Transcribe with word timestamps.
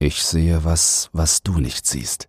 Ich 0.00 0.22
sehe 0.22 0.62
was, 0.62 1.10
was 1.12 1.42
du 1.42 1.58
nicht 1.58 1.84
siehst. 1.84 2.28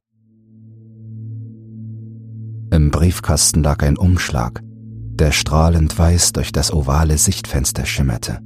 Im 2.71 2.89
Briefkasten 2.89 3.61
lag 3.61 3.83
ein 3.83 3.95
Umschlag, 3.95 4.61
der 4.63 5.31
strahlend 5.31 5.95
weiß 5.95 6.33
durch 6.33 6.51
das 6.51 6.73
ovale 6.73 7.19
Sichtfenster 7.19 7.85
schimmerte. 7.85 8.39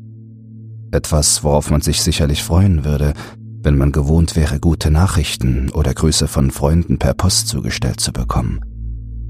Etwas, 0.91 1.41
worauf 1.41 1.71
man 1.71 1.79
sich 1.79 2.01
sicherlich 2.01 2.43
freuen 2.43 2.83
würde, 2.83 3.13
wenn 3.61 3.77
man 3.77 3.93
gewohnt 3.93 4.35
wäre, 4.35 4.59
gute 4.59 4.91
Nachrichten 4.91 5.69
oder 5.69 5.93
Grüße 5.93 6.27
von 6.27 6.51
Freunden 6.51 6.99
per 6.99 7.13
Post 7.13 7.47
zugestellt 7.47 8.01
zu 8.01 8.11
bekommen. 8.11 8.59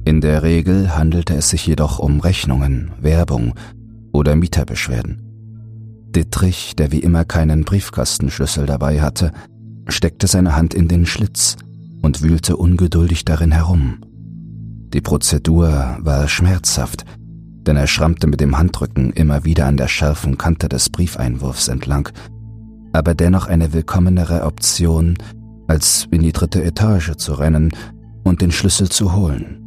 In 0.05 0.21
der 0.21 0.41
Regel 0.41 0.95
handelte 0.95 1.35
es 1.35 1.51
sich 1.51 1.67
jedoch 1.67 1.99
um 1.99 2.19
Rechnungen, 2.19 2.93
Werbung 2.99 3.53
oder 4.11 4.35
Mieterbeschwerden. 4.35 5.21
Dittrich, 6.15 6.75
der 6.75 6.91
wie 6.91 6.99
immer 6.99 7.25
keinen 7.25 7.63
Briefkastenschlüssel 7.63 8.65
dabei 8.65 8.99
hatte, 9.01 9.31
steckte 9.87 10.27
seine 10.27 10.55
Hand 10.55 10.73
in 10.73 10.87
den 10.87 11.05
Schlitz 11.05 11.57
und 12.01 12.21
wühlte 12.21 12.57
ungeduldig 12.57 13.25
darin 13.25 13.51
herum. 13.51 13.99
Die 14.93 15.01
Prozedur 15.01 15.97
war 15.99 16.27
schmerzhaft, 16.27 17.05
denn 17.65 17.77
er 17.77 17.87
schrammte 17.87 18.27
mit 18.27 18.41
dem 18.41 18.57
Handrücken 18.57 19.11
immer 19.13 19.43
wieder 19.43 19.65
an 19.65 19.77
der 19.77 19.87
scharfen 19.87 20.37
Kante 20.37 20.69
des 20.69 20.89
Briefeinwurfs 20.89 21.67
entlang, 21.67 22.09
aber 22.91 23.15
dennoch 23.15 23.47
eine 23.47 23.73
willkommenere 23.73 24.43
Option, 24.43 25.17
als 25.67 26.07
in 26.11 26.21
die 26.21 26.33
dritte 26.33 26.63
Etage 26.63 27.15
zu 27.17 27.33
rennen 27.33 27.71
und 28.23 28.41
den 28.41 28.51
Schlüssel 28.51 28.89
zu 28.89 29.15
holen. 29.15 29.59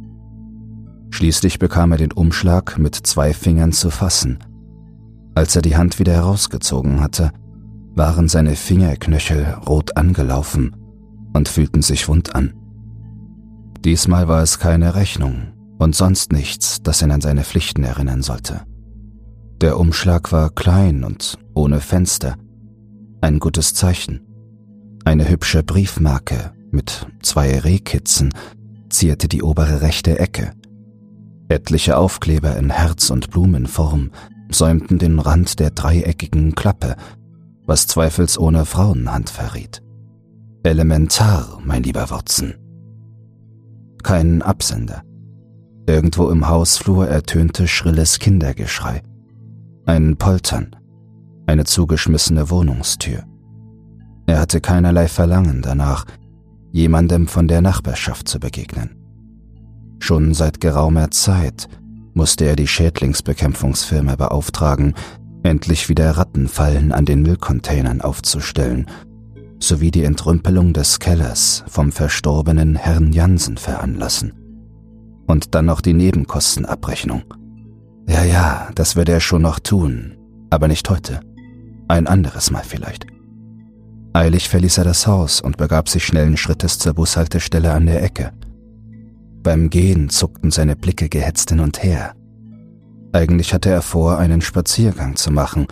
Schließlich 1.09 1.59
bekam 1.59 1.91
er 1.91 1.97
den 1.97 2.11
Umschlag 2.11 2.77
mit 2.77 2.95
zwei 2.95 3.33
Fingern 3.33 3.71
zu 3.71 3.89
fassen. 3.89 4.39
Als 5.35 5.55
er 5.55 5.61
die 5.61 5.75
Hand 5.75 5.99
wieder 5.99 6.13
herausgezogen 6.13 7.01
hatte, 7.01 7.31
waren 7.97 8.29
seine 8.29 8.55
Fingerknöchel 8.55 9.57
rot 9.67 9.97
angelaufen 9.97 10.75
und 11.33 11.49
fühlten 11.49 11.81
sich 11.81 12.07
wund 12.07 12.35
an. 12.35 12.53
Diesmal 13.83 14.27
war 14.27 14.43
es 14.43 14.59
keine 14.59 14.95
Rechnung 14.95 15.53
und 15.79 15.95
sonst 15.95 16.31
nichts, 16.31 16.81
das 16.81 17.01
ihn 17.01 17.11
an 17.11 17.21
seine 17.21 17.43
Pflichten 17.43 17.83
erinnern 17.83 18.21
sollte. 18.21 18.61
Der 19.61 19.79
Umschlag 19.79 20.31
war 20.31 20.51
klein 20.51 21.03
und 21.03 21.37
ohne 21.55 21.79
Fenster, 21.79 22.35
ein 23.21 23.39
gutes 23.39 23.73
Zeichen. 23.73 24.21
Eine 25.03 25.27
hübsche 25.27 25.63
Briefmarke 25.63 26.51
mit 26.71 27.07
zwei 27.23 27.57
Rehkitzen 27.59 28.33
zierte 28.89 29.27
die 29.27 29.41
obere 29.41 29.81
rechte 29.81 30.19
Ecke. 30.19 30.51
Etliche 31.49 31.97
Aufkleber 31.97 32.55
in 32.57 32.69
Herz- 32.69 33.09
und 33.09 33.31
Blumenform 33.31 34.11
säumten 34.51 34.99
den 34.99 35.19
Rand 35.19 35.59
der 35.59 35.71
dreieckigen 35.71 36.55
Klappe, 36.55 36.95
was 37.67 37.85
zweifelsohne 37.85 38.65
Frauenhand 38.65 39.29
verriet. 39.29 39.83
Elementar, 40.63 41.59
mein 41.63 41.83
lieber 41.83 42.09
Watson. 42.09 42.55
Kein 44.03 44.41
Absender. 44.41 45.03
Irgendwo 45.85 46.29
im 46.29 46.47
Hausflur 46.47 47.07
ertönte 47.07 47.67
schrilles 47.67 48.19
Kindergeschrei. 48.19 49.01
Ein 49.85 50.17
Poltern. 50.17 50.75
Eine 51.45 51.65
zugeschmissene 51.65 52.49
Wohnungstür. 52.49 53.23
Er 54.25 54.39
hatte 54.39 54.59
keinerlei 54.59 55.07
Verlangen 55.07 55.61
danach, 55.61 56.05
jemandem 56.71 57.27
von 57.27 57.47
der 57.47 57.61
Nachbarschaft 57.61 58.27
zu 58.27 58.39
begegnen. 58.39 58.97
Schon 59.99 60.33
seit 60.33 60.59
geraumer 60.59 61.11
Zeit 61.11 61.69
musste 62.13 62.45
er 62.45 62.55
die 62.55 62.67
Schädlingsbekämpfungsfirma 62.67 64.15
beauftragen, 64.15 64.93
endlich 65.47 65.89
wieder 65.89 66.11
Rattenfallen 66.11 66.91
an 66.91 67.05
den 67.05 67.21
Müllcontainern 67.21 68.01
aufzustellen, 68.01 68.85
sowie 69.59 69.91
die 69.91 70.03
Entrümpelung 70.03 70.73
des 70.73 70.99
Kellers 70.99 71.63
vom 71.67 71.91
verstorbenen 71.91 72.75
Herrn 72.75 73.11
Jansen 73.11 73.57
veranlassen. 73.57 74.33
Und 75.25 75.55
dann 75.55 75.65
noch 75.65 75.81
die 75.81 75.93
Nebenkostenabrechnung. 75.93 77.23
Ja, 78.07 78.23
ja, 78.23 78.69
das 78.75 78.95
würde 78.95 79.11
er 79.11 79.19
schon 79.19 79.41
noch 79.41 79.59
tun, 79.59 80.17
aber 80.49 80.67
nicht 80.67 80.89
heute. 80.89 81.19
Ein 81.87 82.07
anderes 82.07 82.51
Mal 82.51 82.63
vielleicht. 82.63 83.05
Eilig 84.13 84.49
verließ 84.49 84.77
er 84.79 84.83
das 84.83 85.05
Haus 85.05 85.41
und 85.41 85.57
begab 85.57 85.89
sich 85.89 86.05
schnellen 86.05 86.37
Schrittes 86.37 86.79
zur 86.79 86.93
Bushaltestelle 86.93 87.71
an 87.71 87.85
der 87.85 88.01
Ecke. 88.03 88.31
Beim 89.43 89.69
Gehen 89.69 90.09
zuckten 90.09 90.51
seine 90.51 90.75
Blicke 90.75 91.09
gehetzt 91.09 91.49
hin 91.51 91.59
und 91.59 91.83
her. 91.83 92.16
Eigentlich 93.13 93.53
hatte 93.53 93.69
er 93.69 93.81
vor, 93.81 94.17
einen 94.17 94.41
Spaziergang 94.41 95.15
zu 95.15 95.31
machen. 95.31 95.67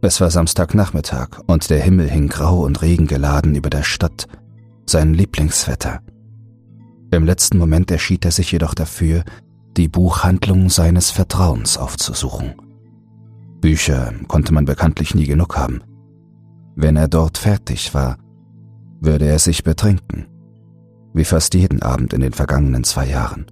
Es 0.00 0.20
war 0.20 0.30
Samstagnachmittag 0.30 1.40
und 1.46 1.70
der 1.70 1.80
Himmel 1.80 2.08
hing 2.08 2.28
grau 2.28 2.60
und 2.60 2.82
regengeladen 2.82 3.54
über 3.54 3.70
der 3.70 3.82
Stadt, 3.82 4.26
sein 4.86 5.14
Lieblingswetter. 5.14 6.00
Im 7.10 7.24
letzten 7.24 7.58
Moment 7.58 7.90
erschied 7.90 8.24
er 8.24 8.30
sich 8.30 8.50
jedoch 8.52 8.74
dafür, 8.74 9.24
die 9.76 9.88
Buchhandlung 9.88 10.70
seines 10.70 11.10
Vertrauens 11.10 11.78
aufzusuchen. 11.78 12.54
Bücher 13.60 14.12
konnte 14.28 14.52
man 14.54 14.64
bekanntlich 14.64 15.14
nie 15.14 15.26
genug 15.26 15.56
haben. 15.56 15.82
Wenn 16.74 16.96
er 16.96 17.08
dort 17.08 17.38
fertig 17.38 17.94
war, 17.94 18.16
würde 19.00 19.26
er 19.26 19.38
sich 19.38 19.62
betrinken 19.62 20.26
wie 21.14 21.24
fast 21.24 21.54
jeden 21.54 21.82
Abend 21.82 22.12
in 22.12 22.20
den 22.20 22.32
vergangenen 22.32 22.84
zwei 22.84 23.06
Jahren. 23.06 23.46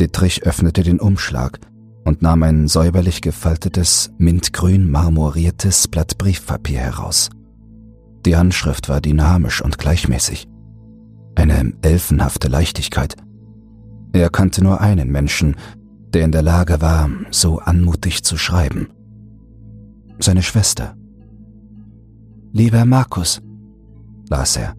Dittrich 0.00 0.42
öffnete 0.44 0.82
den 0.82 1.00
Umschlag 1.00 1.58
und 2.04 2.22
nahm 2.22 2.42
ein 2.42 2.68
säuberlich 2.68 3.22
gefaltetes, 3.22 4.12
mintgrün 4.18 4.90
marmoriertes 4.90 5.88
Blatt 5.88 6.18
Briefpapier 6.18 6.80
heraus. 6.80 7.30
Die 8.26 8.36
Handschrift 8.36 8.88
war 8.88 9.00
dynamisch 9.00 9.62
und 9.62 9.78
gleichmäßig. 9.78 10.46
Eine 11.34 11.72
elfenhafte 11.82 12.48
Leichtigkeit. 12.48 13.16
Er 14.12 14.30
kannte 14.30 14.62
nur 14.62 14.80
einen 14.80 15.10
Menschen, 15.10 15.56
der 16.12 16.24
in 16.24 16.32
der 16.32 16.42
Lage 16.42 16.80
war, 16.80 17.10
so 17.30 17.58
anmutig 17.58 18.22
zu 18.22 18.36
schreiben. 18.36 18.88
Seine 20.20 20.42
Schwester. 20.42 20.96
Lieber 22.52 22.84
Markus, 22.84 23.42
las 24.28 24.56
er 24.56 24.76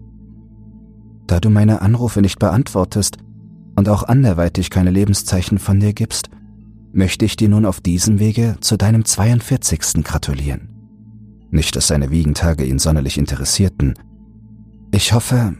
da 1.26 1.40
du 1.40 1.50
meine 1.50 1.82
Anrufe 1.82 2.20
nicht 2.20 2.38
beantwortest 2.38 3.18
und 3.74 3.88
auch 3.88 4.04
anderweitig 4.04 4.70
keine 4.70 4.90
Lebenszeichen 4.90 5.58
von 5.58 5.80
dir 5.80 5.92
gibst, 5.92 6.30
möchte 6.96 7.24
ich 7.24 7.36
dir 7.36 7.48
nun 7.48 7.64
auf 7.64 7.80
diesem 7.80 8.18
Wege 8.18 8.56
zu 8.60 8.76
deinem 8.76 9.04
42. 9.04 10.02
gratulieren. 10.02 10.68
Nicht, 11.50 11.76
dass 11.76 11.88
seine 11.88 12.10
Wiegentage 12.10 12.64
ihn 12.64 12.78
sonderlich 12.78 13.18
interessierten. 13.18 13.94
Ich 14.90 15.12
hoffe, 15.12 15.54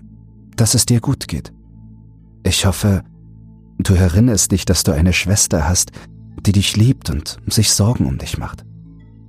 dass 0.57 0.75
es 0.75 0.87
dir 0.87 1.01
gut 1.01 1.29
geht. 1.29 1.53
Ich 2.43 2.67
hoffe, 2.67 3.05
du 3.79 3.95
erinnerst 3.95 4.53
dich, 4.53 4.65
dass 4.65 4.83
du 4.83 4.93
eine 4.93 5.13
Schwester 5.13 5.69
hast, 5.69 5.93
die 6.41 6.53
dich 6.53 6.77
liebt 6.77 7.11
und 7.11 7.39
sich 7.47 7.71
Sorgen 7.71 8.07
um 8.07 8.19
dich 8.19 8.39
macht. 8.39 8.65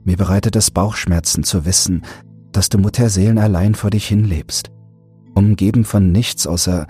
Mir 0.04 0.18
bereitet 0.18 0.56
es 0.56 0.72
Bauchschmerzen 0.72 1.44
zu 1.44 1.66
wissen, 1.66 2.04
dass 2.52 2.70
du 2.70 2.78
Mutterseelen 2.78 3.38
allein 3.38 3.76
vor 3.76 3.90
dich 3.90 4.08
hinlebst 4.08 4.72
umgeben 5.38 5.86
von 5.86 6.12
nichts 6.12 6.48
außer 6.48 6.88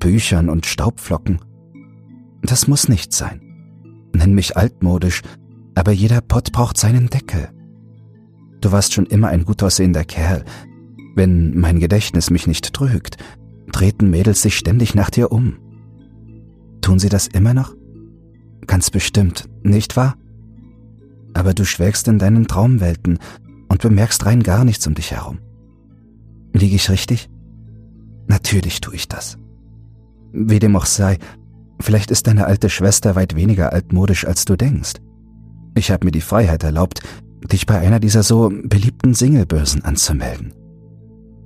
Büchern 0.00 0.50
und 0.50 0.66
Staubflocken. 0.66 1.40
Das 2.42 2.66
muss 2.66 2.88
nicht 2.88 3.12
sein. 3.12 3.45
Nenn 4.16 4.34
mich 4.34 4.56
altmodisch, 4.56 5.20
aber 5.74 5.92
jeder 5.92 6.22
Pott 6.22 6.50
braucht 6.50 6.78
seinen 6.78 7.08
Deckel. 7.08 7.50
Du 8.62 8.72
warst 8.72 8.94
schon 8.94 9.04
immer 9.04 9.28
ein 9.28 9.44
gut 9.44 9.62
aussehender 9.62 10.04
Kerl. 10.04 10.42
Wenn 11.14 11.58
mein 11.58 11.80
Gedächtnis 11.80 12.30
mich 12.30 12.46
nicht 12.46 12.72
trügt, 12.72 13.18
treten 13.72 14.08
Mädels 14.08 14.40
sich 14.40 14.56
ständig 14.56 14.94
nach 14.94 15.10
dir 15.10 15.32
um. 15.32 15.58
Tun 16.80 16.98
sie 16.98 17.10
das 17.10 17.26
immer 17.26 17.52
noch? 17.52 17.74
Ganz 18.66 18.90
bestimmt, 18.90 19.50
nicht 19.62 19.96
wahr? 19.96 20.16
Aber 21.34 21.52
du 21.52 21.66
schwelgst 21.66 22.08
in 22.08 22.18
deinen 22.18 22.46
Traumwelten 22.46 23.18
und 23.68 23.82
bemerkst 23.82 24.24
rein 24.24 24.42
gar 24.42 24.64
nichts 24.64 24.86
um 24.86 24.94
dich 24.94 25.10
herum. 25.10 25.40
Liege 26.54 26.76
ich 26.76 26.88
richtig? 26.88 27.28
Natürlich 28.28 28.80
tue 28.80 28.94
ich 28.94 29.08
das. 29.08 29.36
Wie 30.32 30.58
dem 30.58 30.74
auch 30.74 30.86
sei, 30.86 31.18
vielleicht 31.80 32.10
ist 32.10 32.26
deine 32.26 32.46
alte 32.46 32.70
Schwester 32.70 33.14
weit 33.14 33.36
weniger 33.36 33.72
altmodisch, 33.72 34.26
als 34.26 34.44
du 34.44 34.56
denkst. 34.56 34.94
Ich 35.74 35.90
habe 35.90 36.06
mir 36.06 36.12
die 36.12 36.20
Freiheit 36.20 36.64
erlaubt, 36.64 37.02
dich 37.52 37.66
bei 37.66 37.78
einer 37.78 38.00
dieser 38.00 38.22
so 38.22 38.50
beliebten 38.64 39.14
Singlebörsen 39.14 39.84
anzumelden. 39.84 40.54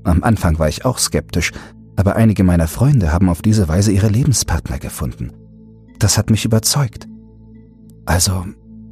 Am 0.05 0.23
Anfang 0.23 0.59
war 0.59 0.69
ich 0.69 0.85
auch 0.85 0.99
skeptisch, 0.99 1.53
aber 1.97 2.17
einige 2.17 2.45
meiner 2.45 2.69
Freunde 2.69 3.13
haben 3.13 3.29
auf 3.29 3.43
diese 3.43 3.69
Weise 3.69 3.93
ihre 3.93 4.09
Lebenspartner 4.09 4.79
gefunden. 4.79 5.33
Das 5.99 6.17
hat 6.17 6.31
mich 6.31 6.45
überzeugt. 6.45 7.07
Also 8.07 8.47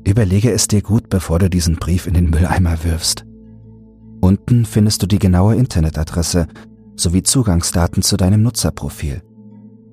überlege 0.05 0.53
es 0.53 0.69
dir 0.69 0.83
gut, 0.83 1.09
bevor 1.09 1.39
du 1.39 1.49
diesen 1.49 1.77
Brief 1.77 2.07
in 2.07 2.15
den 2.15 2.31
Mülleimer 2.31 2.85
wirfst. 2.85 3.25
Unten 4.21 4.67
findest 4.67 5.03
du 5.03 5.07
die 5.07 5.19
genaue 5.19 5.55
Internetadresse 5.55 6.49
sowie 6.97 7.23
Zugangsdaten 7.23 8.03
zu 8.03 8.17
deinem 8.17 8.43
Nutzerprofil. 8.43 9.23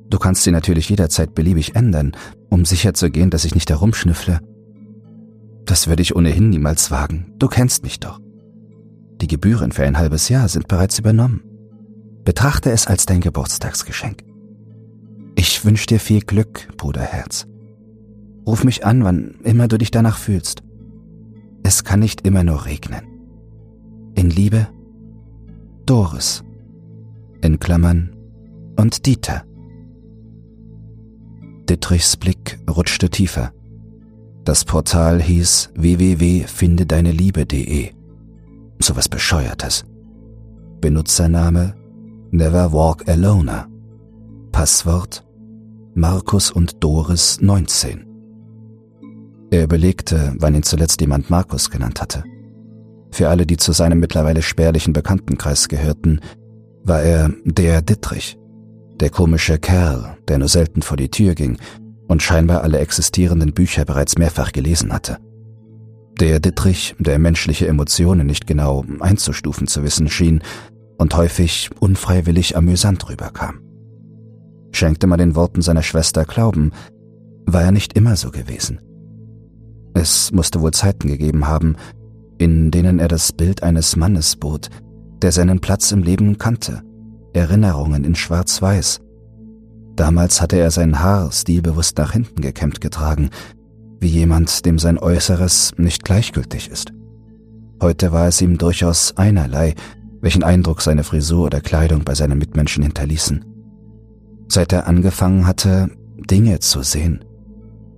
Du 0.09 0.19
kannst 0.19 0.43
sie 0.43 0.51
natürlich 0.51 0.89
jederzeit 0.89 1.33
beliebig 1.33 1.75
ändern, 1.75 2.15
um 2.49 2.65
sicherzugehen, 2.65 3.29
dass 3.29 3.45
ich 3.45 3.55
nicht 3.55 3.69
herumschnüffle. 3.69 4.39
Das 5.65 5.87
würde 5.87 6.03
ich 6.03 6.15
ohnehin 6.15 6.49
niemals 6.49 6.91
wagen. 6.91 7.33
Du 7.39 7.47
kennst 7.47 7.83
mich 7.83 7.99
doch. 7.99 8.19
Die 9.21 9.27
Gebühren 9.27 9.71
für 9.71 9.83
ein 9.83 9.97
halbes 9.97 10.29
Jahr 10.29 10.47
sind 10.47 10.67
bereits 10.67 10.99
übernommen. 10.99 11.41
Betrachte 12.23 12.71
es 12.71 12.87
als 12.87 13.05
dein 13.05 13.21
Geburtstagsgeschenk. 13.21 14.23
Ich 15.35 15.65
wünsche 15.65 15.87
dir 15.87 15.99
viel 15.99 16.21
Glück, 16.21 16.67
Bruderherz. 16.77 17.47
Ruf 18.47 18.63
mich 18.63 18.85
an, 18.85 19.03
wann 19.03 19.35
immer 19.43 19.67
du 19.67 19.77
dich 19.77 19.91
danach 19.91 20.17
fühlst. 20.17 20.61
Es 21.63 21.83
kann 21.83 21.99
nicht 21.99 22.25
immer 22.27 22.43
nur 22.43 22.65
regnen. 22.65 23.01
In 24.15 24.29
Liebe, 24.29 24.67
Doris. 25.85 26.43
In 27.41 27.59
Klammern 27.59 28.15
und 28.75 29.05
Dieter. 29.05 29.43
Dittrichs 31.69 32.17
Blick 32.17 32.59
rutschte 32.69 33.09
tiefer. 33.09 33.53
Das 34.43 34.65
Portal 34.65 35.21
hieß 35.21 35.71
www.findedeineliebe.de. 35.75 37.91
Sowas 38.79 39.09
Bescheuertes. 39.09 39.85
Benutzername 40.81 41.75
Never 42.31 42.71
Walk 42.71 43.07
Alone. 43.07 43.65
Passwort 44.51 45.25
Markus 45.95 46.51
und 46.51 46.83
Doris 46.83 47.39
19. 47.41 48.05
Er 49.49 49.63
überlegte, 49.63 50.35
wann 50.37 50.53
ihn 50.53 50.63
zuletzt 50.63 51.01
jemand 51.01 51.29
Markus 51.29 51.69
genannt 51.69 52.01
hatte. 52.01 52.23
Für 53.11 53.29
alle, 53.29 53.45
die 53.45 53.55
zu 53.55 53.71
seinem 53.71 54.01
mittlerweile 54.01 54.41
spärlichen 54.41 54.91
Bekanntenkreis 54.91 55.69
gehörten, 55.69 56.19
war 56.83 57.01
er 57.01 57.31
der 57.45 57.81
Dittrich, 57.81 58.37
der 58.99 59.09
komische 59.09 59.59
Kerl, 59.59 60.17
der 60.27 60.37
nur 60.37 60.47
selten 60.47 60.81
vor 60.81 60.97
die 60.97 61.09
Tür 61.09 61.35
ging 61.35 61.57
und 62.07 62.21
scheinbar 62.21 62.61
alle 62.61 62.79
existierenden 62.79 63.53
Bücher 63.53 63.85
bereits 63.85 64.17
mehrfach 64.17 64.51
gelesen 64.51 64.93
hatte. 64.93 65.17
Der 66.19 66.39
Dittrich, 66.39 66.95
der 66.97 67.19
menschliche 67.19 67.67
Emotionen 67.67 68.25
nicht 68.25 68.47
genau 68.47 68.85
einzustufen 69.01 69.67
zu 69.67 69.83
wissen 69.83 70.07
schien 70.07 70.41
und 70.97 71.15
häufig 71.15 71.69
unfreiwillig 71.79 72.55
amüsant 72.55 73.09
rüberkam. 73.09 73.59
Schenkte 74.71 75.07
man 75.07 75.19
den 75.19 75.35
Worten 75.35 75.61
seiner 75.61 75.83
Schwester 75.83 76.25
Glauben, 76.25 76.71
war 77.45 77.63
er 77.63 77.71
nicht 77.71 77.93
immer 77.93 78.15
so 78.15 78.31
gewesen. 78.31 78.79
Es 79.93 80.31
musste 80.31 80.61
wohl 80.61 80.71
Zeiten 80.71 81.07
gegeben 81.07 81.47
haben, 81.47 81.75
in 82.37 82.71
denen 82.71 82.99
er 82.99 83.07
das 83.07 83.31
Bild 83.31 83.63
eines 83.63 83.95
Mannes 83.95 84.35
bot, 84.35 84.69
der 85.21 85.31
seinen 85.31 85.59
Platz 85.59 85.91
im 85.91 86.03
Leben 86.03 86.37
kannte, 86.37 86.81
Erinnerungen 87.35 88.03
in 88.03 88.15
Schwarz-Weiß. 88.15 89.01
Damals 89.95 90.41
hatte 90.41 90.57
er 90.57 90.71
sein 90.71 90.99
Haar 90.99 91.31
stilbewusst 91.31 91.97
nach 91.97 92.13
hinten 92.13 92.41
gekämmt 92.41 92.81
getragen, 92.81 93.29
wie 93.99 94.07
jemand, 94.07 94.65
dem 94.65 94.79
sein 94.79 94.97
Äußeres 94.97 95.73
nicht 95.77 96.03
gleichgültig 96.03 96.69
ist. 96.69 96.93
Heute 97.81 98.11
war 98.11 98.27
es 98.27 98.41
ihm 98.41 98.57
durchaus 98.57 99.17
einerlei, 99.17 99.75
welchen 100.21 100.43
Eindruck 100.43 100.81
seine 100.81 101.03
Frisur 101.03 101.45
oder 101.45 101.61
Kleidung 101.61 102.03
bei 102.03 102.15
seinen 102.15 102.37
Mitmenschen 102.37 102.83
hinterließen. 102.83 103.45
Seit 104.47 104.73
er 104.73 104.87
angefangen 104.87 105.47
hatte, 105.47 105.89
Dinge 106.29 106.59
zu 106.59 106.83
sehen, 106.83 107.23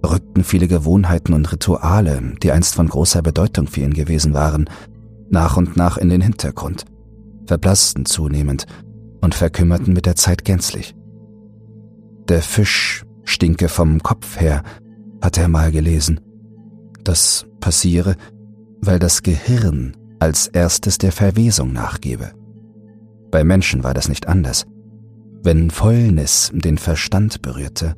rückten 0.05 0.43
viele 0.43 0.67
Gewohnheiten 0.67 1.33
und 1.33 1.51
Rituale, 1.51 2.33
die 2.41 2.51
einst 2.51 2.75
von 2.75 2.87
großer 2.87 3.21
Bedeutung 3.21 3.67
für 3.67 3.81
ihn 3.81 3.93
gewesen 3.93 4.33
waren, 4.33 4.69
nach 5.29 5.57
und 5.57 5.77
nach 5.77 5.97
in 5.97 6.09
den 6.09 6.21
Hintergrund, 6.21 6.85
verblassten 7.45 8.05
zunehmend 8.05 8.65
und 9.21 9.35
verkümmerten 9.35 9.93
mit 9.93 10.05
der 10.05 10.15
Zeit 10.15 10.45
gänzlich. 10.45 10.95
Der 12.27 12.41
Fisch 12.41 13.05
stinke 13.23 13.69
vom 13.69 14.01
Kopf 14.03 14.39
her, 14.39 14.63
hatte 15.21 15.41
er 15.41 15.47
mal 15.47 15.71
gelesen. 15.71 16.19
Das 17.03 17.45
passiere, 17.59 18.15
weil 18.81 18.99
das 18.99 19.23
Gehirn 19.23 19.95
als 20.19 20.47
erstes 20.47 20.97
der 20.97 21.11
Verwesung 21.11 21.73
nachgebe. 21.73 22.31
Bei 23.31 23.43
Menschen 23.43 23.83
war 23.83 23.93
das 23.93 24.09
nicht 24.09 24.27
anders. 24.27 24.65
Wenn 25.43 25.69
Fäulnis 25.69 26.51
den 26.53 26.77
Verstand 26.77 27.41
berührte, 27.41 27.95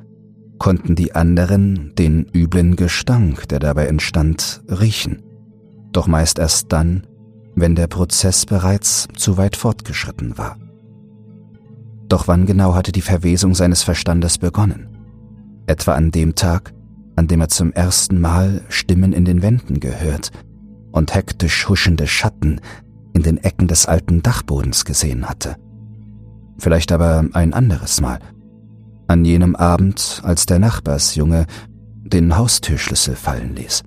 konnten 0.58 0.94
die 0.94 1.14
anderen 1.14 1.94
den 1.96 2.26
üblen 2.34 2.76
Gestank, 2.76 3.48
der 3.48 3.58
dabei 3.58 3.86
entstand, 3.86 4.62
riechen. 4.68 5.22
Doch 5.92 6.06
meist 6.06 6.38
erst 6.38 6.72
dann, 6.72 7.06
wenn 7.54 7.74
der 7.74 7.88
Prozess 7.88 8.46
bereits 8.46 9.08
zu 9.16 9.36
weit 9.36 9.56
fortgeschritten 9.56 10.38
war. 10.38 10.56
Doch 12.10 12.26
wann 12.26 12.44
genau 12.44 12.74
hatte 12.74 12.90
die 12.90 13.02
Verwesung 13.02 13.54
seines 13.54 13.84
Verstandes 13.84 14.36
begonnen? 14.36 14.88
Etwa 15.66 15.94
an 15.94 16.10
dem 16.10 16.34
Tag, 16.34 16.74
an 17.14 17.28
dem 17.28 17.40
er 17.40 17.48
zum 17.48 17.72
ersten 17.72 18.20
Mal 18.20 18.62
Stimmen 18.68 19.12
in 19.12 19.24
den 19.24 19.42
Wänden 19.42 19.78
gehört 19.78 20.32
und 20.90 21.14
hektisch 21.14 21.68
huschende 21.68 22.08
Schatten 22.08 22.60
in 23.12 23.22
den 23.22 23.38
Ecken 23.38 23.68
des 23.68 23.86
alten 23.86 24.22
Dachbodens 24.22 24.84
gesehen 24.84 25.28
hatte. 25.28 25.54
Vielleicht 26.58 26.90
aber 26.90 27.24
ein 27.32 27.54
anderes 27.54 28.00
Mal, 28.00 28.18
an 29.06 29.24
jenem 29.24 29.54
Abend, 29.54 30.20
als 30.24 30.46
der 30.46 30.58
Nachbarsjunge 30.58 31.46
den 31.94 32.36
Haustürschlüssel 32.36 33.14
fallen 33.14 33.54
ließ. 33.54 33.84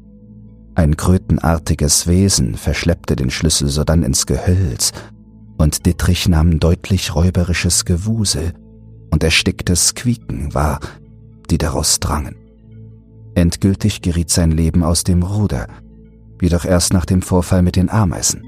Ein 0.75 0.95
krötenartiges 0.95 2.07
Wesen 2.07 2.55
verschleppte 2.55 3.17
den 3.17 3.29
Schlüssel 3.29 3.67
sodann 3.67 4.01
ins 4.01 4.25
Gehölz, 4.25 4.93
und 5.57 5.85
Dittrich 5.85 6.27
nahm 6.27 6.59
deutlich 6.59 7.15
räuberisches 7.15 7.85
Gewusel 7.85 8.53
und 9.11 9.23
ersticktes 9.23 9.93
Quieken 9.95 10.53
wahr, 10.53 10.79
die 11.49 11.57
daraus 11.57 11.99
drangen. 11.99 12.35
Endgültig 13.35 14.01
geriet 14.01 14.29
sein 14.29 14.51
Leben 14.51 14.83
aus 14.83 15.03
dem 15.03 15.23
Ruder, 15.23 15.67
jedoch 16.41 16.65
erst 16.65 16.93
nach 16.93 17.05
dem 17.05 17.21
Vorfall 17.21 17.61
mit 17.61 17.75
den 17.75 17.89
Ameisen. 17.89 18.43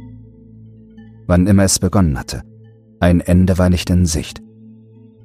Wann 1.27 1.47
immer 1.47 1.63
es 1.63 1.79
begonnen 1.79 2.19
hatte, 2.19 2.43
ein 2.99 3.21
Ende 3.21 3.57
war 3.57 3.69
nicht 3.69 3.89
in 3.89 4.05
Sicht. 4.05 4.41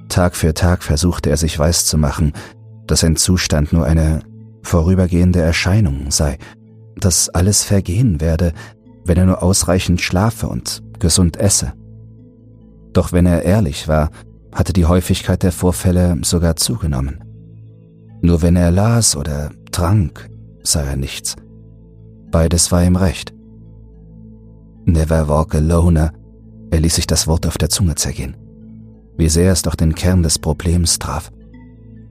Tag 0.08 0.34
für 0.34 0.54
Tag 0.54 0.82
versuchte 0.82 1.30
er 1.30 1.36
sich 1.36 1.58
weiszumachen, 1.58 2.32
dass 2.86 3.00
sein 3.00 3.16
Zustand 3.16 3.72
nur 3.72 3.84
eine 3.84 4.22
vorübergehende 4.62 5.40
Erscheinung 5.40 6.10
sei, 6.10 6.38
dass 6.96 7.28
alles 7.28 7.62
vergehen 7.64 8.20
werde, 8.20 8.52
wenn 9.04 9.16
er 9.16 9.26
nur 9.26 9.42
ausreichend 9.42 10.00
schlafe 10.00 10.48
und 10.48 10.82
gesund 11.00 11.36
esse. 11.36 11.72
Doch 12.92 13.12
wenn 13.12 13.26
er 13.26 13.42
ehrlich 13.42 13.88
war, 13.88 14.10
hatte 14.52 14.72
die 14.72 14.86
Häufigkeit 14.86 15.42
der 15.42 15.52
Vorfälle 15.52 16.18
sogar 16.22 16.56
zugenommen. 16.56 17.24
Nur 18.22 18.42
wenn 18.42 18.56
er 18.56 18.70
las 18.70 19.16
oder 19.16 19.50
trank, 19.72 20.28
sah 20.62 20.82
er 20.82 20.96
nichts. 20.96 21.36
Beides 22.30 22.70
war 22.70 22.84
ihm 22.84 22.96
recht. 22.96 23.32
Never 24.84 25.28
walk 25.28 25.54
alone, 25.54 26.12
er 26.70 26.80
ließ 26.80 26.96
sich 26.96 27.06
das 27.06 27.26
Wort 27.26 27.46
auf 27.46 27.58
der 27.58 27.70
Zunge 27.70 27.94
zergehen. 27.94 28.36
Wie 29.16 29.28
sehr 29.28 29.52
es 29.52 29.62
doch 29.62 29.74
den 29.74 29.94
Kern 29.94 30.22
des 30.22 30.38
Problems 30.38 30.98
traf. 30.98 31.30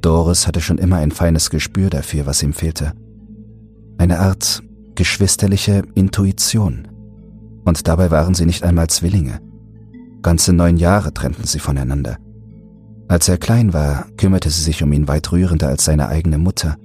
Doris 0.01 0.47
hatte 0.47 0.61
schon 0.61 0.77
immer 0.77 0.97
ein 0.97 1.11
feines 1.11 1.49
Gespür 1.49 1.89
dafür, 1.89 2.25
was 2.25 2.43
ihm 2.43 2.53
fehlte. 2.53 2.93
Eine 3.97 4.19
Art 4.19 4.61
geschwisterliche 4.95 5.83
Intuition. 5.95 6.88
Und 7.69 7.87
dabei 7.87 8.11
waren 8.11 8.33
sie 8.33 8.45
nicht 8.45 8.63
einmal 8.63 8.87
Zwillinge. 8.87 9.39
Ganze 10.21 10.51
neun 10.51 10.75
Jahre 10.75 11.13
trennten 11.13 11.45
sie 11.45 11.59
voneinander. 11.59 12.17
Als 13.07 13.29
er 13.29 13.37
klein 13.37 13.73
war, 13.73 14.07
kümmerte 14.17 14.49
sie 14.49 14.61
sich 14.61 14.83
um 14.83 14.91
ihn 14.91 15.07
weit 15.07 15.31
rührender 15.31 15.69
als 15.69 15.85
seine 15.85 16.09
eigene 16.09 16.37
Mutter. 16.37 16.75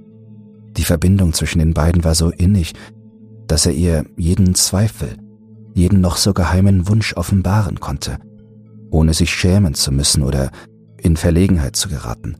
Die 0.77 0.85
Verbindung 0.85 1.33
zwischen 1.33 1.59
den 1.59 1.73
beiden 1.73 2.03
war 2.05 2.15
so 2.15 2.29
innig, 2.29 2.73
dass 3.47 3.65
er 3.65 3.73
ihr 3.73 4.05
jeden 4.15 4.55
Zweifel, 4.55 5.17
jeden 5.73 5.99
noch 5.99 6.15
so 6.15 6.33
geheimen 6.33 6.87
Wunsch 6.87 7.17
offenbaren 7.17 7.81
konnte– 7.81 8.17
ohne 8.95 9.13
sich 9.13 9.31
schämen 9.31 9.73
zu 9.73 9.91
müssen 9.91 10.23
oder 10.23 10.49
in 10.97 11.17
Verlegenheit 11.17 11.75
zu 11.75 11.89
geraten. 11.89 12.37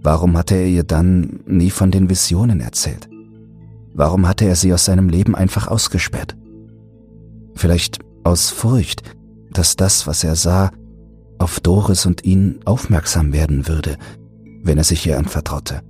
Warum 0.00 0.36
hatte 0.36 0.54
er 0.54 0.68
ihr 0.68 0.84
dann 0.84 1.40
nie 1.46 1.70
von 1.70 1.90
den 1.90 2.08
Visionen 2.08 2.60
erzählt? 2.60 3.08
Warum 3.92 4.28
hatte 4.28 4.44
er 4.44 4.54
sie 4.54 4.72
aus 4.72 4.84
seinem 4.84 5.08
Leben 5.08 5.34
einfach 5.34 5.66
ausgesperrt? 5.66 6.36
Vielleicht 7.58 7.98
aus 8.22 8.50
Furcht, 8.50 9.02
dass 9.50 9.74
das, 9.74 10.06
was 10.06 10.22
er 10.22 10.36
sah, 10.36 10.70
auf 11.40 11.58
Doris 11.58 12.06
und 12.06 12.24
ihn 12.24 12.60
aufmerksam 12.64 13.32
werden 13.32 13.66
würde, 13.66 13.96
wenn 14.62 14.78
er 14.78 14.84
sich 14.84 15.04
ihr 15.04 15.18
anvertraute. 15.18 15.80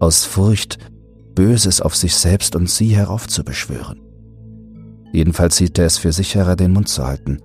Aus 0.00 0.24
Furcht, 0.24 0.78
Böses 1.36 1.80
auf 1.80 1.94
sich 1.94 2.16
selbst 2.16 2.56
und 2.56 2.68
sie 2.68 2.96
heraufzubeschwören. 2.96 4.00
Jedenfalls 5.12 5.56
hielt 5.58 5.78
er 5.78 5.86
es 5.86 5.98
für 5.98 6.10
sicherer, 6.10 6.56
den 6.56 6.72
Mund 6.72 6.88
zu 6.88 7.06
halten. 7.06 7.38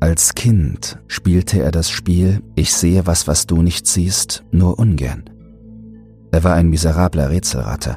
Als 0.00 0.34
Kind 0.34 0.98
spielte 1.06 1.62
er 1.62 1.70
das 1.70 1.88
Spiel 1.88 2.42
Ich 2.56 2.74
sehe 2.74 3.06
was, 3.06 3.28
was 3.28 3.46
du 3.46 3.62
nicht 3.62 3.86
siehst, 3.86 4.44
nur 4.50 4.80
ungern. 4.80 5.30
Er 6.32 6.42
war 6.42 6.54
ein 6.54 6.68
miserabler 6.68 7.30
Rätselrater. 7.30 7.96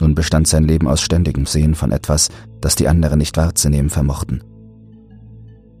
Nun 0.00 0.16
bestand 0.16 0.48
sein 0.48 0.64
Leben 0.64 0.88
aus 0.88 1.00
ständigem 1.00 1.46
Sehen 1.46 1.76
von 1.76 1.92
etwas, 1.92 2.28
das 2.60 2.74
die 2.74 2.88
anderen 2.88 3.18
nicht 3.18 3.36
wahrzunehmen 3.36 3.90
vermochten. 3.90 4.42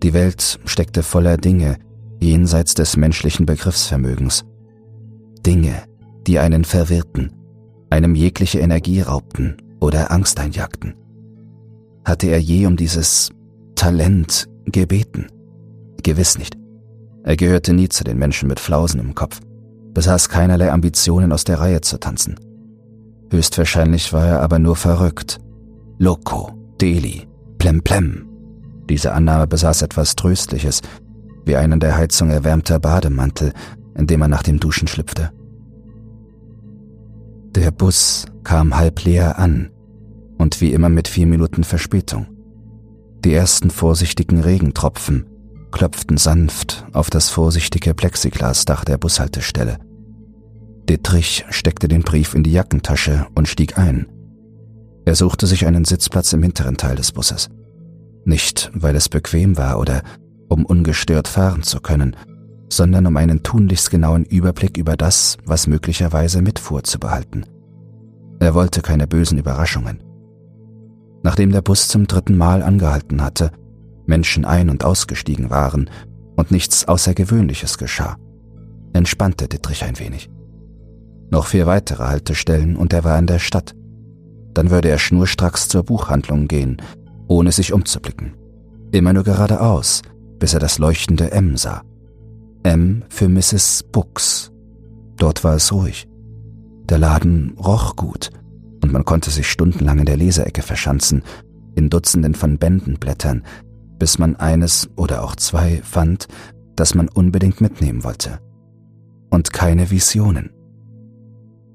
Die 0.02 0.12
Welt 0.12 0.60
steckte 0.64 1.02
voller 1.02 1.36
Dinge 1.36 1.76
jenseits 2.20 2.74
des 2.74 2.96
menschlichen 2.96 3.46
Begriffsvermögens. 3.46 4.44
Dinge, 5.44 5.84
die 6.26 6.38
einen 6.38 6.64
verwirrten, 6.64 7.32
einem 7.90 8.14
jegliche 8.14 8.60
Energie 8.60 9.00
raubten 9.00 9.56
oder 9.80 10.10
Angst 10.10 10.38
einjagten. 10.40 10.94
Hatte 12.04 12.28
er 12.28 12.38
je 12.38 12.66
um 12.66 12.76
dieses 12.76 13.30
Talent 13.74 14.48
gebeten, 14.66 15.26
Gewiss 16.02 16.38
nicht. 16.38 16.56
Er 17.24 17.36
gehörte 17.36 17.72
nie 17.72 17.88
zu 17.88 18.04
den 18.04 18.18
Menschen 18.18 18.48
mit 18.48 18.60
Flausen 18.60 19.00
im 19.00 19.14
Kopf, 19.14 19.40
besaß 19.94 20.28
keinerlei 20.28 20.72
Ambitionen 20.72 21.32
aus 21.32 21.44
der 21.44 21.60
Reihe 21.60 21.80
zu 21.80 21.98
tanzen. 21.98 22.36
Höchstwahrscheinlich 23.30 24.12
war 24.12 24.26
er 24.26 24.40
aber 24.40 24.58
nur 24.58 24.76
verrückt. 24.76 25.38
Loco, 25.98 26.57
Deli, 26.80 27.26
Plemplem. 27.58 28.26
Diese 28.88 29.12
Annahme 29.12 29.46
besaß 29.46 29.82
etwas 29.82 30.16
Tröstliches, 30.16 30.80
wie 31.44 31.56
ein 31.56 31.72
an 31.72 31.80
der 31.80 31.96
Heizung 31.96 32.30
erwärmter 32.30 32.78
Bademantel, 32.78 33.52
in 33.96 34.06
dem 34.06 34.22
er 34.22 34.28
nach 34.28 34.42
dem 34.42 34.60
Duschen 34.60 34.86
schlüpfte. 34.86 35.32
Der 37.54 37.70
Bus 37.70 38.26
kam 38.44 38.76
halb 38.76 39.04
leer 39.04 39.38
an 39.38 39.70
und 40.38 40.60
wie 40.60 40.72
immer 40.72 40.88
mit 40.88 41.08
vier 41.08 41.26
Minuten 41.26 41.64
Verspätung. 41.64 42.26
Die 43.24 43.34
ersten 43.34 43.70
vorsichtigen 43.70 44.40
Regentropfen 44.40 45.26
klopften 45.72 46.16
sanft 46.16 46.86
auf 46.92 47.10
das 47.10 47.28
vorsichtige 47.28 47.94
Plexiglasdach 47.94 48.84
der 48.84 48.98
Bushaltestelle. 48.98 49.78
Dittrich 50.88 51.44
steckte 51.50 51.88
den 51.88 52.02
Brief 52.02 52.34
in 52.34 52.42
die 52.42 52.52
Jackentasche 52.52 53.26
und 53.34 53.48
stieg 53.48 53.76
ein. 53.76 54.06
Er 55.08 55.14
suchte 55.14 55.46
sich 55.46 55.66
einen 55.66 55.86
Sitzplatz 55.86 56.34
im 56.34 56.42
hinteren 56.42 56.76
Teil 56.76 56.94
des 56.94 57.12
Busses. 57.12 57.48
Nicht, 58.26 58.70
weil 58.74 58.94
es 58.94 59.08
bequem 59.08 59.56
war 59.56 59.80
oder 59.80 60.02
um 60.50 60.66
ungestört 60.66 61.28
fahren 61.28 61.62
zu 61.62 61.80
können, 61.80 62.14
sondern 62.70 63.06
um 63.06 63.16
einen 63.16 63.42
tunlichst 63.42 63.90
genauen 63.90 64.26
Überblick 64.26 64.76
über 64.76 64.98
das, 64.98 65.38
was 65.46 65.66
möglicherweise 65.66 66.42
mitfuhr, 66.42 66.84
zu 66.84 66.98
behalten. 66.98 67.46
Er 68.38 68.52
wollte 68.52 68.82
keine 68.82 69.06
bösen 69.06 69.38
Überraschungen. 69.38 70.04
Nachdem 71.22 71.52
der 71.52 71.62
Bus 71.62 71.88
zum 71.88 72.06
dritten 72.06 72.36
Mal 72.36 72.62
angehalten 72.62 73.22
hatte, 73.22 73.50
Menschen 74.04 74.44
ein- 74.44 74.68
und 74.68 74.84
ausgestiegen 74.84 75.48
waren 75.48 75.88
und 76.36 76.50
nichts 76.50 76.86
Außergewöhnliches 76.86 77.78
geschah, 77.78 78.18
entspannte 78.92 79.48
Dittrich 79.48 79.84
ein 79.84 79.98
wenig. 79.98 80.28
Noch 81.30 81.46
vier 81.46 81.64
weitere 81.64 82.04
Haltestellen 82.04 82.76
und 82.76 82.92
er 82.92 83.04
war 83.04 83.18
in 83.18 83.26
der 83.26 83.38
Stadt. 83.38 83.74
Dann 84.54 84.70
würde 84.70 84.88
er 84.88 84.98
schnurstracks 84.98 85.68
zur 85.68 85.84
Buchhandlung 85.84 86.48
gehen, 86.48 86.82
ohne 87.28 87.52
sich 87.52 87.72
umzublicken. 87.72 88.34
Immer 88.92 89.12
nur 89.12 89.24
geradeaus, 89.24 90.02
bis 90.38 90.54
er 90.54 90.60
das 90.60 90.78
leuchtende 90.78 91.30
M 91.32 91.56
sah. 91.56 91.82
M 92.62 93.04
für 93.08 93.28
Mrs. 93.28 93.84
Books. 93.92 94.50
Dort 95.16 95.44
war 95.44 95.54
es 95.54 95.72
ruhig. 95.72 96.08
Der 96.88 96.98
Laden 96.98 97.54
roch 97.58 97.96
gut 97.96 98.30
und 98.82 98.92
man 98.92 99.04
konnte 99.04 99.30
sich 99.30 99.50
stundenlang 99.50 99.98
in 99.98 100.06
der 100.06 100.16
Leseecke 100.16 100.62
verschanzen, 100.62 101.22
in 101.74 101.90
Dutzenden 101.90 102.34
von 102.34 102.58
Bänden 102.58 102.98
blättern, 102.98 103.44
bis 103.98 104.18
man 104.18 104.36
eines 104.36 104.88
oder 104.96 105.22
auch 105.22 105.36
zwei 105.36 105.80
fand, 105.82 106.28
das 106.76 106.94
man 106.94 107.08
unbedingt 107.08 107.60
mitnehmen 107.60 108.04
wollte. 108.04 108.38
Und 109.30 109.52
keine 109.52 109.90
Visionen. 109.90 110.50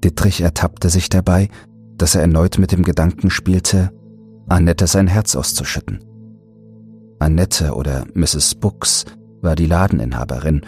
Dittrich 0.02 0.40
ertappte 0.40 0.90
sich 0.90 1.08
dabei, 1.08 1.48
dass 1.96 2.14
er 2.14 2.22
erneut 2.22 2.58
mit 2.58 2.72
dem 2.72 2.82
Gedanken 2.82 3.30
spielte, 3.30 3.90
Annette 4.48 4.86
sein 4.86 5.06
Herz 5.06 5.36
auszuschütten. 5.36 6.04
Annette 7.18 7.74
oder 7.74 8.04
Mrs. 8.14 8.56
Books 8.56 9.04
war 9.40 9.56
die 9.56 9.66
Ladeninhaberin, 9.66 10.62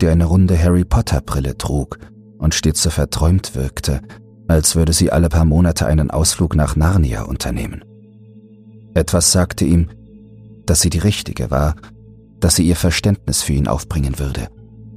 die 0.00 0.08
eine 0.08 0.24
runde 0.24 0.60
Harry 0.60 0.84
Potter 0.84 1.20
Brille 1.20 1.56
trug 1.56 1.98
und 2.38 2.54
stets 2.54 2.82
so 2.82 2.90
verträumt 2.90 3.54
wirkte, 3.54 4.00
als 4.48 4.76
würde 4.76 4.92
sie 4.92 5.10
alle 5.12 5.28
paar 5.28 5.44
Monate 5.44 5.86
einen 5.86 6.10
Ausflug 6.10 6.54
nach 6.54 6.76
Narnia 6.76 7.22
unternehmen. 7.22 7.84
Etwas 8.94 9.32
sagte 9.32 9.64
ihm, 9.64 9.88
dass 10.66 10.80
sie 10.80 10.90
die 10.90 10.98
Richtige 10.98 11.50
war, 11.50 11.76
dass 12.40 12.56
sie 12.56 12.66
ihr 12.66 12.76
Verständnis 12.76 13.42
für 13.42 13.54
ihn 13.54 13.68
aufbringen 13.68 14.18
würde 14.18 14.48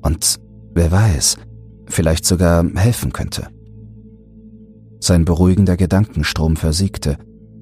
und, 0.01 0.39
wer 0.73 0.91
weiß, 0.91 1.37
vielleicht 1.87 2.25
sogar 2.25 2.65
helfen 2.75 3.13
könnte. 3.13 3.47
Sein 4.99 5.25
beruhigender 5.25 5.77
Gedankenstrom 5.77 6.55
versiegte, 6.55 7.17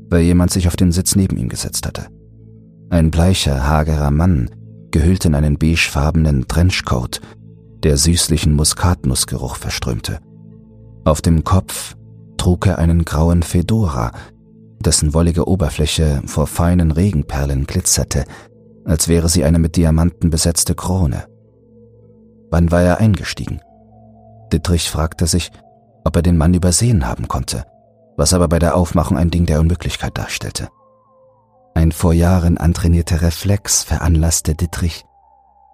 weil 0.10 0.22
jemand 0.22 0.52
sich 0.52 0.68
auf 0.68 0.76
den 0.76 0.92
Sitz 0.92 1.16
neben 1.16 1.38
ihm 1.38 1.50
gesetzt 1.50 1.86
hatte. 1.86 2.08
Ein 2.90 3.12
bleicher, 3.12 3.68
hagerer 3.68 4.12
Mann, 4.12 4.50
gehüllt 4.92 5.26
in 5.26 5.36
einen 5.36 5.58
beigefarbenen 5.58 6.48
Trenchcoat, 6.48 7.20
der 7.84 7.98
süßlichen 7.98 8.54
Muskatnussgeruch 8.54 9.56
verströmte. 9.58 10.20
Auf 11.04 11.22
dem 11.22 11.44
Kopf 11.44 11.96
trug 12.38 12.68
er 12.68 12.80
einen 12.80 13.06
grauen 13.06 13.44
Fedora, 13.44 14.12
dessen 14.80 15.14
wollige 15.14 15.48
Oberfläche 15.48 16.22
vor 16.26 16.48
feinen 16.48 16.92
Regenperlen 16.92 17.66
glitzerte, 17.66 18.26
als 18.86 19.08
wäre 19.08 19.30
sie 19.30 19.44
eine 19.44 19.60
mit 19.60 19.76
Diamanten 19.76 20.30
besetzte 20.30 20.76
Krone. 20.76 21.26
Wann 22.52 22.72
war 22.72 22.82
er 22.82 23.00
eingestiegen? 23.00 23.60
Dittrich 24.54 24.90
fragte 24.90 25.28
sich, 25.28 25.52
ob 26.06 26.16
er 26.16 26.22
den 26.22 26.38
Mann 26.38 26.54
übersehen 26.54 27.06
haben 27.06 27.28
konnte, 27.28 27.66
was 28.16 28.34
aber 28.34 28.48
bei 28.48 28.60
der 28.60 28.78
Aufmachung 28.78 29.18
ein 29.18 29.32
Ding 29.32 29.46
der 29.46 29.60
Unmöglichkeit 29.60 30.18
darstellte. 30.18 30.70
Ein 31.74 31.92
vor 31.92 32.14
Jahren 32.14 32.58
antrainierter 32.58 33.22
Reflex 33.22 33.84
veranlasste 33.84 34.56
Dittrich, 34.56 35.04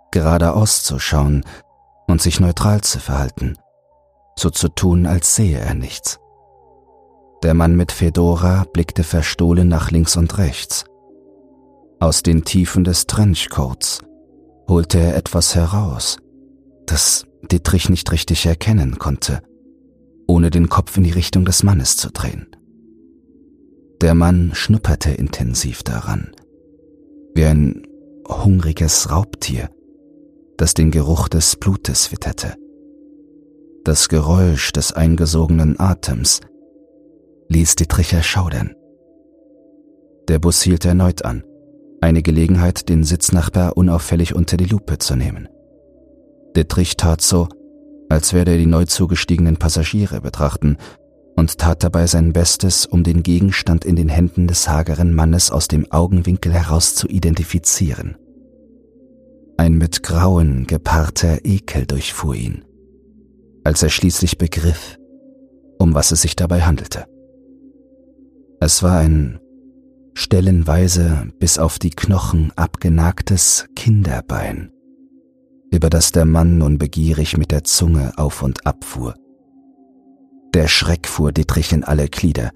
geradeaus 0.10 0.84
zu 0.84 0.98
schauen 0.98 1.44
und 2.08 2.22
sich 2.22 2.40
neutral 2.40 2.82
zu 2.82 3.00
verhalten, 3.00 3.58
so 4.36 4.50
zu 4.50 4.70
tun, 4.70 5.06
als 5.06 5.36
sehe 5.36 5.60
er 5.60 5.76
nichts. 5.76 6.18
Der 7.44 7.54
Mann 7.54 7.76
mit 7.76 7.92
Fedora 7.92 8.66
blickte 8.72 9.04
verstohlen 9.04 9.68
nach 9.68 9.92
links 9.92 10.16
und 10.16 10.38
rechts. 10.38 10.86
Aus 12.00 12.24
den 12.24 12.46
Tiefen 12.46 12.84
des 12.84 13.06
Trenchcoats 13.06 14.00
holte 14.68 15.00
er 15.00 15.16
etwas 15.16 15.56
heraus, 15.56 16.18
das 16.86 17.26
Dittrich 17.52 17.90
nicht 17.90 18.12
richtig 18.12 18.46
erkennen 18.46 18.98
konnte, 18.98 19.42
ohne 20.28 20.50
den 20.50 20.70
Kopf 20.70 20.98
in 20.98 21.04
die 21.04 21.12
Richtung 21.12 21.46
des 21.46 21.64
Mannes 21.64 21.98
zu 21.98 22.10
drehen. 22.12 22.48
Der 24.02 24.16
Mann 24.16 24.52
schnupperte 24.54 25.12
intensiv 25.12 25.84
daran, 25.84 26.32
wie 27.36 27.46
ein 27.46 27.84
hungriges 28.28 29.12
Raubtier, 29.12 29.70
das 30.58 30.74
den 30.74 30.92
Geruch 30.92 31.28
des 31.28 31.56
Blutes 31.56 32.12
witterte. 32.12 32.56
Das 33.84 34.10
Geräusch 34.10 34.72
des 34.72 34.94
eingesogenen 34.94 35.80
Atems 35.80 36.42
ließ 37.50 37.76
die 37.76 37.88
Tricher 37.88 38.24
schaudern. 38.24 38.76
Der 40.28 40.40
Bus 40.40 40.62
hielt 40.62 40.86
erneut 40.86 41.26
an, 41.26 41.44
eine 42.00 42.24
Gelegenheit, 42.24 42.90
den 42.90 43.04
Sitznachbar 43.04 43.78
unauffällig 43.78 44.34
unter 44.34 44.58
die 44.58 44.66
Lupe 44.66 44.98
zu 44.98 45.16
nehmen. 45.16 45.48
Dittrich 46.56 46.98
tat 46.98 47.22
so, 47.22 47.48
als 48.12 48.34
werde 48.34 48.52
er 48.52 48.58
die 48.58 48.66
neu 48.66 48.86
zugestiegenen 48.86 49.58
Passagiere 49.58 50.22
betrachten 50.22 50.78
und 51.36 51.58
tat 51.58 51.84
dabei 51.84 52.08
sein 52.08 52.34
Bestes, 52.34 52.86
um 52.86 53.04
den 53.04 53.24
Gegenstand 53.24 53.86
in 53.86 53.96
den 53.96 54.10
Händen 54.10 54.48
des 54.48 54.68
hageren 54.68 55.14
Mannes 55.14 55.50
aus 55.52 55.68
dem 55.68 55.92
Augenwinkel 55.92 56.54
heraus 56.54 56.96
zu 56.96 57.08
identifizieren. 57.08 58.16
Ein 59.58 59.74
mit 59.74 60.04
Grauen 60.04 60.68
gepaarter 60.68 61.46
Ekel 61.46 61.86
durchfuhr 61.86 62.36
ihn 62.36 62.66
als 63.64 63.84
er 63.84 63.90
schließlich 63.90 64.38
begriff, 64.38 64.98
um 65.78 65.94
was 65.94 66.12
es 66.12 66.22
sich 66.22 66.36
dabei 66.36 66.62
handelte. 66.62 67.06
Es 68.60 68.84
war 68.84 69.00
ein 69.00 69.40
stellenweise 70.14 71.28
bis 71.40 71.58
auf 71.58 71.80
die 71.80 71.90
Knochen 71.90 72.52
abgenagtes 72.56 73.68
Kinderbein, 73.76 74.72
über 75.72 75.90
das 75.90 76.12
der 76.12 76.26
Mann 76.26 76.58
nun 76.58 76.78
begierig 76.78 77.38
mit 77.38 77.52
der 77.52 77.64
Zunge 77.64 78.12
auf 78.18 78.44
und 78.44 78.68
ab 78.68 78.84
fuhr. 78.84 79.16
Der 80.54 80.68
Schreck 80.68 81.08
fuhr 81.08 81.32
Dietrich 81.32 81.72
in 81.72 81.84
alle 81.84 82.10
Glieder. 82.10 82.52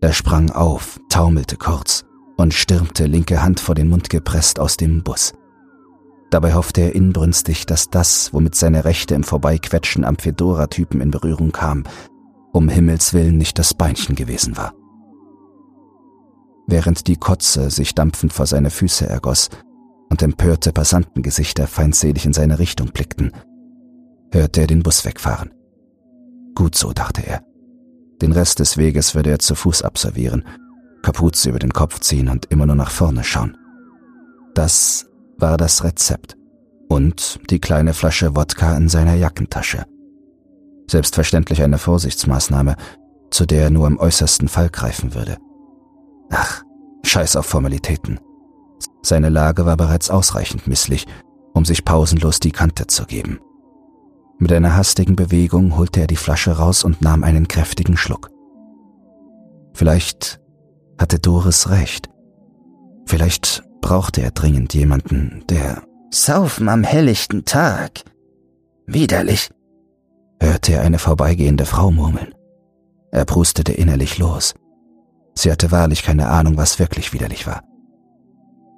Er 0.00 0.14
sprang 0.14 0.50
auf, 0.50 0.98
taumelte 1.10 1.56
kurz 1.56 2.04
und 2.38 2.54
stürmte 2.54 3.04
linke 3.04 3.42
Hand 3.42 3.60
vor 3.60 3.74
den 3.74 3.90
Mund 3.90 4.08
gepresst 4.08 4.58
aus 4.58 4.78
dem 4.78 5.02
Bus. 5.02 5.34
Dabei 6.30 6.54
hoffte 6.54 6.80
er 6.80 6.94
inbrünstig, 6.94 7.66
dass 7.66 7.90
das, 7.90 8.32
womit 8.32 8.54
seine 8.54 8.86
Rechte 8.86 9.14
im 9.14 9.22
Vorbeiquetschen 9.22 10.02
am 10.02 10.16
Fedora-Typen 10.16 11.02
in 11.02 11.10
Berührung 11.10 11.52
kam, 11.52 11.84
um 12.52 12.70
Himmels 12.70 13.12
willen 13.12 13.36
nicht 13.36 13.58
das 13.58 13.74
Beinchen 13.74 14.14
gewesen 14.14 14.56
war. 14.56 14.72
Während 16.66 17.06
die 17.06 17.16
Kotze 17.16 17.70
sich 17.70 17.94
dampfend 17.94 18.32
vor 18.32 18.46
seine 18.46 18.70
Füße 18.70 19.06
ergoss 19.06 19.50
und 20.12 20.20
empörte 20.20 20.72
Passantengesichter 20.72 21.66
feindselig 21.66 22.26
in 22.26 22.34
seine 22.34 22.58
Richtung 22.58 22.88
blickten, 22.88 23.32
hörte 24.30 24.60
er 24.60 24.66
den 24.66 24.82
Bus 24.82 25.06
wegfahren. 25.06 25.54
Gut 26.54 26.74
so, 26.74 26.92
dachte 26.92 27.26
er. 27.26 27.42
Den 28.20 28.32
Rest 28.32 28.58
des 28.58 28.76
Weges 28.76 29.14
würde 29.14 29.30
er 29.30 29.38
zu 29.38 29.54
Fuß 29.54 29.80
absolvieren, 29.80 30.44
Kapuze 31.00 31.48
über 31.48 31.58
den 31.58 31.72
Kopf 31.72 31.98
ziehen 32.00 32.28
und 32.28 32.44
immer 32.50 32.66
nur 32.66 32.76
nach 32.76 32.90
vorne 32.90 33.24
schauen. 33.24 33.56
Das 34.54 35.06
war 35.38 35.56
das 35.56 35.82
Rezept 35.82 36.36
und 36.90 37.40
die 37.48 37.58
kleine 37.58 37.94
Flasche 37.94 38.36
Wodka 38.36 38.76
in 38.76 38.90
seiner 38.90 39.14
Jackentasche. 39.14 39.86
Selbstverständlich 40.90 41.62
eine 41.62 41.78
Vorsichtsmaßnahme, 41.78 42.76
zu 43.30 43.46
der 43.46 43.62
er 43.62 43.70
nur 43.70 43.86
im 43.86 43.98
äußersten 43.98 44.48
Fall 44.48 44.68
greifen 44.68 45.14
würde. 45.14 45.38
Ach, 46.28 46.62
scheiß 47.02 47.36
auf 47.36 47.46
Formalitäten. 47.46 48.20
Seine 49.02 49.28
Lage 49.28 49.66
war 49.66 49.76
bereits 49.76 50.10
ausreichend 50.10 50.66
misslich, 50.66 51.06
um 51.54 51.64
sich 51.64 51.84
pausenlos 51.84 52.40
die 52.40 52.52
Kante 52.52 52.86
zu 52.86 53.04
geben. 53.04 53.40
Mit 54.38 54.52
einer 54.52 54.76
hastigen 54.76 55.16
Bewegung 55.16 55.76
holte 55.76 56.00
er 56.00 56.06
die 56.06 56.16
Flasche 56.16 56.52
raus 56.52 56.84
und 56.84 57.00
nahm 57.02 57.22
einen 57.22 57.48
kräftigen 57.48 57.96
Schluck. 57.96 58.30
Vielleicht 59.74 60.40
hatte 60.98 61.18
Doris 61.18 61.70
recht. 61.70 62.08
Vielleicht 63.06 63.62
brauchte 63.80 64.22
er 64.22 64.30
dringend 64.30 64.74
jemanden, 64.74 65.44
der 65.48 65.82
Saufen 66.10 66.68
am 66.68 66.84
helllichten 66.84 67.44
Tag. 67.44 68.04
Widerlich, 68.86 69.50
hörte 70.40 70.72
er 70.72 70.82
eine 70.82 70.98
vorbeigehende 70.98 71.66
Frau 71.66 71.90
murmeln. 71.90 72.34
Er 73.10 73.24
prustete 73.24 73.72
innerlich 73.72 74.18
los. 74.18 74.54
Sie 75.34 75.50
hatte 75.50 75.70
wahrlich 75.70 76.02
keine 76.02 76.28
Ahnung, 76.28 76.56
was 76.56 76.78
wirklich 76.78 77.12
widerlich 77.12 77.46
war. 77.46 77.62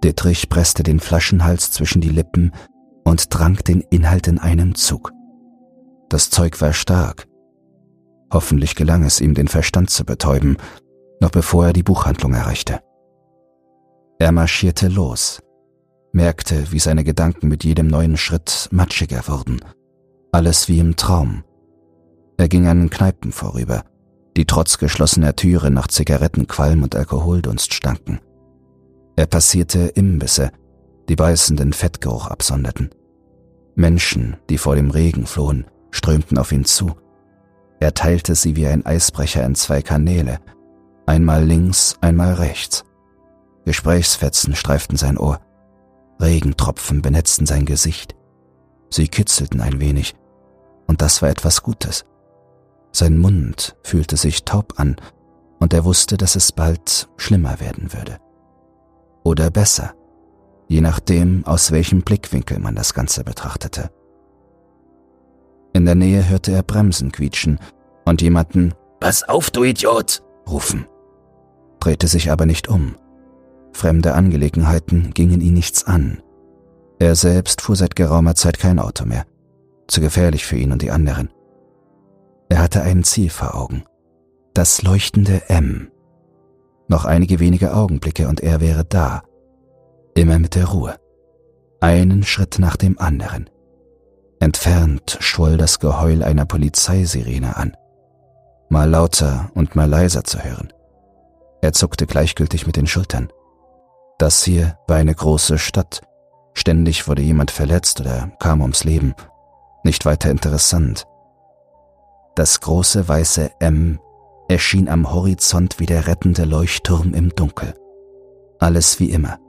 Dittrich 0.04 0.50
presste 0.50 0.82
den 0.82 1.00
Flaschenhals 1.00 1.70
zwischen 1.70 2.02
die 2.02 2.10
Lippen 2.10 2.52
und 3.04 3.30
trank 3.30 3.64
den 3.64 3.80
Inhalt 3.80 4.28
in 4.28 4.38
einem 4.38 4.74
Zug. 4.74 5.12
Das 6.10 6.28
Zeug 6.28 6.60
war 6.60 6.74
stark. 6.74 7.26
Hoffentlich 8.30 8.74
gelang 8.74 9.02
es 9.02 9.22
ihm, 9.22 9.32
den 9.32 9.48
Verstand 9.48 9.88
zu 9.88 10.04
betäuben, 10.04 10.58
noch 11.20 11.30
bevor 11.30 11.68
er 11.68 11.72
die 11.72 11.82
Buchhandlung 11.82 12.34
erreichte. 12.34 12.80
Er 14.18 14.30
marschierte 14.30 14.88
los, 14.88 15.40
merkte, 16.12 16.70
wie 16.70 16.80
seine 16.80 17.02
Gedanken 17.02 17.48
mit 17.48 17.64
jedem 17.64 17.86
neuen 17.86 18.18
Schritt 18.18 18.68
matschiger 18.72 19.26
wurden. 19.26 19.60
Alles 20.32 20.68
wie 20.68 20.80
im 20.80 20.96
Traum. 20.96 21.44
Er 22.36 22.48
ging 22.48 22.66
an 22.66 22.90
Kneipen 22.90 23.32
vorüber, 23.32 23.84
die 24.36 24.44
trotz 24.44 24.76
geschlossener 24.76 25.34
Türe 25.34 25.70
nach 25.70 25.88
Zigarettenqualm 25.88 26.82
und 26.82 26.94
Alkoholdunst 26.94 27.72
stanken. 27.72 28.20
Er 29.16 29.26
passierte 29.26 29.88
Imbisse, 29.88 30.50
die 31.08 31.16
beißenden 31.16 31.72
Fettgeruch 31.72 32.26
absonderten. 32.26 32.90
Menschen, 33.76 34.36
die 34.50 34.58
vor 34.58 34.76
dem 34.76 34.90
Regen 34.90 35.26
flohen, 35.26 35.66
strömten 35.90 36.38
auf 36.38 36.52
ihn 36.52 36.64
zu. 36.64 36.96
Er 37.80 37.94
teilte 37.94 38.34
sie 38.34 38.56
wie 38.56 38.66
ein 38.66 38.86
Eisbrecher 38.86 39.44
in 39.44 39.54
zwei 39.54 39.82
Kanäle, 39.82 40.38
einmal 41.06 41.44
links, 41.44 41.96
einmal 42.00 42.34
rechts. 42.34 42.84
Gesprächsfetzen 43.64 44.54
streiften 44.54 44.96
sein 44.96 45.18
Ohr, 45.18 45.40
Regentropfen 46.20 47.02
benetzten 47.02 47.46
sein 47.46 47.64
Gesicht. 47.64 48.14
Sie 48.90 49.08
kitzelten 49.08 49.60
ein 49.60 49.80
wenig, 49.80 50.14
und 50.86 51.02
das 51.02 51.22
war 51.22 51.28
etwas 51.28 51.62
Gutes. 51.62 52.04
Sein 52.92 53.18
Mund 53.18 53.76
fühlte 53.82 54.16
sich 54.16 54.44
taub 54.44 54.74
an, 54.78 54.96
und 55.58 55.72
er 55.72 55.84
wusste, 55.84 56.16
dass 56.16 56.36
es 56.36 56.52
bald 56.52 57.08
schlimmer 57.16 57.58
werden 57.60 57.92
würde. 57.92 58.18
Oder 59.24 59.50
besser, 59.50 59.94
je 60.68 60.80
nachdem, 60.80 61.44
aus 61.46 61.72
welchem 61.72 62.02
Blickwinkel 62.02 62.58
man 62.58 62.76
das 62.76 62.94
Ganze 62.94 63.24
betrachtete. 63.24 63.90
In 65.72 65.86
der 65.86 65.94
Nähe 65.94 66.28
hörte 66.28 66.52
er 66.52 66.62
Bremsen 66.62 67.10
quietschen 67.10 67.58
und 68.04 68.22
jemanden 68.22 68.74
Pass 69.00 69.22
auf, 69.28 69.50
du 69.50 69.64
Idiot! 69.64 70.22
rufen, 70.46 70.86
drehte 71.80 72.06
sich 72.06 72.30
aber 72.30 72.46
nicht 72.46 72.68
um. 72.68 72.96
Fremde 73.72 74.14
Angelegenheiten 74.14 75.12
gingen 75.14 75.40
ihn 75.40 75.54
nichts 75.54 75.84
an. 75.84 76.22
Er 76.98 77.16
selbst 77.16 77.60
fuhr 77.60 77.76
seit 77.76 77.96
geraumer 77.96 78.34
Zeit 78.36 78.58
kein 78.58 78.78
Auto 78.78 79.04
mehr. 79.04 79.26
Zu 79.88 80.00
gefährlich 80.00 80.46
für 80.46 80.56
ihn 80.56 80.70
und 80.70 80.80
die 80.80 80.90
anderen. 80.90 81.30
Er 82.48 82.60
hatte 82.60 82.82
ein 82.82 83.02
Ziel 83.04 83.30
vor 83.30 83.54
Augen. 83.54 83.84
Das 84.54 84.82
leuchtende 84.82 85.48
M. 85.48 85.88
Noch 86.88 87.04
einige 87.04 87.40
wenige 87.40 87.74
Augenblicke 87.74 88.28
und 88.28 88.40
er 88.40 88.60
wäre 88.60 88.84
da. 88.84 89.22
Immer 90.14 90.38
mit 90.38 90.54
der 90.54 90.66
Ruhe. 90.66 90.96
Einen 91.80 92.22
Schritt 92.22 92.58
nach 92.58 92.76
dem 92.76 92.98
anderen. 92.98 93.50
Entfernt 94.40 95.16
schwoll 95.20 95.56
das 95.56 95.80
Geheul 95.80 96.22
einer 96.22 96.44
Polizeisirene 96.44 97.56
an. 97.56 97.76
Mal 98.68 98.90
lauter 98.90 99.50
und 99.54 99.76
mal 99.76 99.88
leiser 99.88 100.24
zu 100.24 100.42
hören. 100.42 100.72
Er 101.62 101.72
zuckte 101.72 102.06
gleichgültig 102.06 102.66
mit 102.66 102.76
den 102.76 102.86
Schultern. 102.86 103.32
Das 104.18 104.44
hier 104.44 104.78
war 104.86 104.96
eine 104.96 105.14
große 105.14 105.58
Stadt. 105.58 106.02
Ständig 106.52 107.08
wurde 107.08 107.22
jemand 107.22 107.50
verletzt 107.50 108.00
oder 108.00 108.30
kam 108.38 108.60
ums 108.60 108.84
Leben. 108.84 109.14
Nicht 109.82 110.04
weiter 110.04 110.30
interessant. 110.30 111.06
Das 112.34 112.60
große 112.60 113.08
weiße 113.08 113.50
M 113.60 113.98
erschien 114.54 114.88
am 114.88 115.12
Horizont 115.12 115.80
wie 115.80 115.86
der 115.86 116.06
rettende 116.06 116.44
Leuchtturm 116.44 117.12
im 117.12 117.30
Dunkel. 117.30 117.74
Alles 118.60 119.00
wie 119.00 119.10
immer. 119.10 119.40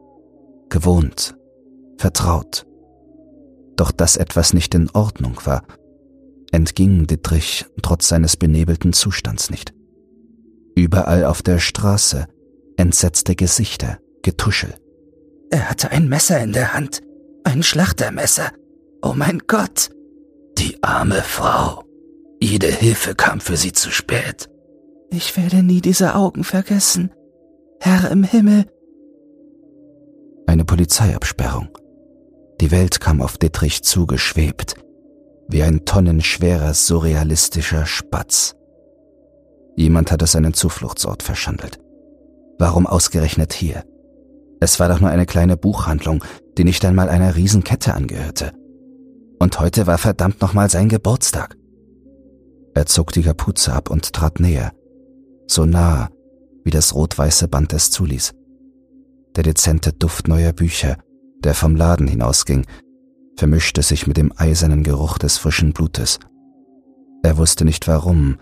Gewohnt. 0.70 1.38
Vertraut. 2.00 2.66
Doch 3.76 3.92
dass 3.92 4.18
etwas 4.18 4.54
nicht 4.54 4.74
in 4.74 4.90
Ordnung 4.90 5.38
war, 5.46 5.62
entging 6.52 7.06
Dittrich 7.06 7.68
trotz 7.84 8.08
seines 8.08 8.36
benebelten 8.36 8.94
Zustands 8.94 9.52
nicht. 9.52 9.76
Überall 10.76 11.26
auf 11.26 11.44
der 11.44 11.60
Straße 11.60 12.26
entsetzte 12.76 13.36
Gesichter, 13.36 14.00
Getuschel. 14.24 14.74
Er 15.52 15.70
hatte 15.70 15.92
ein 15.92 16.10
Messer 16.10 16.40
in 16.42 16.52
der 16.52 16.74
Hand, 16.74 17.02
ein 17.44 17.62
Schlachtermesser. 17.62 18.52
Oh 19.04 19.14
mein 19.16 19.44
Gott! 19.46 19.92
Die 20.58 20.82
arme 20.82 21.22
Frau. 21.22 21.84
Jede 22.42 22.72
Hilfe 22.72 23.14
kam 23.14 23.40
für 23.40 23.56
sie 23.56 23.72
zu 23.72 23.92
spät. 23.92 24.50
Ich 25.10 25.38
werde 25.38 25.64
nie 25.64 25.82
diese 25.82 26.16
Augen 26.16 26.44
vergessen. 26.44 27.12
Herr 27.80 28.10
im 28.12 28.24
Himmel. 28.24 28.66
Eine 30.48 30.66
Polizeiabsperrung. 30.66 31.70
Die 32.62 32.72
Welt 32.72 33.00
kam 33.00 33.22
auf 33.22 33.38
Dittrich 33.38 33.84
zugeschwebt, 33.84 34.76
wie 35.48 35.64
ein 35.64 35.86
tonnenschwerer 35.86 36.74
surrealistischer 36.74 37.86
Spatz. 37.86 38.56
Jemand 39.76 40.12
hatte 40.12 40.26
seinen 40.26 40.54
Zufluchtsort 40.54 41.22
verschandelt. 41.22 41.80
Warum 42.58 42.88
ausgerechnet 42.88 43.54
hier? 43.54 43.84
Es 44.62 44.80
war 44.80 44.88
doch 44.88 45.02
nur 45.02 45.10
eine 45.10 45.26
kleine 45.26 45.58
Buchhandlung, 45.58 46.24
die 46.58 46.64
nicht 46.64 46.86
einmal 46.86 47.10
einer 47.10 47.36
Riesenkette 47.36 47.94
angehörte. 47.94 48.54
Und 49.40 49.60
heute 49.60 49.86
war 49.86 49.98
verdammt 49.98 50.42
nochmal 50.42 50.70
sein 50.70 50.88
Geburtstag. 50.88 51.58
Er 52.74 52.86
zog 52.86 53.12
die 53.12 53.24
Kapuze 53.24 53.74
ab 53.74 53.90
und 53.90 54.14
trat 54.14 54.40
näher, 54.40 54.72
so 55.48 55.66
nah, 55.66 56.10
wie 56.64 56.72
das 56.72 56.94
rot-weiße 56.96 57.48
Band 57.48 57.74
es 57.74 57.92
zuließ. 57.92 58.34
Der 59.36 59.44
dezente 59.44 59.94
Duft 59.94 60.28
neuer 60.28 60.54
Bücher, 60.54 60.98
der 61.44 61.54
vom 61.54 61.76
Laden 61.76 62.08
hinausging, 62.08 62.66
vermischte 63.38 63.82
sich 63.82 64.08
mit 64.08 64.18
dem 64.18 64.32
eisernen 64.36 64.84
Geruch 64.84 65.18
des 65.18 65.38
frischen 65.38 65.74
Blutes. 65.74 66.20
Er 67.24 67.38
wusste 67.38 67.66
nicht 67.66 67.88
warum, 67.88 68.38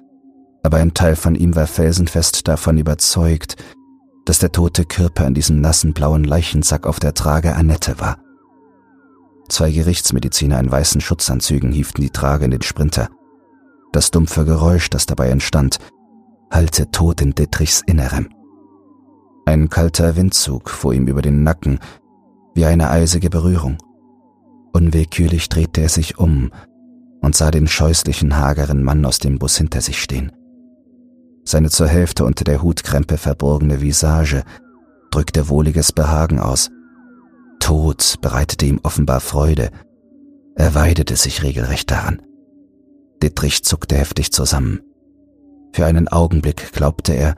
aber 0.61 0.77
ein 0.77 0.93
Teil 0.93 1.15
von 1.15 1.35
ihm 1.35 1.55
war 1.55 1.67
felsenfest 1.67 2.47
davon 2.47 2.77
überzeugt, 2.77 3.55
dass 4.25 4.39
der 4.39 4.51
tote 4.51 4.85
Körper 4.85 5.27
in 5.27 5.33
diesem 5.33 5.59
nassen 5.59 5.93
blauen 5.93 6.23
Leichensack 6.23 6.87
auf 6.87 6.99
der 6.99 7.13
Trage 7.13 7.55
Annette 7.55 7.99
war. 7.99 8.19
Zwei 9.49 9.71
Gerichtsmediziner 9.71 10.59
in 10.59 10.71
weißen 10.71 11.01
Schutzanzügen 11.01 11.71
hieften 11.71 12.01
die 12.01 12.09
Trage 12.09 12.45
in 12.45 12.51
den 12.51 12.61
Sprinter. 12.61 13.09
Das 13.91 14.09
dumpfe 14.11 14.45
Geräusch, 14.45 14.89
das 14.89 15.05
dabei 15.05 15.29
entstand, 15.29 15.79
hallte 16.53 16.91
tot 16.91 17.21
in 17.21 17.33
Dittrichs 17.33 17.81
Innerem. 17.87 18.29
Ein 19.45 19.69
kalter 19.69 20.15
Windzug 20.15 20.69
fuhr 20.69 20.93
ihm 20.93 21.07
über 21.07 21.21
den 21.21 21.43
Nacken, 21.43 21.79
wie 22.53 22.65
eine 22.65 22.91
eisige 22.91 23.29
Berührung. 23.29 23.77
Unwillkürlich 24.71 25.49
drehte 25.49 25.81
er 25.81 25.89
sich 25.89 26.19
um 26.19 26.51
und 27.21 27.35
sah 27.35 27.51
den 27.51 27.67
scheußlichen, 27.67 28.37
hageren 28.37 28.83
Mann 28.83 29.03
aus 29.05 29.17
dem 29.17 29.39
Bus 29.39 29.57
hinter 29.57 29.81
sich 29.81 30.01
stehen. 30.01 30.31
Seine 31.43 31.69
zur 31.69 31.87
Hälfte 31.87 32.23
unter 32.23 32.43
der 32.43 32.61
Hutkrempe 32.61 33.17
verborgene 33.17 33.81
Visage 33.81 34.43
drückte 35.11 35.49
wohliges 35.49 35.91
Behagen 35.91 36.39
aus. 36.39 36.69
Tod 37.59 38.15
bereitete 38.21 38.65
ihm 38.65 38.79
offenbar 38.83 39.19
Freude. 39.19 39.71
Er 40.55 40.75
weidete 40.75 41.15
sich 41.15 41.43
regelrecht 41.43 41.89
daran. 41.89 42.21
Dittrich 43.21 43.63
zuckte 43.63 43.97
heftig 43.97 44.31
zusammen. 44.31 44.81
Für 45.73 45.85
einen 45.85 46.07
Augenblick 46.07 46.71
glaubte 46.71 47.13
er, 47.13 47.35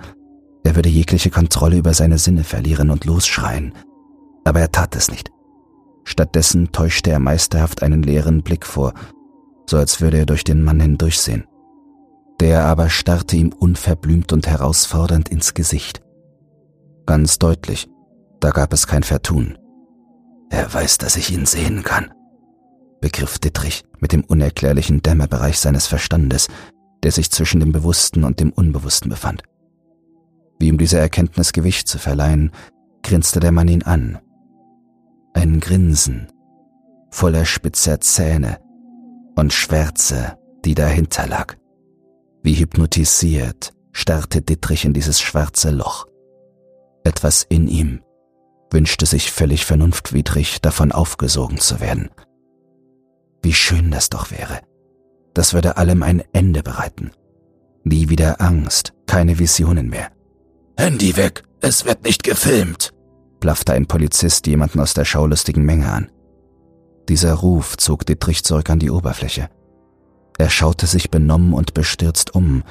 er 0.63 0.75
würde 0.75 0.89
jegliche 0.89 1.29
Kontrolle 1.29 1.77
über 1.77 1.93
seine 1.93 2.17
Sinne 2.17 2.43
verlieren 2.43 2.89
und 2.89 3.05
losschreien. 3.05 3.73
Aber 4.43 4.59
er 4.59 4.71
tat 4.71 4.95
es 4.95 5.09
nicht. 5.09 5.31
Stattdessen 6.03 6.71
täuschte 6.71 7.11
er 7.11 7.19
meisterhaft 7.19 7.81
einen 7.81 8.03
leeren 8.03 8.43
Blick 8.43 8.65
vor, 8.65 8.93
so 9.67 9.77
als 9.77 10.01
würde 10.01 10.17
er 10.17 10.25
durch 10.25 10.43
den 10.43 10.63
Mann 10.63 10.79
hindurchsehen. 10.79 11.45
Der 12.39 12.65
aber 12.65 12.89
starrte 12.89 13.37
ihm 13.37 13.53
unverblümt 13.53 14.33
und 14.33 14.47
herausfordernd 14.47 15.29
ins 15.29 15.53
Gesicht. 15.53 16.01
Ganz 17.05 17.39
deutlich, 17.39 17.87
da 18.39 18.49
gab 18.49 18.73
es 18.73 18.85
kein 18.85 19.03
Vertun. 19.03 19.57
Er 20.49 20.71
weiß, 20.71 20.97
dass 20.97 21.15
ich 21.15 21.31
ihn 21.31 21.45
sehen 21.45 21.83
kann, 21.83 22.11
begriff 23.01 23.39
Dittrich 23.39 23.83
mit 23.99 24.11
dem 24.11 24.23
unerklärlichen 24.23 25.01
Dämmerbereich 25.01 25.59
seines 25.59 25.87
Verstandes, 25.87 26.47
der 27.05 27.11
sich 27.11 27.29
zwischen 27.29 27.59
dem 27.59 27.71
Bewussten 27.71 28.23
und 28.23 28.39
dem 28.39 28.51
Unbewussten 28.51 29.09
befand. 29.09 29.43
Wie 30.57 30.71
um 30.71 30.79
dieser 30.79 30.99
Erkenntnis 30.99 31.53
Gewicht 31.53 31.87
zu 31.87 31.99
verleihen, 31.99 32.49
grinste 33.03 33.39
der 33.39 33.51
Mann 33.51 33.67
ihn 33.67 33.83
an. 33.83 34.17
Ein 35.35 35.59
Grinsen, 35.59 36.29
voller 37.11 37.45
spitzer 37.45 38.01
Zähne 38.01 38.57
und 39.35 39.53
Schwärze, 39.53 40.39
die 40.65 40.73
dahinter 40.73 41.27
lag. 41.27 41.55
Wie 42.41 42.55
hypnotisiert 42.55 43.71
starrte 43.91 44.41
Dittrich 44.41 44.83
in 44.83 44.93
dieses 44.93 45.21
schwarze 45.21 45.69
Loch. 45.69 46.07
Etwas 47.03 47.45
in 47.47 47.67
ihm 47.67 48.01
wünschte 48.71 49.05
sich 49.05 49.31
völlig 49.31 49.63
vernunftwidrig, 49.63 50.59
davon 50.59 50.91
aufgesogen 50.91 51.59
zu 51.59 51.79
werden. 51.79 52.09
Wie 53.43 53.53
schön 53.53 53.91
das 53.91 54.09
doch 54.09 54.31
wäre. 54.31 54.61
Das 55.35 55.53
würde 55.53 55.77
allem 55.77 56.01
ein 56.01 56.23
Ende 56.33 56.63
bereiten. 56.63 57.11
Nie 57.83 58.09
wieder 58.09 58.41
Angst, 58.41 58.93
keine 59.05 59.37
Visionen 59.37 59.89
mehr. 59.89 60.09
Handy 60.77 61.15
weg, 61.17 61.43
es 61.61 61.85
wird 61.85 62.03
nicht 62.03 62.23
gefilmt, 62.23 62.93
blaffte 63.39 63.73
ein 63.73 63.85
Polizist 63.85 64.47
jemanden 64.47 64.79
aus 64.79 64.93
der 64.93 65.05
schaulustigen 65.05 65.63
Menge 65.63 65.91
an. 65.91 66.09
Dieser 67.09 67.33
Ruf 67.33 67.77
zog 67.77 68.05
Dittrich 68.05 68.43
zurück 68.43 68.69
an 68.69 68.79
die 68.79 68.89
Oberfläche. 68.89 69.49
Er 70.37 70.49
schaute 70.49 70.87
sich 70.87 71.11
benommen 71.11 71.53
und 71.53 71.73
bestürzt 71.73 72.33
um 72.33 72.63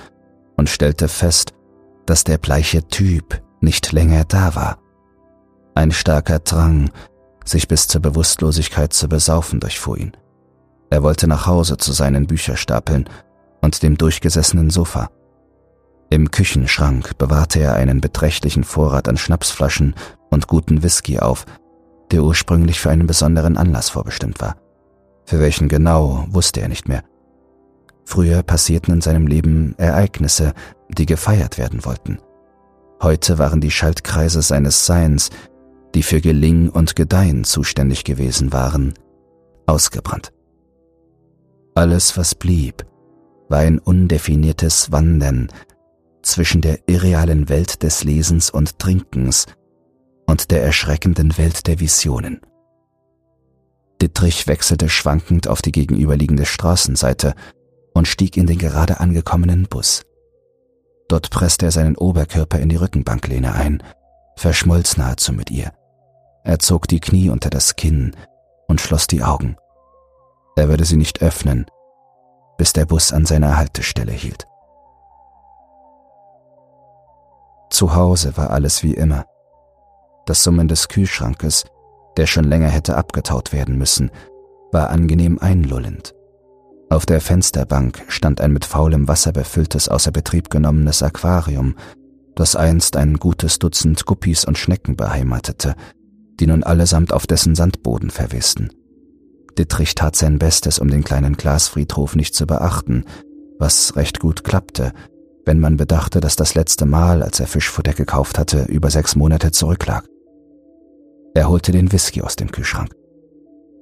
und 0.57 0.69
stellte 0.69 1.09
fest, 1.09 1.53
dass 2.07 2.25
der 2.25 2.39
bleiche 2.39 2.89
Typ 2.89 3.43
nicht 3.61 3.93
länger 3.93 4.25
da 4.25 4.55
war. 4.55 4.79
Ein 5.75 5.93
starker 5.93 6.41
Drang, 6.41 6.91
sich 7.45 7.69
bis 7.69 7.89
zur 7.89 8.01
Bewusstlosigkeit 8.01 8.93
zu 8.93 9.09
besaufen, 9.09 9.61
durchfuhr 9.61 9.99
ihn. 9.99 10.13
Er 10.91 11.03
wollte 11.03 11.27
nach 11.27 11.47
Hause 11.47 11.77
zu 11.77 11.93
seinen 11.93 12.27
Bücherstapeln 12.27 13.09
und 13.61 13.83
dem 13.83 13.97
durchgesessenen 13.97 14.71
Sofa. 14.71 15.11
Im 16.11 16.31
Küchenschrank 16.31 17.19
bewahrte 17.19 17.61
er 17.61 17.75
einen 17.75 18.01
beträchtlichen 18.01 18.63
Vorrat 18.65 19.09
an 19.09 19.17
Schnapsflaschen 19.17 19.95
und 20.31 20.47
guten 20.47 20.83
Whisky 20.83 21.19
auf, 21.19 21.47
der 22.11 22.23
ursprünglich 22.23 22.79
für 22.79 22.91
einen 22.91 23.07
besonderen 23.07 23.57
Anlass 23.57 23.89
vorbestimmt 23.89 24.41
war. 24.41 24.57
Für 25.25 25.41
welchen 25.41 25.69
genau, 25.69 26.27
wusste 26.29 26.61
er 26.61 26.69
nicht 26.69 26.87
mehr. 26.87 27.03
Früher 28.05 28.43
passierten 28.43 28.95
in 28.95 29.01
seinem 29.01 29.27
Leben 29.27 29.75
Ereignisse, 29.79 30.53
die 30.91 31.07
gefeiert 31.07 31.57
werden 31.57 31.85
wollten. 31.87 32.19
Heute 33.03 33.39
waren 33.39 33.61
die 33.61 33.71
Schaltkreise 33.71 34.43
seines 34.43 34.85
Seins, 34.85 35.31
die 35.95 36.03
für 36.03 36.21
Gelingen 36.21 36.69
und 36.69 36.97
Gedeihen 36.97 37.45
zuständig 37.45 38.05
gewesen 38.05 38.53
waren, 38.53 38.93
ausgebrannt. 39.67 40.34
Alles, 41.75 42.17
was 42.17 42.35
blieb, 42.35 42.87
war 43.49 43.59
ein 43.59 43.79
undefiniertes 43.79 44.93
Wandern 44.93 45.49
zwischen 46.23 46.61
der 46.61 46.79
irrealen 46.87 47.49
Welt 47.49 47.83
des 47.83 48.05
Lesens 48.05 48.51
und 48.51 48.79
Trinkens 48.79 49.47
und 50.27 50.51
der 50.51 50.63
erschreckenden 50.63 51.37
Welt 51.37 51.67
der 51.67 51.81
Visionen. 51.81 52.41
Dittrich 54.01 54.47
wechselte 54.47 54.89
schwankend 54.89 55.49
auf 55.49 55.63
die 55.63 55.73
gegenüberliegende 55.73 56.47
Straßenseite 56.47 57.35
und 57.93 58.09
stieg 58.09 58.37
in 58.37 58.47
den 58.47 58.59
gerade 58.59 59.01
angekommenen 59.01 59.65
Bus. 59.65 60.03
Dort 61.09 61.31
presste 61.31 61.67
er 61.67 61.73
seinen 61.73 61.97
Oberkörper 61.97 62.59
in 62.59 62.69
die 62.69 62.77
Rückenbanklehne 62.77 63.53
ein, 63.53 63.83
verschmolz 64.37 64.97
nahezu 64.97 65.33
mit 65.33 65.51
ihr. 65.51 65.73
Er 66.45 66.59
zog 66.59 66.89
die 66.89 67.01
Knie 67.01 67.31
unter 67.31 67.51
das 67.51 67.77
Kinn 67.77 68.17
und 68.69 68.81
schloss 68.81 69.07
die 69.07 69.23
Augen. 69.23 69.57
Er 70.57 70.69
würde 70.69 70.85
sie 70.85 70.97
nicht 70.97 71.23
öffnen, 71.23 71.67
bis 72.59 72.73
der 72.73 72.87
Bus 72.87 73.13
an 73.13 73.27
seiner 73.27 73.57
Haltestelle 73.57 74.13
hielt. 74.13 74.47
Zu 77.71 77.95
Hause 77.95 78.37
war 78.37 78.51
alles 78.51 78.83
wie 78.83 78.95
immer. 78.95 79.27
Das 80.27 80.45
Summen 80.45 80.69
des 80.69 80.89
Kühlschrankes, 80.89 81.65
der 82.17 82.27
schon 82.27 82.45
länger 82.45 82.69
hätte 82.69 82.97
abgetaut 82.97 83.53
werden 83.53 83.77
müssen, 83.77 84.11
war 84.71 84.91
angenehm 84.91 85.39
einlullend. 85.41 86.15
Auf 86.89 87.07
der 87.07 87.21
Fensterbank 87.21 88.05
stand 88.09 88.41
ein 88.41 88.53
mit 88.53 88.65
faulem 88.65 89.09
Wasser 89.09 89.33
befülltes, 89.33 89.89
außer 89.89 90.13
Betrieb 90.13 90.51
genommenes 90.51 91.03
Aquarium, 91.03 91.75
das 92.37 92.55
einst 92.55 92.97
ein 92.97 93.19
gutes 93.19 93.59
Dutzend 93.59 94.07
Guppies 94.07 94.45
und 94.45 94.59
Schnecken 94.59 94.95
beheimatete, 94.95 95.75
die 96.39 96.47
nun 96.47 96.63
allesamt 96.63 97.13
auf 97.13 97.27
dessen 97.27 97.57
Sandboden 97.57 98.11
verwisten. 98.11 98.71
Dittrich 99.59 99.95
tat 99.95 100.17
sein 100.17 100.39
Bestes, 100.39 100.79
um 100.79 100.89
den 100.89 101.05
kleinen 101.05 101.37
Glasfriedhof 101.37 102.17
nicht 102.17 102.35
zu 102.35 102.47
beachten, 102.47 103.05
was 103.59 103.97
recht 103.97 104.21
gut 104.21 104.45
klappte, 104.45 104.93
wenn 105.45 105.61
man 105.61 105.77
bedachte, 105.77 106.21
dass 106.21 106.37
das 106.37 106.55
letzte 106.55 106.87
Mal, 106.87 107.23
als 107.23 107.41
er 107.41 107.47
Fischfutter 107.47 107.93
gekauft 107.93 108.39
hatte, 108.39 108.65
über 108.65 108.91
sechs 108.91 109.15
Monate 109.15 109.53
zurücklag. 109.53 110.05
Er 111.35 111.49
holte 111.49 111.73
den 111.73 111.93
Whisky 111.93 112.23
aus 112.23 112.37
dem 112.37 112.51
Kühlschrank. 112.51 112.95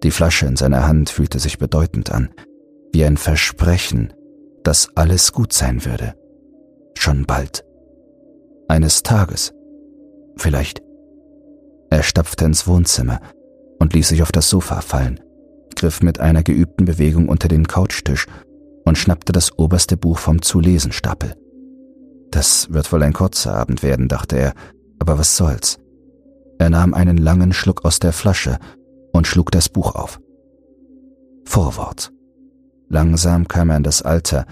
Die 0.02 0.10
Flasche 0.10 0.46
in 0.46 0.56
seiner 0.56 0.86
Hand 0.86 1.10
fühlte 1.10 1.38
sich 1.38 1.58
bedeutend 1.58 2.10
an, 2.10 2.30
wie 2.92 3.04
ein 3.04 3.16
Versprechen, 3.16 4.12
dass 4.64 4.96
alles 4.96 5.32
gut 5.32 5.52
sein 5.52 5.84
würde. 5.84 6.14
Schon 6.94 7.24
bald. 7.24 7.64
Eines 8.68 9.02
Tages. 9.02 9.52
Vielleicht. 10.36 10.82
Er 11.90 12.02
stapfte 12.02 12.44
ins 12.44 12.66
Wohnzimmer 12.66 13.20
und 13.78 13.92
ließ 13.92 14.08
sich 14.08 14.22
auf 14.22 14.32
das 14.32 14.48
Sofa 14.48 14.80
fallen, 14.80 15.20
griff 15.82 16.00
mit 16.00 16.20
einer 16.20 16.44
geübten 16.44 16.84
Bewegung 16.84 17.28
unter 17.28 17.48
den 17.48 17.66
Couchtisch 17.66 18.28
und 18.84 18.96
schnappte 18.96 19.32
das 19.32 19.58
oberste 19.58 19.96
Buch 19.96 20.16
vom 20.16 20.40
Zulesenstapel. 20.40 21.34
Das 22.30 22.72
wird 22.72 22.92
wohl 22.92 23.02
ein 23.02 23.12
kurzer 23.12 23.56
Abend 23.56 23.82
werden, 23.82 24.06
dachte 24.06 24.36
er, 24.36 24.52
aber 25.00 25.18
was 25.18 25.36
soll's. 25.36 25.80
Er 26.60 26.70
nahm 26.70 26.94
einen 26.94 27.16
langen 27.16 27.52
Schluck 27.52 27.84
aus 27.84 27.98
der 27.98 28.12
Flasche 28.12 28.58
und 29.12 29.26
schlug 29.26 29.50
das 29.50 29.68
Buch 29.68 29.96
auf. 29.96 30.20
Vorwort. 31.44 32.12
Langsam 32.88 33.48
kam 33.48 33.70
er 33.70 33.78
in 33.78 33.82
das 33.82 34.02
Alter, 34.02 34.46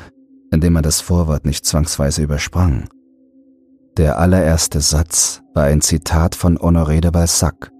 in 0.50 0.60
dem 0.60 0.72
man 0.72 0.82
das 0.82 1.00
Vorwort 1.00 1.44
nicht 1.44 1.64
zwangsweise 1.64 2.22
übersprang. 2.22 2.88
Der 3.96 4.18
allererste 4.18 4.80
Satz 4.80 5.42
war 5.54 5.62
ein 5.62 5.80
Zitat 5.80 6.34
von 6.34 6.58
Honoré 6.58 7.00
de 7.00 7.12
Balzac. 7.12 7.70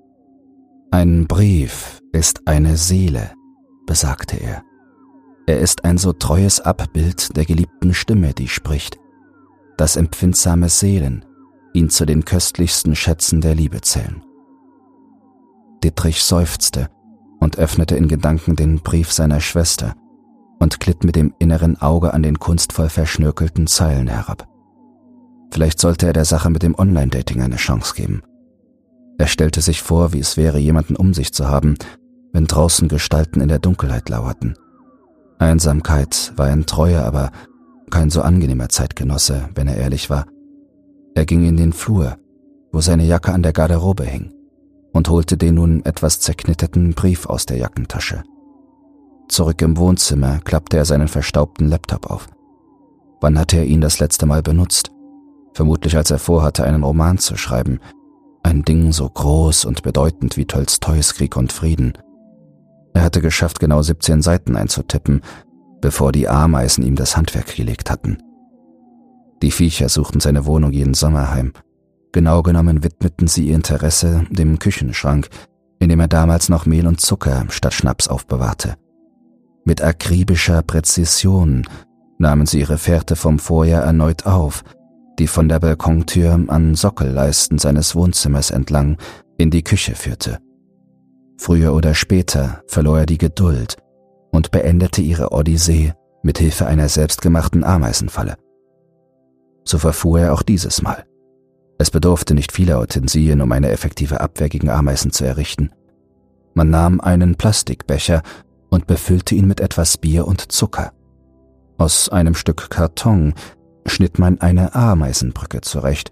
Ein 0.93 1.27
Brief 1.27 2.01
ist 2.13 2.47
eine 2.47 2.77
Seele, 2.77 3.33
besagte 3.91 4.37
er. 4.37 4.63
Er 5.47 5.59
ist 5.59 5.85
ein 5.85 5.99
so 5.99 6.13
treues 6.13 6.61
Abbild 6.61 7.37
der 7.37 7.45
geliebten 7.45 7.93
Stimme, 7.93 8.35
die 8.35 8.47
spricht, 8.47 9.01
dass 9.77 9.97
empfindsame 9.97 10.69
Seelen 10.69 11.25
ihn 11.75 11.91
zu 11.91 12.07
den 12.07 12.25
köstlichsten 12.25 12.95
Schätzen 12.95 13.41
der 13.41 13.57
Liebe 13.57 13.81
zählen. 13.81 14.23
Dittrich 15.83 16.23
seufzte 16.23 16.89
und 17.41 17.59
öffnete 17.59 17.97
in 17.97 18.07
Gedanken 18.07 18.55
den 18.55 18.79
Brief 18.79 19.11
seiner 19.11 19.41
Schwester 19.41 19.97
und 20.61 20.79
glitt 20.79 21.03
mit 21.03 21.17
dem 21.17 21.35
inneren 21.41 21.83
Auge 21.83 22.15
an 22.15 22.23
den 22.23 22.39
kunstvoll 22.39 22.91
verschnörkelten 22.91 23.67
Zeilen 23.67 24.07
herab. 24.07 24.47
Vielleicht 25.51 25.81
sollte 25.81 26.07
er 26.07 26.13
der 26.13 26.27
Sache 26.27 26.49
mit 26.49 26.63
dem 26.63 26.79
Online-Dating 26.79 27.43
eine 27.43 27.57
Chance 27.57 27.95
geben. 27.97 28.23
Er 29.19 29.27
stellte 29.27 29.63
sich 29.63 29.83
vor, 29.83 30.13
wie 30.13 30.21
es 30.21 30.37
wäre, 30.37 30.61
jemanden 30.61 30.95
um 30.95 31.13
sich 31.13 31.33
zu 31.33 31.49
haben, 31.49 31.75
wenn 32.33 32.47
draußen 32.47 32.89
Gestalten 32.89 33.41
in 33.41 33.49
der 33.49 33.59
Dunkelheit 33.59 34.09
lauerten. 34.09 34.55
Einsamkeit 35.39 36.33
war 36.37 36.47
ein 36.47 36.67
treuer, 36.67 37.05
aber 37.05 37.31
kein 37.91 38.11
so 38.11 38.23
angenehmer 38.23 38.69
Zeitgenosse, 38.69 39.49
wenn 39.55 39.69
er 39.69 39.77
ehrlich 39.77 40.11
war. 40.11 40.27
Er 41.15 41.27
ging 41.27 41.45
in 41.45 41.57
den 41.57 41.73
Flur, 41.73 42.19
wo 42.73 42.81
seine 42.81 43.05
Jacke 43.05 43.33
an 43.33 43.43
der 43.43 43.53
Garderobe 43.53 44.05
hing, 44.05 44.33
und 44.93 45.09
holte 45.09 45.37
den 45.37 45.55
nun 45.55 45.85
etwas 45.85 46.21
zerknitterten 46.21 46.95
Brief 46.95 47.27
aus 47.27 47.47
der 47.47 47.57
Jackentasche. 47.57 48.23
Zurück 49.29 49.63
im 49.63 49.77
Wohnzimmer 49.77 50.41
klappte 50.41 50.77
er 50.77 50.85
seinen 50.85 51.09
verstaubten 51.09 51.69
Laptop 51.69 52.11
auf. 52.11 52.29
Wann 53.21 53.39
hatte 53.39 53.59
er 53.59 53.65
ihn 53.65 53.81
das 53.81 53.99
letzte 53.99 54.27
Mal 54.27 54.43
benutzt? 54.43 54.93
Vermutlich 55.55 55.97
als 55.97 56.11
er 56.11 56.19
vorhatte, 56.19 56.65
einen 56.65 56.83
Roman 56.83 57.19
zu 57.19 57.37
schreiben. 57.37 57.81
Ein 58.43 58.63
Ding 58.63 58.93
so 58.93 59.09
groß 59.09 59.65
und 59.65 59.83
bedeutend 59.83 60.37
wie 60.37 60.47
Tolstois 60.47 61.15
Krieg 61.15 61.37
und 61.37 61.53
Frieden– 61.53 61.95
er 62.93 63.03
hatte 63.03 63.21
geschafft, 63.21 63.61
genau 63.61 63.83
17 63.83 64.23
Seiten 64.23 64.57
einzutippen, 64.57 65.23
bevor 65.81 66.13
die 66.13 66.29
Ameisen 66.29 66.85
ihm 66.85 66.97
das 66.97 67.17
Handwerk 67.17 67.55
gelegt 67.55 67.91
hatten. 67.91 68.19
Die 69.43 69.51
Viecher 69.51 69.89
suchten 69.89 70.21
seine 70.21 70.45
Wohnung 70.45 70.73
jeden 70.73 70.95
Sommer 70.95 71.31
heim. 71.31 71.53
Genau 72.13 72.43
genommen 72.43 72.83
widmeten 72.83 73.27
sie 73.27 73.49
ihr 73.49 73.55
Interesse 73.55 74.27
dem 74.31 74.59
Küchenschrank, 74.59 75.29
in 75.79 75.89
dem 75.89 76.01
er 76.01 76.09
damals 76.09 76.49
noch 76.49 76.67
Mehl 76.67 76.87
und 76.87 77.01
Zucker 77.01 77.47
statt 77.49 77.73
Schnaps 77.73 78.09
aufbewahrte. 78.09 78.77
Mit 79.65 79.83
akribischer 79.83 80.63
Präzision 80.63 81.67
nahmen 82.19 82.47
sie 82.47 82.61
ihre 82.61 82.77
Fährte 82.77 83.17
vom 83.17 83.39
Vorjahr 83.39 83.85
erneut 83.85 84.27
auf, 84.27 84.63
die 85.19 85.27
von 85.27 85.49
der 85.49 85.61
Balkontür 85.61 86.39
an 86.49 86.75
Sockelleisten 86.75 87.59
seines 87.59 87.95
Wohnzimmers 87.95 88.51
entlang 88.51 88.99
in 89.39 89.51
die 89.51 89.63
Küche 89.63 89.95
führte. 89.95 90.39
Früher 91.41 91.73
oder 91.73 91.95
später 91.95 92.63
verlor 92.67 92.99
er 92.99 93.07
die 93.07 93.17
Geduld 93.17 93.79
und 94.31 94.51
beendete 94.51 95.01
ihre 95.01 95.33
Odyssee 95.33 95.95
mit 96.23 96.37
Hilfe 96.37 96.67
einer 96.67 96.91
selbstgemachten 96.91 97.65
Ameisenfalle. 97.65 98.37
So 99.65 99.79
verfuhr 99.79 100.21
er 100.21 100.35
auch 100.35 100.43
dieses 100.43 100.83
Mal. 100.83 101.07
Es 101.79 101.91
bedurfte 101.91 102.35
nicht 102.35 102.53
vieler 102.53 102.79
Utensilien, 102.79 103.41
um 103.41 103.53
eine 103.53 103.71
effektive 103.71 104.21
Abwehr 104.21 104.51
gegen 104.51 104.69
Ameisen 104.69 105.13
zu 105.13 105.25
errichten. 105.25 105.71
Man 106.53 106.69
nahm 106.69 107.01
einen 107.01 107.37
Plastikbecher 107.37 108.21
und 108.69 108.87
befüllte 108.87 109.35
ihn 109.35 109.47
mit 109.47 109.61
etwas 109.61 109.97
Bier 109.97 110.27
und 110.27 110.53
Zucker. 110.53 110.93
Aus 111.79 112.11
einem 112.11 112.35
Stück 112.35 112.69
Karton 112.69 113.33
schnitt 113.87 114.19
man 114.19 114.43
eine 114.43 114.75
Ameisenbrücke 114.75 115.63
zurecht, 115.63 116.11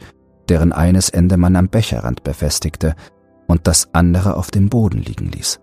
deren 0.49 0.73
eines 0.73 1.11
Ende 1.11 1.37
man 1.37 1.55
am 1.55 1.69
Becherrand 1.69 2.25
befestigte 2.25 2.95
und 3.49 3.67
das 3.67 3.89
andere 3.93 4.37
auf 4.37 4.53
dem 4.53 4.69
Boden 4.69 4.99
liegen 4.99 5.31
ließ. 5.33 5.59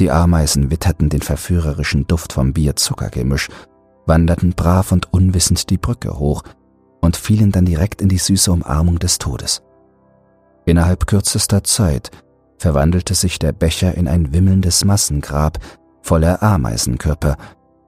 Die 0.00 0.10
Ameisen 0.10 0.70
witterten 0.70 1.10
den 1.10 1.20
verführerischen 1.20 2.06
Duft 2.06 2.32
vom 2.32 2.54
Bier-Zuckergemisch, 2.54 3.50
wanderten 4.06 4.54
brav 4.54 4.92
und 4.92 5.12
unwissend 5.12 5.68
die 5.68 5.76
Brücke 5.76 6.18
hoch 6.18 6.42
und 7.02 7.16
fielen 7.16 7.52
dann 7.52 7.66
direkt 7.66 8.00
in 8.00 8.08
die 8.08 8.18
süße 8.18 8.50
Umarmung 8.50 8.98
des 8.98 9.18
Todes. 9.18 9.62
Innerhalb 10.64 11.06
kürzester 11.06 11.62
Zeit 11.64 12.10
verwandelte 12.56 13.14
sich 13.14 13.38
der 13.38 13.52
Becher 13.52 13.94
in 13.94 14.08
ein 14.08 14.32
wimmelndes 14.32 14.84
Massengrab 14.84 15.58
voller 16.02 16.42
Ameisenkörper, 16.42 17.36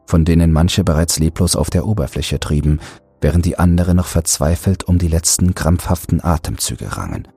von 0.07 0.25
denen 0.25 0.53
manche 0.53 0.85
bereits 0.85 1.19
leblos 1.19 1.57
auf 1.57 1.71
der 1.71 1.87
Oberfläche 1.87 2.41
trieben, 2.41 2.81
während 3.21 3.47
die 3.47 3.59
andere 3.59 3.95
noch 3.95 4.07
verzweifelt 4.07 4.85
um 4.85 4.99
die 4.99 5.09
letzten 5.09 5.55
krampfhaften 5.55 6.23
Atemzüge 6.23 6.97
rangen. 6.97 7.29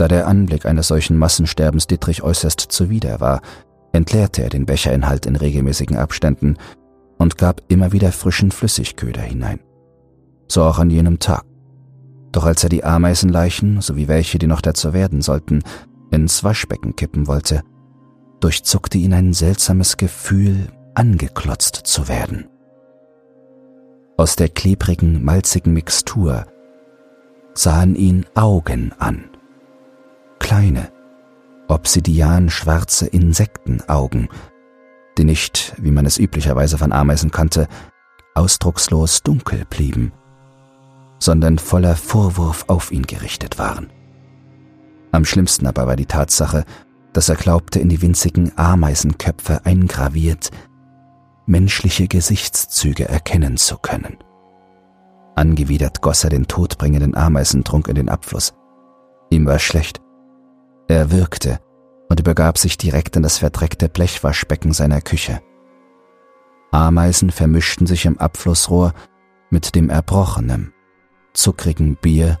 Da 0.00 0.08
der 0.08 0.26
Anblick 0.26 0.64
eines 0.64 0.88
solchen 0.88 1.18
Massensterbens 1.18 1.86
Dietrich 1.86 2.22
äußerst 2.22 2.58
zuwider 2.58 3.20
war, 3.20 3.42
entleerte 3.92 4.42
er 4.42 4.48
den 4.48 4.64
Becherinhalt 4.64 5.26
in 5.26 5.36
regelmäßigen 5.36 5.98
Abständen 5.98 6.56
und 7.18 7.36
gab 7.36 7.60
immer 7.68 7.92
wieder 7.92 8.10
frischen 8.10 8.50
Flüssigköder 8.50 9.20
hinein. 9.20 9.60
So 10.48 10.62
auch 10.62 10.78
an 10.78 10.88
jenem 10.88 11.18
Tag. 11.18 11.44
Doch 12.32 12.46
als 12.46 12.62
er 12.62 12.70
die 12.70 12.82
Ameisenleichen 12.82 13.82
sowie 13.82 14.08
welche, 14.08 14.38
die 14.38 14.46
noch 14.46 14.62
dazu 14.62 14.94
werden 14.94 15.20
sollten, 15.20 15.62
ins 16.10 16.42
Waschbecken 16.42 16.96
kippen 16.96 17.26
wollte, 17.26 17.60
durchzuckte 18.40 18.96
ihn 18.96 19.12
ein 19.12 19.34
seltsames 19.34 19.98
Gefühl, 19.98 20.68
angeklotzt 20.94 21.76
zu 21.76 22.08
werden. 22.08 22.48
Aus 24.16 24.34
der 24.34 24.48
klebrigen, 24.48 25.22
malzigen 25.22 25.74
Mixtur 25.74 26.46
sahen 27.52 27.96
ihn 27.96 28.24
Augen 28.34 28.94
an. 28.98 29.29
Kleine, 30.50 30.90
obsidian-schwarze 31.68 33.06
Insektenaugen, 33.06 34.28
die 35.16 35.22
nicht, 35.22 35.76
wie 35.78 35.92
man 35.92 36.06
es 36.06 36.18
üblicherweise 36.18 36.76
von 36.76 36.92
Ameisen 36.92 37.30
kannte, 37.30 37.68
ausdruckslos 38.34 39.22
dunkel 39.22 39.64
blieben, 39.70 40.10
sondern 41.20 41.60
voller 41.60 41.94
Vorwurf 41.94 42.64
auf 42.66 42.90
ihn 42.90 43.06
gerichtet 43.06 43.60
waren. 43.60 43.92
Am 45.12 45.24
schlimmsten 45.24 45.68
aber 45.68 45.86
war 45.86 45.94
die 45.94 46.06
Tatsache, 46.06 46.64
dass 47.12 47.28
er 47.28 47.36
glaubte, 47.36 47.78
in 47.78 47.88
die 47.88 48.02
winzigen 48.02 48.50
Ameisenköpfe 48.58 49.64
eingraviert 49.64 50.50
menschliche 51.46 52.08
Gesichtszüge 52.08 53.08
erkennen 53.08 53.56
zu 53.56 53.76
können. 53.76 54.16
Angewidert 55.36 56.02
goss 56.02 56.24
er 56.24 56.30
den 56.30 56.48
todbringenden 56.48 57.14
Ameisentrunk 57.14 57.86
in 57.86 57.94
den 57.94 58.08
Abfluss. 58.08 58.52
Ihm 59.30 59.46
war 59.46 59.60
schlecht. 59.60 60.00
Er 60.90 61.12
wirkte 61.12 61.60
und 62.08 62.18
übergab 62.18 62.58
sich 62.58 62.76
direkt 62.76 63.14
in 63.14 63.22
das 63.22 63.38
verdreckte 63.38 63.88
Blechwaschbecken 63.88 64.72
seiner 64.72 65.00
Küche. 65.00 65.40
Ameisen 66.72 67.30
vermischten 67.30 67.86
sich 67.86 68.06
im 68.06 68.18
Abflussrohr 68.18 68.92
mit 69.50 69.76
dem 69.76 69.88
erbrochenen, 69.88 70.72
zuckrigen 71.32 71.94
Bier 71.94 72.40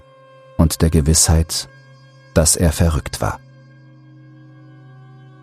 und 0.56 0.82
der 0.82 0.90
Gewissheit, 0.90 1.68
dass 2.34 2.56
er 2.56 2.72
verrückt 2.72 3.20
war. 3.20 3.38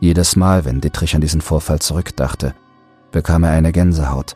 Jedes 0.01 0.35
Mal, 0.35 0.65
wenn 0.65 0.81
Dietrich 0.81 1.15
an 1.15 1.21
diesen 1.21 1.39
Vorfall 1.39 1.79
zurückdachte, 1.79 2.55
bekam 3.13 3.45
er 3.45 3.51
eine 3.51 3.71
Gänsehaut. 3.71 4.35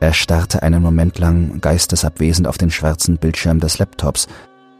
Er 0.00 0.12
starrte 0.12 0.64
einen 0.64 0.82
Moment 0.82 1.20
lang 1.20 1.60
geistesabwesend 1.60 2.48
auf 2.48 2.58
den 2.58 2.72
schwarzen 2.72 3.18
Bildschirm 3.18 3.60
des 3.60 3.78
Laptops 3.78 4.26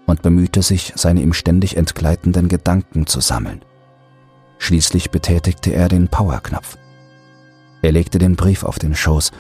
und 0.07 0.23
bemühte 0.23 0.63
sich, 0.63 0.93
seine 0.97 1.23
ihm 1.23 1.33
ständig 1.33 1.77
entgleitenden 1.77 2.49
Gedanken 2.49 3.07
zu 3.07 3.21
sammeln. 3.21 3.65
Schließlich 4.59 5.11
betätigte 5.11 5.73
er 5.73 5.89
den 5.89 6.09
Powerknopf. 6.09 6.77
Er 7.83 7.93
legte 7.93 8.19
den 8.19 8.37
Brief 8.37 8.63
auf 8.65 8.79
den 8.79 8.95
Schoß 8.95 9.33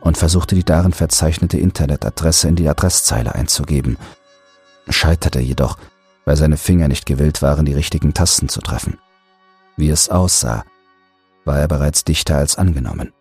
und 0.00 0.16
versuchte 0.16 0.54
die 0.54 0.64
darin 0.64 0.92
verzeichnete 0.92 1.58
Internetadresse 1.58 2.48
in 2.48 2.56
die 2.56 2.68
Adresszeile 2.68 3.34
einzugeben, 3.34 3.96
scheiterte 4.88 5.40
jedoch, 5.40 5.78
weil 6.24 6.36
seine 6.36 6.56
Finger 6.56 6.88
nicht 6.88 7.06
gewillt 7.06 7.42
waren, 7.42 7.66
die 7.66 7.74
richtigen 7.74 8.14
Tasten 8.14 8.48
zu 8.48 8.60
treffen. 8.60 8.98
Wie 9.76 9.90
es 9.90 10.08
aussah, 10.08 10.64
war 11.44 11.58
er 11.58 11.68
bereits 11.68 12.04
dichter 12.04 12.36
als 12.36 12.56
angenommen. 12.56 13.12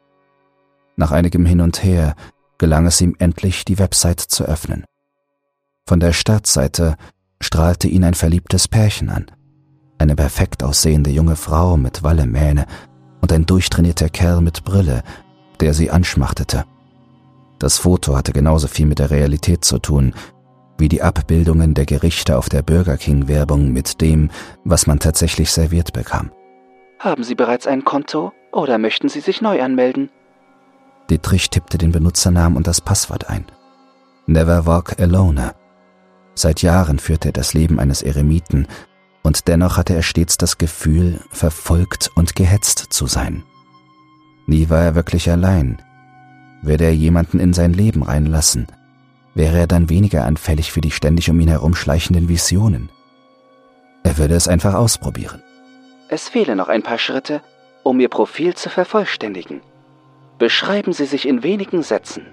Nach 0.96 1.12
einigem 1.12 1.46
Hin 1.46 1.62
und 1.62 1.84
Her 1.84 2.16
gelang 2.58 2.86
es 2.88 3.00
ihm 3.02 3.16
endlich, 3.20 3.66
die 3.66 3.80
Website 3.80 4.20
zu 4.20 4.44
öffnen. 4.44 4.86
Von 5.88 6.02
der 6.02 6.12
Startseite 6.12 6.98
strahlte 7.42 7.88
ihn 7.88 8.04
ein 8.04 8.14
verliebtes 8.14 8.68
Pärchen 8.68 9.10
an. 9.10 9.28
Eine 9.98 10.18
perfekt 10.18 10.62
aussehende 10.62 11.10
junge 11.10 11.38
Frau 11.38 11.78
mit 11.78 12.04
Wallemähne 12.04 12.66
und 13.22 13.32
ein 13.32 13.46
durchtrainierter 13.46 14.10
Kerl 14.10 14.42
mit 14.42 14.66
Brille, 14.66 15.02
der 15.62 15.74
sie 15.74 15.90
anschmachtete. 15.90 16.66
Das 17.58 17.78
Foto 17.78 18.18
hatte 18.18 18.34
genauso 18.34 18.68
viel 18.68 18.86
mit 18.86 19.00
der 19.00 19.12
Realität 19.12 19.64
zu 19.64 19.80
tun, 19.80 20.14
wie 20.78 20.90
die 20.90 21.02
Abbildungen 21.02 21.74
der 21.74 21.86
Gerichte 21.86 22.38
auf 22.38 22.50
der 22.50 22.64
Burger 22.64 22.98
King-Werbung 22.98 23.72
mit 23.72 24.02
dem, 24.02 24.30
was 24.66 24.88
man 24.88 25.00
tatsächlich 25.00 25.52
serviert 25.52 25.94
bekam. 25.94 26.32
Haben 27.00 27.24
Sie 27.24 27.34
bereits 27.34 27.66
ein 27.66 27.86
Konto 27.86 28.34
oder 28.52 28.78
möchten 28.78 29.08
Sie 29.08 29.22
sich 29.22 29.42
neu 29.42 29.64
anmelden? 29.64 30.10
Dietrich 31.10 31.50
tippte 31.50 31.78
den 31.78 31.94
Benutzernamen 31.94 32.58
und 32.58 32.68
das 32.68 32.82
Passwort 32.82 33.30
ein. 33.30 33.46
Never 34.28 34.66
Walk 34.66 35.00
Alone. 35.00 35.54
Seit 36.38 36.62
Jahren 36.62 37.00
führte 37.00 37.30
er 37.30 37.34
das 37.34 37.56
Leben 37.56 37.80
eines 37.80 38.04
Eremiten, 38.04 38.68
und 39.24 39.48
dennoch 39.48 39.76
hatte 39.76 39.96
er 39.96 40.04
stets 40.04 40.38
das 40.38 40.60
Gefühl, 40.60 41.20
verfolgt 41.32 42.12
und 42.14 42.36
gehetzt 42.36 42.78
zu 42.78 43.08
sein. 43.08 43.42
Nie 44.46 44.70
war 44.70 44.84
er 44.84 44.94
wirklich 44.94 45.32
allein. 45.32 45.82
Würde 46.62 46.84
er 46.84 46.94
jemanden 46.94 47.40
in 47.40 47.54
sein 47.54 47.74
Leben 47.74 48.04
reinlassen, 48.04 48.68
wäre 49.34 49.58
er 49.58 49.66
dann 49.66 49.90
weniger 49.90 50.26
anfällig 50.26 50.72
für 50.72 50.80
die 50.80 50.92
ständig 50.92 51.28
um 51.32 51.40
ihn 51.40 51.48
herumschleichenden 51.48 52.30
Visionen. 52.30 52.90
Er 54.04 54.20
würde 54.20 54.36
es 54.36 54.48
einfach 54.48 54.76
ausprobieren. 54.76 55.42
Es 56.08 56.30
fehlen 56.30 56.60
noch 56.60 56.70
ein 56.70 56.84
paar 56.84 57.00
Schritte, 57.00 57.42
um 57.82 58.00
Ihr 58.00 58.10
Profil 58.10 58.54
zu 58.54 58.70
vervollständigen. 58.70 59.62
Beschreiben 60.38 60.94
Sie 60.94 61.06
sich 61.06 61.28
in 61.28 61.42
wenigen 61.42 61.82
Sätzen. 61.82 62.28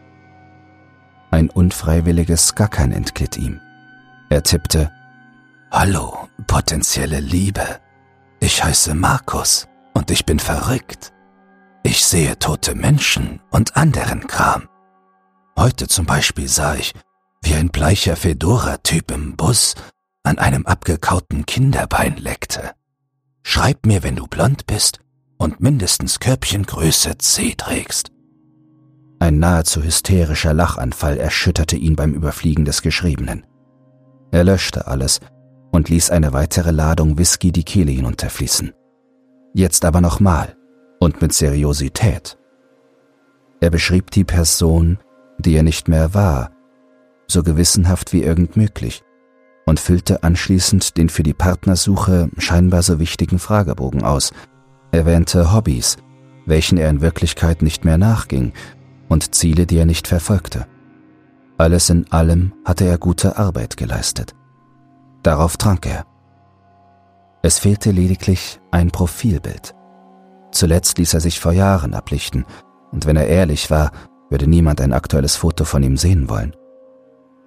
Ein 1.31 1.49
unfreiwilliges 1.49 2.55
Gackern 2.55 2.93
entglitt 2.93 3.38
ihm. 3.38 3.61
Er 4.31 4.43
tippte 4.43 4.91
Hallo, 5.71 6.29
potenzielle 6.47 7.21
Liebe. 7.21 7.81
Ich 8.41 8.63
heiße 8.63 8.95
Markus 8.95 9.67
und 9.93 10.11
ich 10.11 10.25
bin 10.25 10.39
verrückt. 10.39 11.13
Ich 11.83 12.05
sehe 12.05 12.39
tote 12.39 12.75
Menschen 12.75 13.41
und 13.51 13.77
anderen 13.77 14.27
Kram. 14.27 14.69
Heute 15.59 15.89
zum 15.89 16.07
Beispiel 16.07 16.49
sah 16.49 16.75
ich, 16.75 16.95
wie 17.43 17.55
ein 17.55 17.69
bleicher 17.69 18.17
Fedora-Typ 18.17 19.11
im 19.11 19.37
Bus 19.37 19.75
an 20.23 20.39
einem 20.39 20.65
abgekauten 20.65 21.45
Kinderbein 21.45 22.17
leckte. 22.17 22.73
Schreib 23.43 23.85
mir, 23.85 24.03
wenn 24.03 24.17
du 24.17 24.27
blond 24.27 24.67
bist 24.67 25.01
und 25.37 25.61
mindestens 25.61 26.19
Körbchengröße 26.21 27.19
C 27.19 27.55
trägst. 27.55 28.11
Ein 29.19 29.39
nahezu 29.39 29.83
hysterischer 29.83 30.55
Lachanfall 30.55 31.19
erschütterte 31.19 31.77
ihn 31.77 31.97
beim 31.97 32.15
Überfliegen 32.15 32.65
des 32.65 32.83
Geschriebenen. 32.83 33.47
Er 34.35 34.42
löschte 34.42 34.88
alles 34.88 35.20
und 35.70 35.88
ließ 35.88 36.11
eine 36.11 36.33
weitere 36.33 36.73
Ladung 36.73 37.18
Whisky 37.18 37.53
die 37.53 37.62
Kehle 37.62 37.92
hinunterfließen. 37.92 38.73
Jetzt 39.53 39.85
aber 39.85 40.01
nochmal 40.01 40.57
und 40.99 41.23
mit 41.23 41.33
Seriosität. 41.33 42.37
Er 43.61 43.70
beschrieb 43.70 44.11
die 44.11 44.25
Person, 44.25 44.99
die 45.38 45.55
er 45.55 45.62
nicht 45.62 45.87
mehr 45.87 46.14
war, 46.14 46.51
so 47.29 47.44
gewissenhaft 47.44 48.12
wie 48.12 48.25
irgend 48.25 48.57
möglich, 48.57 49.05
und 49.66 49.79
füllte 49.79 50.25
anschließend 50.25 50.97
den 50.97 51.11
für 51.11 51.23
die 51.23 51.33
Partnersuche 51.33 52.29
scheinbar 52.37 52.83
so 52.83 52.99
wichtigen 52.99 53.38
Fragebogen 53.38 54.03
aus, 54.03 54.33
erwähnte 54.90 55.53
Hobbys, 55.53 55.97
welchen 56.44 56.77
er 56.77 56.90
in 56.90 57.01
Wirklichkeit 57.01 57.62
nicht 57.62 57.85
mehr 57.85 57.99
nachging, 57.99 58.53
und 59.09 59.33
Ziele, 59.33 59.64
die 59.64 59.79
er 59.79 59.87
nicht 59.87 60.09
verfolgte. 60.09 60.66
Alles 61.57 61.90
in 61.90 62.11
allem 62.11 62.53
hatte 62.64 62.85
er 62.85 62.99
gute 62.99 63.37
Arbeit 63.37 63.77
geleistet. 63.77 64.35
Darauf 65.23 65.57
trank 65.57 65.87
er. 65.87 66.05
Es 67.43 67.59
fehlte 67.59 67.90
lediglich 67.90 68.61
ein 68.71 68.90
Profilbild. 68.90 69.75
Zuletzt 70.51 70.99
ließ 70.99 71.14
er 71.14 71.21
sich 71.21 71.40
vor 71.40 71.53
Jahren 71.53 71.95
ablichten, 71.95 72.45
und 72.90 73.07
wenn 73.07 73.17
er 73.17 73.27
ehrlich 73.27 73.71
war, 73.71 73.93
würde 74.31 74.47
niemand 74.47 74.81
ein 74.81 74.93
aktuelles 74.93 75.37
Foto 75.37 75.64
von 75.64 75.83
ihm 75.83 75.97
sehen 75.97 76.29
wollen. 76.29 76.55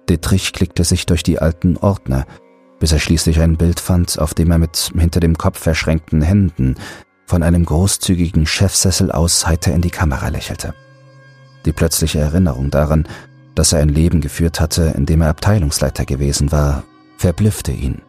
Dietrich 0.08 0.52
klickte 0.52 0.84
sich 0.84 1.06
durch 1.06 1.22
die 1.22 1.38
alten 1.38 1.76
Ordner 1.76 2.26
bis 2.78 2.92
er 2.92 2.98
schließlich 2.98 3.40
ein 3.40 3.56
Bild 3.56 3.80
fand, 3.80 4.18
auf 4.18 4.34
dem 4.34 4.50
er 4.50 4.58
mit 4.58 4.92
hinter 4.96 5.20
dem 5.20 5.36
Kopf 5.36 5.58
verschränkten 5.58 6.22
Händen 6.22 6.76
von 7.26 7.42
einem 7.42 7.64
großzügigen 7.64 8.46
Chefsessel 8.46 9.12
aus 9.12 9.46
heiter 9.46 9.72
in 9.72 9.82
die 9.82 9.90
Kamera 9.90 10.28
lächelte. 10.28 10.74
Die 11.64 11.72
plötzliche 11.72 12.20
Erinnerung 12.20 12.70
daran, 12.70 13.06
dass 13.58 13.72
er 13.72 13.80
ein 13.80 13.88
Leben 13.88 14.20
geführt 14.20 14.60
hatte, 14.60 14.94
in 14.96 15.04
dem 15.04 15.20
er 15.20 15.30
Abteilungsleiter 15.30 16.04
gewesen 16.04 16.52
war, 16.52 16.84
verblüffte 17.16 17.72
ihn. 17.72 18.02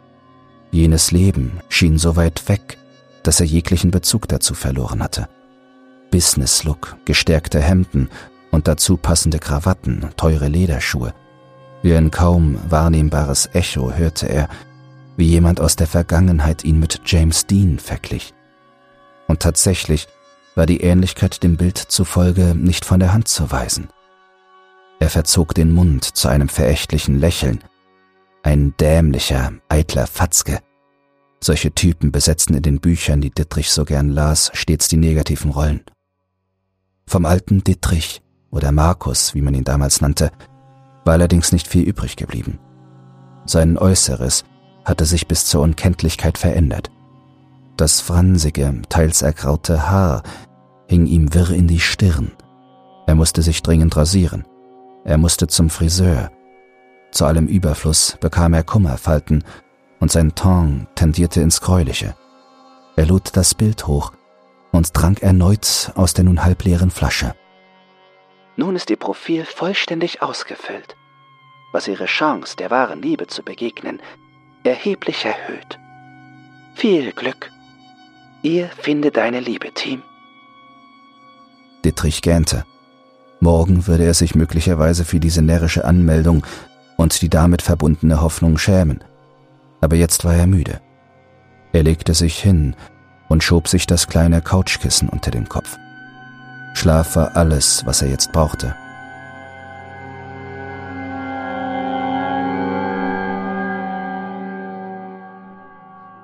Jenes 0.70 1.10
Leben 1.10 1.60
schien 1.70 1.98
so 1.98 2.16
weit 2.16 2.48
weg, 2.48 2.78
dass 3.24 3.40
er 3.40 3.48
jeglichen 3.48 3.90
Bezug 3.90 4.28
dazu 4.28 4.54
verloren 4.54 5.02
hatte. 5.02 5.28
Business-Look, 6.12 6.98
gestärkte 7.04 7.60
Hemden 7.60 8.10
und 8.52 8.68
dazu 8.68 8.96
passende 8.96 9.40
Krawatten, 9.40 10.10
teure 10.18 10.50
Lederschuhe. 10.50 11.16
Wie 11.82 11.96
ein 11.96 12.12
kaum 12.12 12.60
wahrnehmbares 12.70 13.50
Echo 13.54 13.92
hörte 13.92 14.28
er, 14.28 14.50
wie 15.18 15.26
jemand 15.26 15.62
aus 15.62 15.76
der 15.76 15.88
Vergangenheit 15.88 16.64
ihn 16.64 16.80
mit 16.80 17.02
James 17.06 17.48
Dean 17.48 17.80
verglich. 17.80 18.36
Und 19.28 19.40
tatsächlich 19.40 20.10
war 20.54 20.68
die 20.68 20.82
Ähnlichkeit 20.82 21.42
dem 21.42 21.58
Bild 21.58 21.80
zufolge 21.80 22.54
nicht 22.54 22.86
von 22.86 23.00
der 23.00 23.14
Hand 23.14 23.28
zu 23.28 23.50
weisen. 23.50 23.90
Er 25.00 25.10
verzog 25.10 25.56
den 25.56 25.74
Mund 25.74 26.04
zu 26.04 26.28
einem 26.28 26.50
verächtlichen 26.50 27.20
Lächeln. 27.20 27.64
Ein 28.44 28.74
dämlicher, 28.80 29.54
eitler 29.70 30.08
Fatzke. 30.08 30.60
Solche 31.42 31.72
Typen 31.72 32.12
besetzten 32.12 32.54
in 32.54 32.64
den 32.64 32.80
Büchern, 32.80 33.22
die 33.22 33.30
Dittrich 33.30 33.72
so 33.72 33.86
gern 33.86 34.10
las, 34.10 34.52
stets 34.54 34.90
die 34.90 34.98
negativen 34.98 35.52
Rollen. 35.52 35.82
Vom 37.08 37.26
alten 37.26 37.64
Dittrich 37.64 38.22
oder 38.52 38.72
Markus, 38.72 39.34
wie 39.34 39.42
man 39.42 39.54
ihn 39.54 39.64
damals 39.64 40.02
nannte, 40.02 40.32
war 41.06 41.14
allerdings 41.14 41.54
nicht 41.54 41.68
viel 41.68 41.84
übrig 41.84 42.18
geblieben. 42.18 42.60
Sein 43.46 43.78
Äußeres 43.78 44.44
hatte 44.84 45.06
sich 45.06 45.28
bis 45.28 45.46
zur 45.46 45.62
Unkenntlichkeit 45.62 46.38
verändert. 46.38 46.92
Das 47.78 48.02
fransige, 48.02 48.82
teils 48.90 49.22
ergraute 49.22 49.90
Haar 49.90 50.24
hing 50.88 51.06
ihm 51.06 51.34
wirr 51.34 51.52
in 51.52 51.68
die 51.68 51.80
Stirn. 51.80 52.32
Er 53.08 53.16
musste 53.16 53.42
sich 53.42 53.64
dringend 53.64 53.96
rasieren. 53.96 54.46
Er 55.04 55.18
musste 55.18 55.48
zum 55.48 55.70
Friseur. 55.70 56.32
Zu 57.12 57.26
allem 57.26 57.48
Überfluss 57.48 58.18
bekam 58.20 58.54
er 58.54 58.64
Kummerfalten 58.64 59.44
und 60.00 60.12
sein 60.12 60.36
Ton 60.36 60.88
tendierte 60.96 61.42
ins 61.42 61.62
Gräuliche. 61.62 62.16
Er 62.96 63.06
lud 63.06 63.36
das 63.36 63.56
Bild 63.56 63.88
hoch 63.88 64.12
und 64.72 64.94
trank 64.94 65.22
erneut 65.22 65.92
aus 65.96 66.14
der 66.14 66.26
nun 66.26 66.44
halbleeren 66.44 66.92
Flasche. 66.92 67.34
Nun 68.56 68.76
ist 68.76 68.90
Ihr 68.90 68.98
Profil 68.98 69.46
vollständig 69.46 70.22
ausgefüllt, 70.22 70.96
was 71.72 71.88
Ihre 71.88 72.06
Chance, 72.06 72.56
der 72.58 72.70
wahren 72.70 73.02
Liebe 73.02 73.28
zu 73.28 73.42
begegnen, 73.42 74.02
erheblich 74.64 75.26
erhöht. 75.26 75.80
Viel 76.76 77.14
Glück. 77.14 77.50
Ihr 78.42 78.68
finde 78.68 79.12
deine 79.12 79.40
Liebe, 79.40 79.74
Team. 79.74 80.02
Dittrich 81.84 82.22
gähnte. 82.22 82.66
Morgen 83.42 83.88
würde 83.88 84.04
er 84.04 84.14
sich 84.14 84.36
möglicherweise 84.36 85.06
für 85.06 85.20
diese 85.20 85.42
närrische 85.42 85.86
Anmeldung 85.86 86.46
und 86.98 87.22
die 87.22 87.30
damit 87.30 87.62
verbundene 87.62 88.22
Hoffnung 88.22 88.58
schämen. 88.58 89.04
Aber 89.80 89.96
jetzt 89.96 90.26
war 90.26 90.36
er 90.36 90.48
müde. 90.48 90.82
Er 91.72 91.84
legte 91.84 92.14
sich 92.14 92.38
hin 92.38 92.76
und 93.30 93.44
schob 93.44 93.70
sich 93.70 93.88
das 93.88 94.08
kleine 94.08 94.42
Couchkissen 94.42 95.08
unter 95.08 95.32
den 95.32 95.48
Kopf. 95.48 95.78
Schlaf 96.74 97.16
war 97.16 97.38
alles, 97.38 97.86
was 97.86 98.02
er 98.02 98.10
jetzt 98.10 98.34
brauchte. 98.34 98.76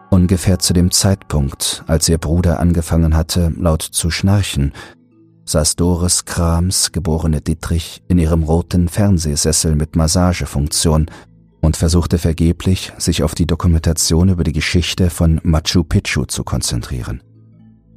Ungefähr 0.09 0.59
zu 0.59 0.73
dem 0.73 0.91
Zeitpunkt, 0.91 1.83
als 1.87 2.09
ihr 2.09 2.17
Bruder 2.17 2.59
angefangen 2.59 3.15
hatte, 3.15 3.53
laut 3.57 3.81
zu 3.81 4.09
schnarchen, 4.09 4.73
saß 5.45 5.75
Doris 5.75 6.25
Krams, 6.25 6.91
geborene 6.91 7.41
Dietrich, 7.41 8.03
in 8.07 8.17
ihrem 8.17 8.43
roten 8.43 8.89
Fernsehsessel 8.89 9.75
mit 9.75 9.95
Massagefunktion 9.95 11.05
und 11.61 11.77
versuchte 11.77 12.17
vergeblich, 12.17 12.91
sich 12.97 13.23
auf 13.23 13.35
die 13.35 13.47
Dokumentation 13.47 14.29
über 14.29 14.43
die 14.43 14.53
Geschichte 14.53 15.09
von 15.09 15.39
Machu 15.43 15.83
Picchu 15.83 16.25
zu 16.25 16.43
konzentrieren. 16.43 17.21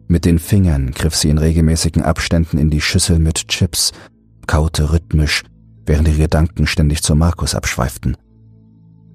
Mit 0.07 0.25
den 0.25 0.39
Fingern 0.39 0.93
griff 0.93 1.15
sie 1.15 1.29
in 1.29 1.39
regelmäßigen 1.39 2.03
Abständen 2.03 2.59
in 2.59 2.71
die 2.71 2.81
Schüssel 2.81 3.19
mit 3.19 3.49
Chips, 3.49 3.93
kaute 4.47 4.93
rhythmisch, 4.93 5.43
während 5.85 6.09
ihre 6.09 6.19
Gedanken 6.19 6.67
ständig 6.67 7.03
zu 7.03 7.15
Markus 7.15 7.55
abschweiften. 7.55 8.17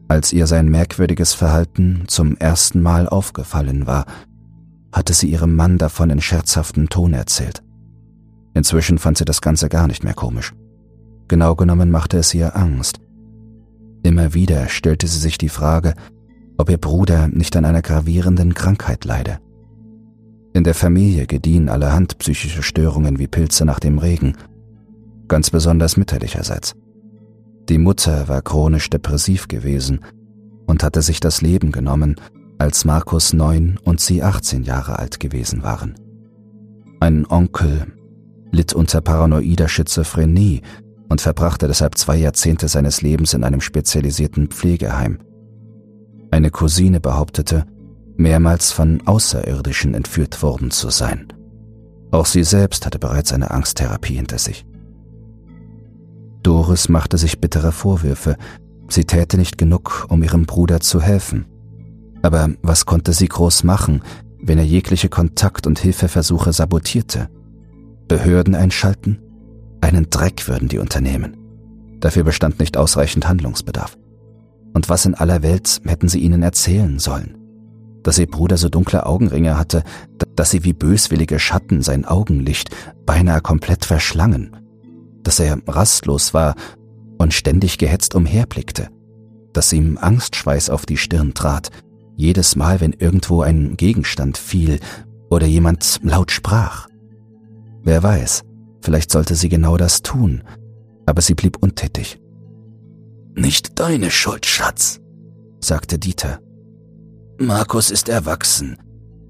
Als 0.07 0.33
ihr 0.33 0.45
sein 0.45 0.69
merkwürdiges 0.69 1.33
Verhalten 1.33 2.03
zum 2.07 2.37
ersten 2.37 2.81
Mal 2.81 3.07
aufgefallen 3.07 3.87
war, 3.87 4.05
hatte 4.91 5.13
sie 5.13 5.31
ihrem 5.31 5.55
Mann 5.55 5.79
davon 5.79 6.11
in 6.11 6.21
scherzhaftem 6.21 6.89
Ton 6.89 7.13
erzählt. 7.13 7.63
Inzwischen 8.53 8.97
fand 8.97 9.17
sie 9.17 9.25
das 9.25 9.41
Ganze 9.41 9.69
gar 9.69 9.87
nicht 9.87 10.03
mehr 10.03 10.13
komisch. 10.13 10.53
Genau 11.27 11.55
genommen 11.55 11.89
machte 11.89 12.17
es 12.17 12.33
ihr 12.33 12.55
Angst. 12.55 12.99
Immer 14.03 14.33
wieder 14.33 14.67
stellte 14.69 15.07
sie 15.07 15.19
sich 15.19 15.37
die 15.37 15.49
Frage, 15.49 15.93
ob 16.57 16.69
ihr 16.69 16.77
Bruder 16.77 17.27
nicht 17.27 17.55
an 17.55 17.65
einer 17.65 17.81
gravierenden 17.81 18.53
Krankheit 18.53 19.05
leide. 19.05 19.39
In 20.53 20.63
der 20.63 20.75
Familie 20.75 21.25
gediehen 21.25 21.69
allerhand 21.69 22.19
psychische 22.19 22.61
Störungen 22.61 23.17
wie 23.17 23.27
Pilze 23.27 23.65
nach 23.65 23.79
dem 23.79 23.97
Regen, 23.97 24.37
ganz 25.27 25.49
besonders 25.49 25.97
mütterlicherseits. 25.97 26.75
Die 27.69 27.79
Mutter 27.79 28.27
war 28.27 28.41
chronisch 28.41 28.89
depressiv 28.89 29.47
gewesen 29.47 30.01
und 30.67 30.83
hatte 30.83 31.01
sich 31.01 31.19
das 31.19 31.41
Leben 31.41 31.71
genommen, 31.71 32.15
als 32.59 32.85
Markus 32.85 33.33
neun 33.33 33.79
und 33.83 33.99
sie 33.99 34.21
18 34.21 34.63
Jahre 34.63 34.99
alt 34.99 35.19
gewesen 35.19 35.63
waren. 35.63 35.95
Ein 36.99 37.25
Onkel 37.25 37.87
litt 38.53 38.73
unter 38.73 39.01
paranoider 39.01 39.67
Schizophrenie 39.67 40.61
und 41.09 41.19
verbrachte 41.21 41.67
deshalb 41.67 41.97
zwei 41.97 42.17
Jahrzehnte 42.17 42.67
seines 42.67 43.01
Lebens 43.01 43.33
in 43.33 43.43
einem 43.43 43.59
spezialisierten 43.59 44.47
Pflegeheim. 44.47 45.19
Eine 46.31 46.51
Cousine 46.51 46.99
behauptete, 46.99 47.65
mehrmals 48.15 48.71
von 48.71 49.01
Außerirdischen 49.05 49.95
entführt 49.95 50.41
worden 50.41 50.71
zu 50.71 50.89
sein. 50.89 51.33
Auch 52.11 52.27
sie 52.27 52.43
selbst 52.43 52.85
hatte 52.85 52.99
bereits 52.99 53.33
eine 53.33 53.51
Angsttherapie 53.51 54.15
hinter 54.15 54.37
sich. 54.37 54.65
Doris 56.43 56.89
machte 56.89 57.17
sich 57.17 57.39
bittere 57.41 57.71
Vorwürfe, 57.71 58.37
sie 58.87 59.05
täte 59.05 59.37
nicht 59.37 59.57
genug, 59.57 60.05
um 60.09 60.21
ihrem 60.21 60.45
Bruder 60.45 60.79
zu 60.79 61.01
helfen. 61.01 61.45
Aber 62.21 62.49
was 62.61 62.85
konnte 62.85 63.13
sie 63.13 63.27
groß 63.27 63.63
machen, 63.63 64.01
wenn 64.39 64.57
er 64.57 64.65
jegliche 64.65 65.09
Kontakt- 65.09 65.65
und 65.65 65.79
Hilfeversuche 65.79 66.53
sabotierte? 66.53 67.29
Behörden 68.13 68.53
einschalten? 68.53 69.17
Einen 69.81 70.11
Dreck 70.11 70.47
würden 70.47 70.67
die 70.67 70.77
unternehmen. 70.77 71.35
Dafür 71.99 72.23
bestand 72.23 72.59
nicht 72.59 72.77
ausreichend 72.77 73.27
Handlungsbedarf. 73.27 73.97
Und 74.71 74.87
was 74.87 75.07
in 75.07 75.15
aller 75.15 75.41
Welt 75.41 75.81
hätten 75.83 76.09
sie 76.09 76.19
ihnen 76.19 76.43
erzählen 76.43 76.99
sollen? 76.99 77.35
Dass 78.03 78.19
ihr 78.19 78.29
Bruder 78.29 78.57
so 78.57 78.69
dunkle 78.69 79.07
Augenringe 79.07 79.57
hatte, 79.57 79.81
dass 80.35 80.51
sie 80.51 80.63
wie 80.63 80.73
böswillige 80.73 81.39
Schatten 81.39 81.81
sein 81.81 82.05
Augenlicht 82.05 82.69
beinahe 83.03 83.41
komplett 83.41 83.83
verschlangen, 83.83 84.57
dass 85.23 85.39
er 85.39 85.57
rastlos 85.65 86.35
war 86.35 86.53
und 87.17 87.33
ständig 87.33 87.79
gehetzt 87.79 88.13
umherblickte, 88.13 88.89
dass 89.53 89.73
ihm 89.73 89.97
Angstschweiß 89.99 90.69
auf 90.69 90.85
die 90.85 90.97
Stirn 90.97 91.33
trat, 91.33 91.71
jedes 92.15 92.55
Mal, 92.55 92.79
wenn 92.79 92.93
irgendwo 92.93 93.41
ein 93.41 93.75
Gegenstand 93.75 94.37
fiel 94.37 94.79
oder 95.31 95.47
jemand 95.47 95.99
laut 96.03 96.29
sprach. 96.29 96.92
Wer 97.83 98.01
weiß, 98.01 98.43
vielleicht 98.81 99.11
sollte 99.11 99.35
sie 99.35 99.49
genau 99.49 99.77
das 99.77 100.01
tun, 100.01 100.43
aber 101.05 101.21
sie 101.21 101.35
blieb 101.35 101.57
untätig. 101.61 102.19
Nicht 103.35 103.79
deine 103.79 104.09
Schuld, 104.11 104.45
Schatz, 104.45 104.99
sagte 105.59 105.99
Dieter. 105.99 106.39
Markus 107.39 107.91
ist 107.91 108.09
erwachsen 108.09 108.77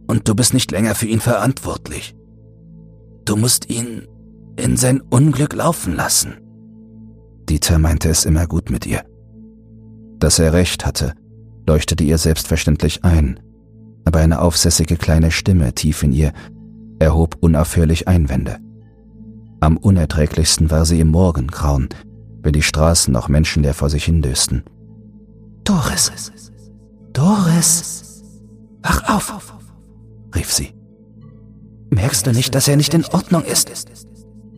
und 0.07 0.27
du 0.27 0.35
bist 0.35 0.53
nicht 0.53 0.71
länger 0.71 0.93
für 0.93 1.07
ihn 1.07 1.19
verantwortlich. 1.19 2.15
Du 3.25 3.37
musst 3.37 3.69
ihn 3.69 4.07
in 4.57 4.77
sein 4.77 5.01
Unglück 5.01 5.53
laufen 5.53 5.95
lassen. 5.95 6.35
Dieter 7.49 7.79
meinte 7.79 8.09
es 8.09 8.25
immer 8.25 8.45
gut 8.45 8.69
mit 8.69 8.85
ihr. 8.85 9.03
Dass 10.19 10.39
er 10.39 10.53
recht 10.53 10.85
hatte, 10.85 11.13
leuchtete 11.67 12.03
ihr 12.03 12.17
selbstverständlich 12.17 13.03
ein, 13.03 13.39
aber 14.05 14.19
eine 14.19 14.41
aufsässige 14.41 14.97
kleine 14.97 15.31
Stimme 15.31 15.73
tief 15.73 16.03
in 16.03 16.11
ihr 16.11 16.33
erhob 17.03 17.37
unaufhörlich 17.41 18.07
Einwände. 18.07 18.57
Am 19.59 19.77
unerträglichsten 19.77 20.71
war 20.71 20.85
sie 20.85 20.99
im 20.99 21.09
Morgengrauen, 21.09 21.89
wenn 22.41 22.53
die 22.53 22.61
Straßen 22.61 23.13
noch 23.13 23.29
menschenleer 23.29 23.73
vor 23.73 23.89
sich 23.89 24.05
hindösten. 24.05 24.63
Doris, 25.63 26.11
Doris, 27.13 28.23
wach 28.81 29.07
auf, 29.07 29.53
rief 30.35 30.51
sie. 30.51 30.73
Merkst 31.89 32.25
du 32.25 32.31
nicht, 32.31 32.55
dass 32.55 32.67
er 32.67 32.75
nicht 32.75 32.93
in 32.93 33.05
Ordnung 33.05 33.43
ist? 33.43 33.71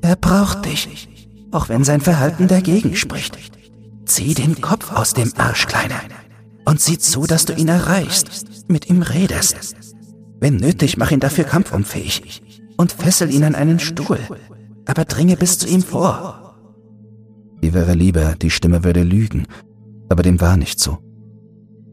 Er 0.02 0.16
braucht 0.16 0.66
dich, 0.66 1.28
auch 1.52 1.70
wenn 1.70 1.84
sein 1.84 2.02
Verhalten 2.02 2.48
dagegen 2.48 2.96
spricht. 2.96 3.38
Zieh 4.06 4.34
den 4.34 4.62
Kopf 4.62 4.91
aus 4.91 5.14
dem 5.14 5.32
Arsch, 5.38 5.68
Kleiner. 5.68 6.00
und 6.66 6.80
sieh 6.80 6.98
zu, 6.98 7.26
dass 7.26 7.46
du 7.46 7.54
ihn 7.54 7.68
erreichst, 7.68 8.30
mit 8.68 8.89
ihm 8.89 9.02
redest. 9.02 9.76
Wenn 10.46 10.58
nötig, 10.58 10.98
mach 10.98 11.10
ihn 11.10 11.20
dafür 11.20 11.46
kampfunfähig 11.46 12.43
und 12.78 12.91
fessel 12.91 13.34
ihn 13.34 13.43
an 13.43 13.56
einen 13.56 13.80
Stuhl, 13.80 14.20
aber 14.86 15.06
dringe 15.06 15.38
bis 15.38 15.58
zu 15.58 15.68
ihm 15.68 15.82
vor. 15.82 16.54
Wie 17.62 17.74
wäre 17.74 17.96
lieber, 17.96 18.36
die 18.39 18.52
Stimme 18.52 18.84
würde 18.84 19.02
lügen, 19.02 19.48
aber 20.08 20.22
dem 20.22 20.39
war 20.39 20.56
nicht 20.56 20.80
so. 20.80 21.00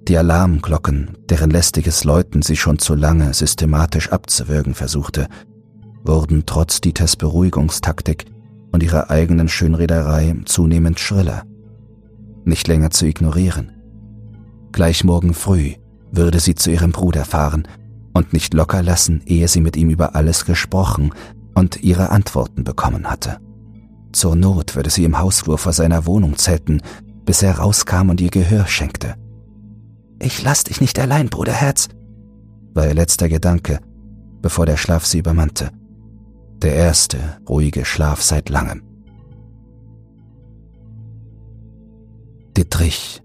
Die 0.06 0.18
Alarmglocken, 0.18 1.16
deren 1.30 1.48
lästiges 1.48 2.04
Läuten 2.04 2.42
sie 2.42 2.58
schon 2.58 2.78
zu 2.78 2.94
lange 2.94 3.32
systematisch 3.32 4.10
abzuwürgen 4.10 4.74
versuchte, 4.74 5.28
wurden 6.04 6.44
trotz 6.44 6.82
Dieters 6.82 7.16
Beruhigungstaktik 7.16 8.26
und 8.70 8.82
ihrer 8.82 9.08
eigenen 9.08 9.48
Schönrederei 9.48 10.36
zunehmend 10.44 11.00
schriller. 11.00 11.44
Nicht 12.44 12.68
länger 12.68 12.90
zu 12.90 13.06
ignorieren. 13.06 13.72
Gleich 14.72 15.04
morgen 15.04 15.32
früh 15.32 15.72
würde 16.10 16.38
sie 16.38 16.54
zu 16.54 16.70
ihrem 16.70 16.92
Bruder 16.92 17.24
fahren 17.24 17.66
und 18.12 18.32
nicht 18.32 18.54
locker 18.54 18.82
lassen, 18.82 19.22
ehe 19.26 19.48
sie 19.48 19.60
mit 19.60 19.76
ihm 19.76 19.90
über 19.90 20.14
alles 20.14 20.44
gesprochen 20.44 21.12
und 21.54 21.82
ihre 21.82 22.10
Antworten 22.10 22.64
bekommen 22.64 23.10
hatte. 23.10 23.38
Zur 24.12 24.36
Not 24.36 24.76
würde 24.76 24.90
sie 24.90 25.04
im 25.04 25.18
Hausflur 25.18 25.58
vor 25.58 25.72
seiner 25.72 26.06
Wohnung 26.06 26.36
zelten, 26.36 26.82
bis 27.24 27.42
er 27.42 27.58
rauskam 27.58 28.10
und 28.10 28.20
ihr 28.20 28.30
Gehör 28.30 28.66
schenkte. 28.66 29.14
Ich 30.18 30.42
lass 30.42 30.64
dich 30.64 30.80
nicht 30.80 30.98
allein, 30.98 31.28
Bruderherz, 31.28 31.88
war 32.74 32.86
ihr 32.86 32.94
letzter 32.94 33.28
Gedanke, 33.28 33.80
bevor 34.40 34.66
der 34.66 34.76
Schlaf 34.76 35.06
sie 35.06 35.18
übermannte. 35.18 35.70
Der 36.60 36.74
erste 36.74 37.18
ruhige 37.48 37.84
Schlaf 37.84 38.22
seit 38.22 38.48
langem. 38.48 38.82
Dietrich 42.56 43.22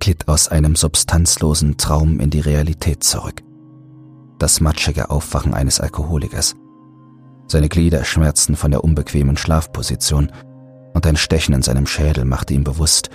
glitt 0.00 0.26
aus 0.26 0.48
einem 0.48 0.74
substanzlosen 0.74 1.76
Traum 1.76 2.18
in 2.18 2.30
die 2.30 2.40
Realität 2.40 3.04
zurück 3.04 3.42
das 4.42 4.60
matschige 4.60 5.08
Aufwachen 5.08 5.54
eines 5.54 5.80
Alkoholikers. 5.80 6.56
Seine 7.46 7.68
Glieder 7.68 8.04
schmerzten 8.04 8.56
von 8.56 8.72
der 8.72 8.82
unbequemen 8.82 9.36
Schlafposition 9.36 10.32
und 10.94 11.06
ein 11.06 11.16
Stechen 11.16 11.54
in 11.54 11.62
seinem 11.62 11.86
Schädel 11.86 12.24
machte 12.24 12.52
ihm 12.52 12.64
bewusst, 12.64 13.08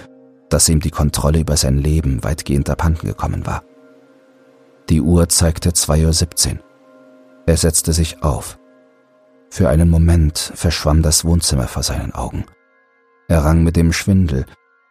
dass 0.50 0.70
ihm 0.70 0.80
die 0.80 0.90
Kontrolle 0.90 1.40
über 1.40 1.58
sein 1.58 1.78
Leben 1.80 2.24
weitgehend 2.24 2.70
abhanden 2.70 3.06
gekommen 3.06 3.46
war. 3.46 3.64
Die 4.90 5.02
Uhr 5.02 5.28
zeigte 5.28 5.72
2.17 5.72 6.54
Uhr. 6.54 6.60
Er 7.46 7.58
setzte 7.58 7.92
sich 7.92 8.24
auf. 8.24 8.58
Für 9.50 9.68
einen 9.68 9.90
Moment 9.90 10.54
verschwamm 10.56 11.02
das 11.02 11.26
Wohnzimmer 11.26 11.68
vor 11.68 11.84
seinen 11.84 12.14
Augen. 12.14 12.46
Er 13.28 13.44
rang 13.44 13.64
mit 13.64 13.76
dem 13.76 13.92
Schwindel 13.92 14.46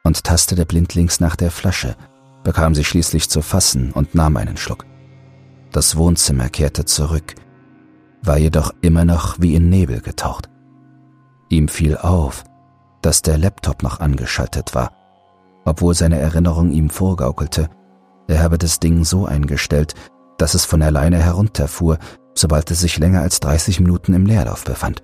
und 0.05 0.25
tastete 0.25 0.67
blindlings 0.67 1.19
nach 1.19 1.37
der 1.37 1.51
Flasche, 1.51 1.97
bekam 2.45 2.75
sie 2.75 2.85
schließlich 2.85 3.31
zu 3.31 3.41
fassen 3.41 3.91
und 3.93 4.15
nahm 4.15 4.37
einen 4.37 4.59
Schluck. 4.59 4.85
Das 5.73 5.97
Wohnzimmer 5.97 6.49
kehrte 6.49 6.85
zurück, 6.85 7.35
war 8.23 8.39
jedoch 8.39 8.73
immer 8.81 9.05
noch 9.05 9.37
wie 9.41 9.55
in 9.55 9.69
Nebel 9.69 10.01
getaucht. 10.01 10.49
Ihm 11.49 11.69
fiel 11.69 11.97
auf, 11.97 12.45
dass 13.03 13.23
der 13.23 13.39
Laptop 13.39 13.83
noch 13.83 14.01
angeschaltet 14.01 14.75
war, 14.75 14.93
obwohl 15.65 15.95
seine 15.95 16.19
Erinnerung 16.19 16.73
ihm 16.73 16.91
vorgaukelte, 16.91 17.69
er 18.29 18.43
habe 18.43 18.59
das 18.59 18.81
Ding 18.81 19.05
so 19.05 19.27
eingestellt, 19.27 19.95
dass 20.39 20.55
es 20.55 20.65
von 20.65 20.83
alleine 20.83 21.19
herunterfuhr, 21.23 21.99
sobald 22.35 22.71
es 22.71 22.81
sich 22.81 22.99
länger 22.99 23.23
als 23.23 23.41
30 23.41 23.81
Minuten 23.81 24.15
im 24.15 24.27
Leerlauf 24.27 24.65
befand. 24.65 25.03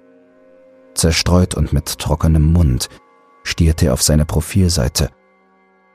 Zerstreut 0.95 1.55
und 1.55 1.73
mit 1.73 1.99
trockenem 1.99 2.53
Mund 2.53 2.89
stierte 3.45 3.87
er 3.87 3.95
auf 3.95 4.03
seine 4.03 4.25
Profilseite 4.25 5.11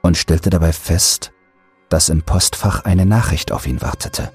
und 0.02 0.18
stellte 0.18 0.50
dabei 0.50 0.72
fest, 0.72 1.32
dass 1.90 2.10
im 2.10 2.24
Postfach 2.24 2.86
eine 2.86 3.06
Nachricht 3.06 3.52
auf 3.52 3.68
ihn 3.68 3.82
wartete. 3.82 4.32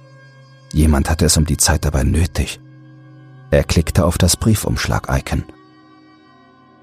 Jemand 0.73 1.11
hatte 1.11 1.27
es 1.27 1.37
um 1.37 1.45
die 1.45 1.59
Zeit 1.59 1.85
dabei 1.85 2.03
nötig. 2.03 2.59
Er 3.51 3.65
klickte 3.65 4.07
auf 4.07 4.17
das 4.17 4.37
Briefumschlag-Icon. 4.39 5.45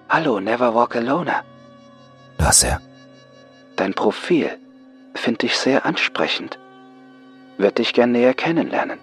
Hallo, 0.08 0.40
Never 0.40 0.76
Walk 0.76 0.96
Alone. 0.96 1.34
Las 2.38 2.64
er. 2.64 2.80
Dein 3.76 3.94
Profil 3.96 4.50
finde 5.16 5.48
ich 5.48 5.58
sehr 5.58 5.86
ansprechend. 5.86 6.60
Würde 7.58 7.76
dich 7.76 7.94
gern 7.94 8.12
näher 8.12 8.36
kennenlernen. 8.36 9.00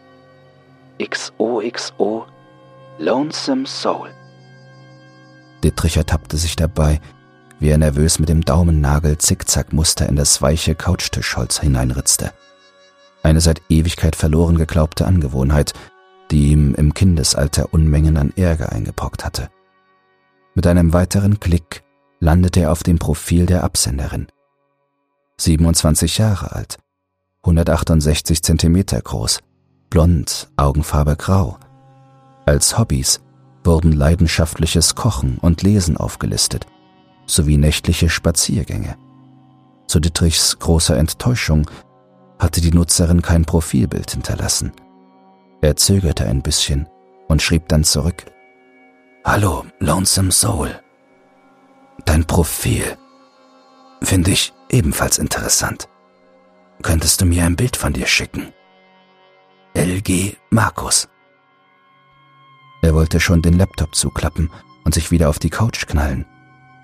XOXO 1.02 2.26
Lonesome 2.98 3.66
Soul. 3.66 4.10
Dittrich 5.64 5.96
ertappte 5.96 6.36
sich 6.36 6.54
dabei, 6.54 7.00
wie 7.58 7.70
er 7.70 7.78
nervös 7.78 8.18
mit 8.18 8.28
dem 8.28 8.42
Daumennagel 8.42 9.18
Zickzackmuster 9.18 10.08
in 10.08 10.16
das 10.16 10.40
weiche 10.40 10.74
Couchtischholz 10.74 11.60
hineinritzte 11.60 12.32
eine 13.26 13.40
seit 13.40 13.60
Ewigkeit 13.68 14.14
verloren 14.14 14.56
geglaubte 14.56 15.04
Angewohnheit, 15.04 15.72
die 16.30 16.52
ihm 16.52 16.76
im 16.76 16.94
Kindesalter 16.94 17.74
Unmengen 17.74 18.16
an 18.16 18.32
Ärger 18.36 18.70
eingepockt 18.70 19.24
hatte. 19.24 19.50
Mit 20.54 20.64
einem 20.66 20.92
weiteren 20.92 21.40
Klick 21.40 21.82
landete 22.20 22.60
er 22.60 22.72
auf 22.72 22.84
dem 22.84 23.00
Profil 23.00 23.46
der 23.46 23.64
Absenderin. 23.64 24.28
27 25.38 26.18
Jahre 26.18 26.52
alt, 26.52 26.78
168 27.42 28.44
Zentimeter 28.44 29.00
groß, 29.00 29.40
blond, 29.90 30.48
Augenfarbe 30.56 31.16
grau. 31.16 31.58
Als 32.46 32.78
Hobbys 32.78 33.20
wurden 33.64 33.90
leidenschaftliches 33.90 34.94
Kochen 34.94 35.38
und 35.38 35.62
Lesen 35.62 35.96
aufgelistet, 35.96 36.66
sowie 37.26 37.56
nächtliche 37.56 38.08
Spaziergänge. 38.08 38.96
Zu 39.88 39.98
Dittrichs 39.98 40.60
großer 40.60 40.96
Enttäuschung 40.96 41.68
hatte 42.38 42.60
die 42.60 42.72
Nutzerin 42.72 43.22
kein 43.22 43.44
Profilbild 43.44 44.10
hinterlassen. 44.10 44.72
Er 45.62 45.76
zögerte 45.76 46.26
ein 46.26 46.42
bisschen 46.42 46.88
und 47.28 47.42
schrieb 47.42 47.68
dann 47.68 47.84
zurück. 47.84 48.26
Hallo, 49.24 49.64
Lonesome 49.80 50.30
Soul. 50.30 50.70
Dein 52.04 52.24
Profil 52.24 52.96
finde 54.02 54.30
ich 54.30 54.52
ebenfalls 54.70 55.18
interessant. 55.18 55.88
Könntest 56.82 57.20
du 57.20 57.24
mir 57.24 57.44
ein 57.44 57.56
Bild 57.56 57.76
von 57.76 57.92
dir 57.92 58.06
schicken? 58.06 58.52
LG 59.74 60.36
Markus. 60.50 61.08
Er 62.82 62.94
wollte 62.94 63.18
schon 63.18 63.42
den 63.42 63.58
Laptop 63.58 63.94
zuklappen 63.94 64.50
und 64.84 64.94
sich 64.94 65.10
wieder 65.10 65.28
auf 65.28 65.38
die 65.38 65.50
Couch 65.50 65.86
knallen, 65.86 66.26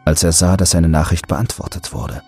als 0.05 0.25
er 0.25 0.33
sah, 0.33 0.57
dass 0.57 0.71
seine 0.71 0.89
Nachricht 0.89 1.29
beantwortet 1.29 1.93
wurde. 1.93 2.23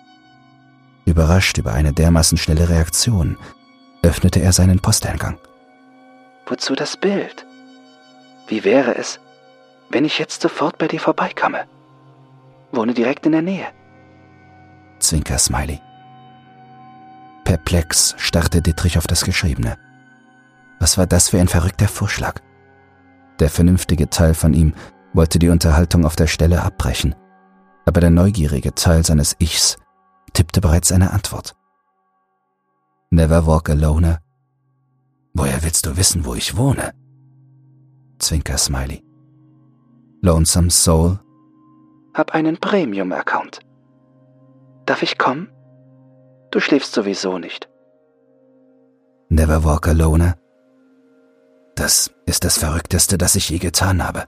Überrascht 1.05 1.57
über 1.57 1.73
eine 1.73 1.93
dermaßen 1.93 2.37
schnelle 2.37 2.67
Reaktion, 2.67 3.37
öffnete 4.01 4.41
er 4.41 4.51
seinen 4.51 4.79
Posteingang. 4.79 5.37
Wozu 6.47 6.75
das 6.75 6.97
Bild? 6.97 7.45
Wie 8.47 8.63
wäre 8.63 8.95
es, 8.95 9.19
wenn 9.89 10.05
ich 10.05 10.19
jetzt 10.19 10.41
sofort 10.41 10.77
bei 10.77 10.87
dir 10.87 10.99
vorbeikomme? 10.99 11.65
Wohne 12.71 12.93
direkt 12.93 13.25
in 13.25 13.31
der 13.31 13.41
Nähe. 13.41 13.67
Zwinker-Smiley. 14.99 15.79
Perplex 17.43 18.15
starrte 18.17 18.61
Dietrich 18.61 18.97
auf 18.97 19.07
das 19.07 19.23
Geschriebene. 19.23 19.77
Was 20.79 20.97
war 20.97 21.05
das 21.05 21.29
für 21.29 21.39
ein 21.39 21.47
verrückter 21.47 21.87
Vorschlag? 21.87 22.41
Der 23.39 23.49
vernünftige 23.49 24.09
Teil 24.09 24.33
von 24.33 24.53
ihm 24.53 24.73
wollte 25.13 25.39
die 25.39 25.49
Unterhaltung 25.49 26.05
auf 26.05 26.15
der 26.15 26.27
Stelle 26.27 26.63
abbrechen, 26.63 27.15
aber 27.85 28.01
der 28.01 28.09
neugierige 28.09 28.73
Teil 28.73 29.05
seines 29.05 29.35
Ichs 29.39 29.77
tippte 30.35 30.61
bereits 30.61 30.91
eine 30.91 31.11
Antwort. 31.11 31.55
Never 33.09 33.47
walk 33.47 33.69
alone. 33.69 34.19
Woher 35.33 35.63
willst 35.63 35.85
du 35.85 35.97
wissen, 35.97 36.25
wo 36.25 36.35
ich 36.35 36.55
wohne? 36.57 36.93
Zwinker 38.19 38.57
Smiley. 38.57 39.03
Lonesome 40.21 40.69
Soul. 40.69 41.19
Hab 42.13 42.33
einen 42.33 42.57
Premium-Account. 42.57 43.59
Darf 44.85 45.01
ich 45.01 45.17
kommen? 45.17 45.49
Du 46.51 46.59
schläfst 46.59 46.93
sowieso 46.93 47.37
nicht. 47.37 47.69
Never 49.29 49.63
walk 49.63 49.87
alone. 49.87 50.35
Das 51.75 52.11
ist 52.25 52.45
das 52.45 52.57
Verrückteste, 52.57 53.17
das 53.17 53.35
ich 53.35 53.49
je 53.49 53.59
getan 53.59 54.01
habe. 54.01 54.25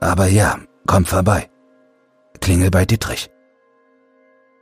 Aber 0.00 0.26
ja, 0.26 0.58
komm 0.86 1.04
vorbei. 1.06 1.50
Klingel 2.40 2.70
bei 2.70 2.84
Dietrich. 2.84 3.30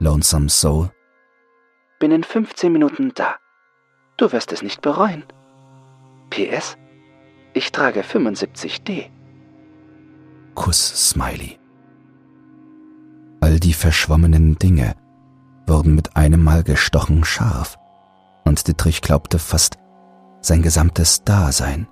Lonesome 0.01 0.49
Soul. 0.49 0.91
Bin 1.99 2.13
in 2.13 2.23
15 2.23 2.73
Minuten 2.73 3.13
da. 3.15 3.37
Du 4.17 4.31
wirst 4.31 4.53
es 4.53 4.63
nicht 4.63 4.81
bereuen. 4.81 5.25
PS. 6.31 6.77
Ich 7.53 7.73
trage 7.73 8.03
75D. 8.03 9.11
Kuss 10.55 11.11
Smiley. 11.11 11.59
All 13.41 13.59
die 13.59 13.75
verschwommenen 13.75 14.57
Dinge 14.59 14.95
wurden 15.67 15.95
mit 15.95 16.17
einem 16.17 16.43
Mal 16.43 16.63
gestochen 16.63 17.25
scharf, 17.25 17.77
und 18.45 18.67
Dietrich 18.69 19.03
glaubte 19.03 19.39
fast, 19.39 19.79
sein 20.41 20.63
gesamtes 20.63 21.25
Dasein 21.25 21.89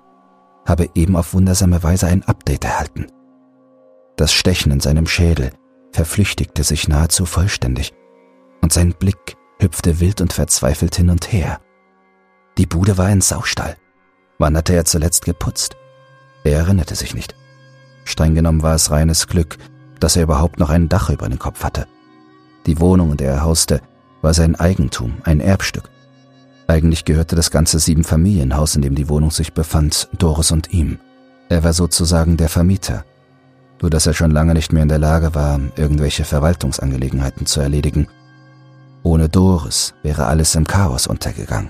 habe 0.65 0.89
eben 0.95 1.15
auf 1.15 1.33
wundersame 1.33 1.81
Weise 1.81 2.07
ein 2.07 2.23
Update 2.23 2.65
erhalten. 2.65 3.07
Das 4.17 4.33
Stechen 4.33 4.71
in 4.71 4.79
seinem 4.79 5.07
Schädel 5.07 5.51
verflüchtigte 5.93 6.63
sich 6.63 6.87
nahezu 6.87 7.25
vollständig, 7.25 7.93
und 8.67 8.73
sein 8.73 8.91
Blick 8.91 9.37
hüpfte 9.61 10.01
wild 10.01 10.19
und 10.19 10.33
verzweifelt 10.33 10.93
hin 10.93 11.09
und 11.09 11.31
her. 11.31 11.61
Die 12.57 12.65
Bude 12.65 12.97
war 12.97 13.05
ein 13.05 13.21
Saustall. 13.21 13.77
Wann 14.39 14.57
hatte 14.57 14.73
er 14.73 14.83
zuletzt 14.83 15.23
geputzt? 15.23 15.77
Er 16.43 16.57
erinnerte 16.57 16.93
sich 16.95 17.15
nicht. 17.15 17.33
Streng 18.03 18.35
genommen 18.35 18.63
war 18.63 18.75
es 18.75 18.91
reines 18.91 19.27
Glück, 19.27 19.57
dass 20.01 20.17
er 20.17 20.23
überhaupt 20.23 20.59
noch 20.59 20.69
ein 20.69 20.89
Dach 20.89 21.09
über 21.09 21.29
den 21.29 21.39
Kopf 21.39 21.63
hatte. 21.63 21.87
Die 22.65 22.81
Wohnung, 22.81 23.11
in 23.11 23.17
der 23.17 23.31
er 23.31 23.43
hauste, 23.43 23.79
war 24.21 24.33
sein 24.33 24.55
Eigentum, 24.55 25.13
ein 25.23 25.39
Erbstück. 25.39 25.89
Eigentlich 26.67 27.05
gehörte 27.05 27.37
das 27.37 27.51
ganze 27.51 27.79
Siebenfamilienhaus, 27.79 28.75
in 28.75 28.81
dem 28.81 28.95
die 28.95 29.07
Wohnung 29.07 29.31
sich 29.31 29.53
befand, 29.53 30.09
Doris 30.17 30.51
und 30.51 30.73
ihm. 30.73 30.99
Er 31.47 31.63
war 31.63 31.71
sozusagen 31.71 32.35
der 32.35 32.49
Vermieter, 32.49 33.05
nur 33.81 33.89
dass 33.89 34.07
er 34.07 34.13
schon 34.13 34.31
lange 34.31 34.55
nicht 34.55 34.73
mehr 34.73 34.83
in 34.83 34.89
der 34.89 34.99
Lage 34.99 35.35
war, 35.35 35.57
irgendwelche 35.77 36.25
Verwaltungsangelegenheiten 36.25 37.45
zu 37.45 37.61
erledigen. 37.61 38.09
Ohne 39.07 39.29
Doris 39.29 39.93
wäre 40.03 40.25
alles 40.25 40.53
im 40.55 40.67
Chaos 40.67 41.07
untergegangen. 41.07 41.69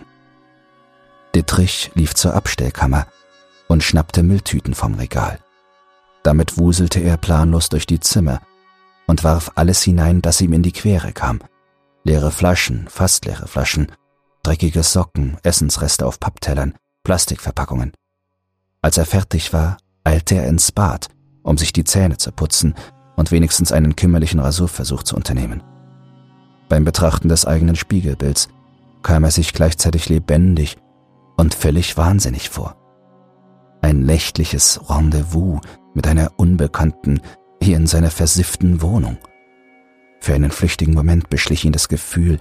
Dittrich 1.36 1.92
lief 1.94 2.16
zur 2.16 2.34
Abstellkammer 2.34 3.06
und 3.68 3.84
schnappte 3.84 4.24
Mülltüten 4.24 4.74
vom 4.74 4.96
Regal. 4.96 5.38
Damit 6.24 6.58
wuselte 6.58 7.00
er 7.00 7.16
planlos 7.18 7.70
durch 7.70 7.86
die 7.86 8.00
Zimmer 8.00 8.42
und 9.06 9.24
warf 9.24 9.52
alles 9.54 9.84
hinein, 9.84 10.24
das 10.24 10.42
ihm 10.42 10.52
in 10.52 10.64
die 10.64 10.72
Quere 10.72 11.14
kam. 11.14 11.40
Leere 12.04 12.32
Flaschen, 12.32 12.88
fast 12.90 13.26
leere 13.26 13.48
Flaschen, 13.48 13.92
dreckige 14.42 14.82
Socken, 14.82 15.38
Essensreste 15.44 16.08
auf 16.08 16.20
Papptellern, 16.20 16.74
Plastikverpackungen. 17.04 17.92
Als 18.82 18.98
er 18.98 19.06
fertig 19.06 19.54
war, 19.54 19.78
eilte 20.04 20.34
er 20.34 20.48
ins 20.48 20.72
Bad, 20.72 21.10
um 21.44 21.56
sich 21.56 21.72
die 21.72 21.84
Zähne 21.84 22.18
zu 22.18 22.32
putzen 22.32 22.74
und 23.16 23.30
wenigstens 23.30 23.72
einen 23.72 23.96
kümmerlichen 23.96 24.40
Rasurversuch 24.40 25.04
zu 25.04 25.16
unternehmen. 25.16 25.62
Beim 26.70 26.84
Betrachten 26.84 27.30
des 27.30 27.46
eigenen 27.46 27.76
Spiegelbilds 27.76 28.50
kam 29.04 29.24
er 29.24 29.32
sich 29.32 29.54
gleichzeitig 29.54 30.10
lebendig 30.10 30.78
und 31.38 31.54
völlig 31.54 31.98
wahnsinnig 31.98 32.50
vor. 32.50 32.76
Ein 33.82 34.02
nächtliches 34.02 34.82
Rendezvous 34.90 35.62
mit 35.94 36.08
einer 36.08 36.32
Unbekannten 36.38 37.22
hier 37.62 37.78
in 37.78 37.88
seiner 37.88 38.12
versifften 38.12 38.82
Wohnung. 38.82 39.18
Für 40.20 40.34
einen 40.34 40.52
flüchtigen 40.52 40.94
Moment 40.94 41.30
beschlich 41.30 41.64
ihn 41.64 41.72
das 41.72 41.88
Gefühl, 41.88 42.40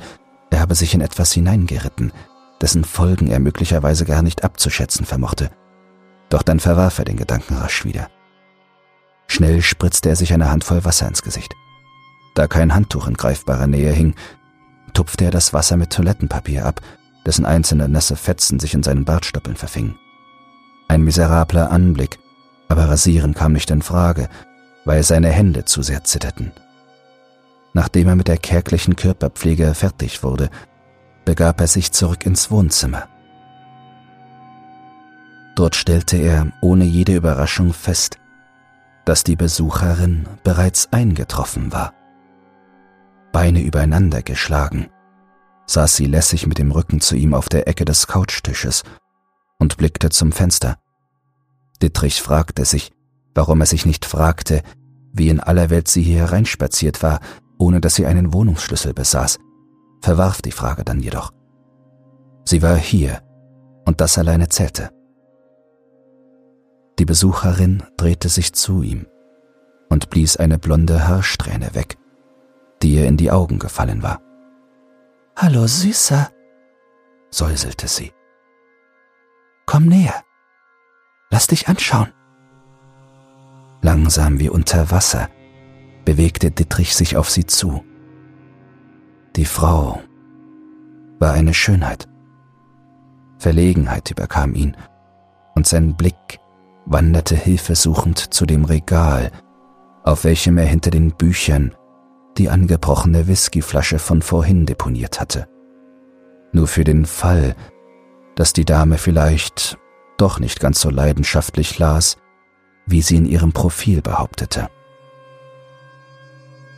er 0.50 0.60
habe 0.60 0.74
sich 0.74 0.94
in 0.94 1.00
etwas 1.00 1.32
hineingeritten, 1.32 2.12
dessen 2.60 2.84
Folgen 2.84 3.28
er 3.28 3.38
möglicherweise 3.38 4.04
gar 4.04 4.22
nicht 4.22 4.44
abzuschätzen 4.44 5.04
vermochte. 5.04 5.50
Doch 6.30 6.42
dann 6.42 6.58
verwarf 6.58 6.98
er 6.98 7.04
den 7.04 7.16
Gedanken 7.16 7.54
rasch 7.54 7.84
wieder. 7.84 8.08
Schnell 9.28 9.62
spritzte 9.62 10.08
er 10.08 10.16
sich 10.16 10.32
eine 10.32 10.50
Handvoll 10.50 10.84
Wasser 10.84 11.06
ins 11.06 11.22
Gesicht. 11.22 11.54
Da 12.36 12.46
kein 12.46 12.74
Handtuch 12.74 13.08
in 13.08 13.14
greifbarer 13.14 13.66
Nähe 13.66 13.92
hing, 13.92 14.14
tupfte 14.92 15.24
er 15.24 15.30
das 15.30 15.54
Wasser 15.54 15.78
mit 15.78 15.90
Toilettenpapier 15.90 16.66
ab, 16.66 16.82
dessen 17.24 17.46
einzelne 17.46 17.88
nasse 17.88 18.14
Fetzen 18.14 18.60
sich 18.60 18.74
in 18.74 18.82
seinen 18.82 19.06
Bartstoppeln 19.06 19.56
verfingen. 19.56 19.96
Ein 20.86 21.02
miserabler 21.02 21.70
Anblick, 21.70 22.18
aber 22.68 22.90
Rasieren 22.90 23.32
kam 23.32 23.54
nicht 23.54 23.70
in 23.70 23.80
Frage, 23.80 24.28
weil 24.84 25.02
seine 25.02 25.30
Hände 25.30 25.64
zu 25.64 25.82
sehr 25.82 26.04
zitterten. 26.04 26.52
Nachdem 27.72 28.08
er 28.08 28.16
mit 28.16 28.28
der 28.28 28.36
kärglichen 28.36 28.96
Körperpflege 28.96 29.74
fertig 29.74 30.22
wurde, 30.22 30.50
begab 31.24 31.62
er 31.62 31.68
sich 31.68 31.90
zurück 31.92 32.26
ins 32.26 32.50
Wohnzimmer. 32.50 33.08
Dort 35.56 35.74
stellte 35.74 36.18
er 36.18 36.52
ohne 36.60 36.84
jede 36.84 37.14
Überraschung 37.16 37.72
fest, 37.72 38.18
dass 39.06 39.24
die 39.24 39.36
Besucherin 39.36 40.26
bereits 40.44 40.92
eingetroffen 40.92 41.72
war. 41.72 41.94
Beine 43.36 43.60
übereinander 43.60 44.22
geschlagen, 44.22 44.88
saß 45.66 45.94
sie 45.94 46.06
lässig 46.06 46.46
mit 46.46 46.56
dem 46.56 46.70
Rücken 46.70 47.02
zu 47.02 47.16
ihm 47.16 47.34
auf 47.34 47.50
der 47.50 47.68
Ecke 47.68 47.84
des 47.84 48.06
Couchtisches 48.06 48.82
und 49.58 49.76
blickte 49.76 50.08
zum 50.08 50.32
Fenster. 50.32 50.78
Dittrich 51.82 52.22
fragte 52.22 52.64
sich, 52.64 52.92
warum 53.34 53.60
er 53.60 53.66
sich 53.66 53.84
nicht 53.84 54.06
fragte, 54.06 54.62
wie 55.12 55.28
in 55.28 55.38
aller 55.38 55.68
Welt 55.68 55.86
sie 55.86 56.00
hier 56.00 56.20
hereinspaziert 56.20 57.02
war, 57.02 57.20
ohne 57.58 57.82
dass 57.82 57.96
sie 57.96 58.06
einen 58.06 58.32
Wohnungsschlüssel 58.32 58.94
besaß, 58.94 59.38
verwarf 60.00 60.40
die 60.40 60.50
Frage 60.50 60.82
dann 60.82 61.00
jedoch. 61.00 61.30
Sie 62.46 62.62
war 62.62 62.76
hier, 62.76 63.20
und 63.84 64.00
das 64.00 64.16
alleine 64.16 64.48
zählte. 64.48 64.88
Die 66.98 67.04
Besucherin 67.04 67.82
drehte 67.98 68.30
sich 68.30 68.54
zu 68.54 68.80
ihm 68.80 69.06
und 69.90 70.08
blies 70.08 70.38
eine 70.38 70.58
blonde 70.58 71.06
Haarsträhne 71.06 71.74
weg, 71.74 71.98
die 72.82 72.94
ihr 72.94 73.06
in 73.06 73.16
die 73.16 73.30
Augen 73.30 73.58
gefallen 73.58 74.02
war. 74.02 74.20
Hallo, 75.36 75.66
Süßer, 75.66 76.30
säuselte 77.30 77.88
sie. 77.88 78.12
Komm 79.66 79.86
näher. 79.86 80.24
Lass 81.30 81.46
dich 81.46 81.68
anschauen. 81.68 82.12
Langsam 83.82 84.38
wie 84.38 84.48
unter 84.48 84.90
Wasser 84.90 85.28
bewegte 86.04 86.50
Dittrich 86.50 86.94
sich 86.94 87.16
auf 87.16 87.30
sie 87.30 87.46
zu. 87.46 87.84
Die 89.34 89.44
Frau 89.44 90.00
war 91.18 91.32
eine 91.32 91.52
Schönheit. 91.52 92.08
Verlegenheit 93.38 94.10
überkam 94.10 94.54
ihn, 94.54 94.76
und 95.54 95.66
sein 95.66 95.96
Blick 95.96 96.40
wanderte 96.86 97.36
hilfesuchend 97.36 98.32
zu 98.32 98.46
dem 98.46 98.64
Regal, 98.64 99.30
auf 100.04 100.24
welchem 100.24 100.56
er 100.56 100.66
hinter 100.66 100.90
den 100.90 101.10
Büchern 101.12 101.74
die 102.38 102.50
angebrochene 102.50 103.26
Whiskyflasche 103.26 103.98
von 103.98 104.22
vorhin 104.22 104.66
deponiert 104.66 105.20
hatte. 105.20 105.48
Nur 106.52 106.68
für 106.68 106.84
den 106.84 107.06
Fall, 107.06 107.54
dass 108.34 108.52
die 108.52 108.64
Dame 108.64 108.98
vielleicht 108.98 109.78
doch 110.18 110.38
nicht 110.38 110.60
ganz 110.60 110.80
so 110.80 110.90
leidenschaftlich 110.90 111.78
las, 111.78 112.16
wie 112.86 113.02
sie 113.02 113.16
in 113.16 113.26
ihrem 113.26 113.52
Profil 113.52 114.02
behauptete. 114.02 114.68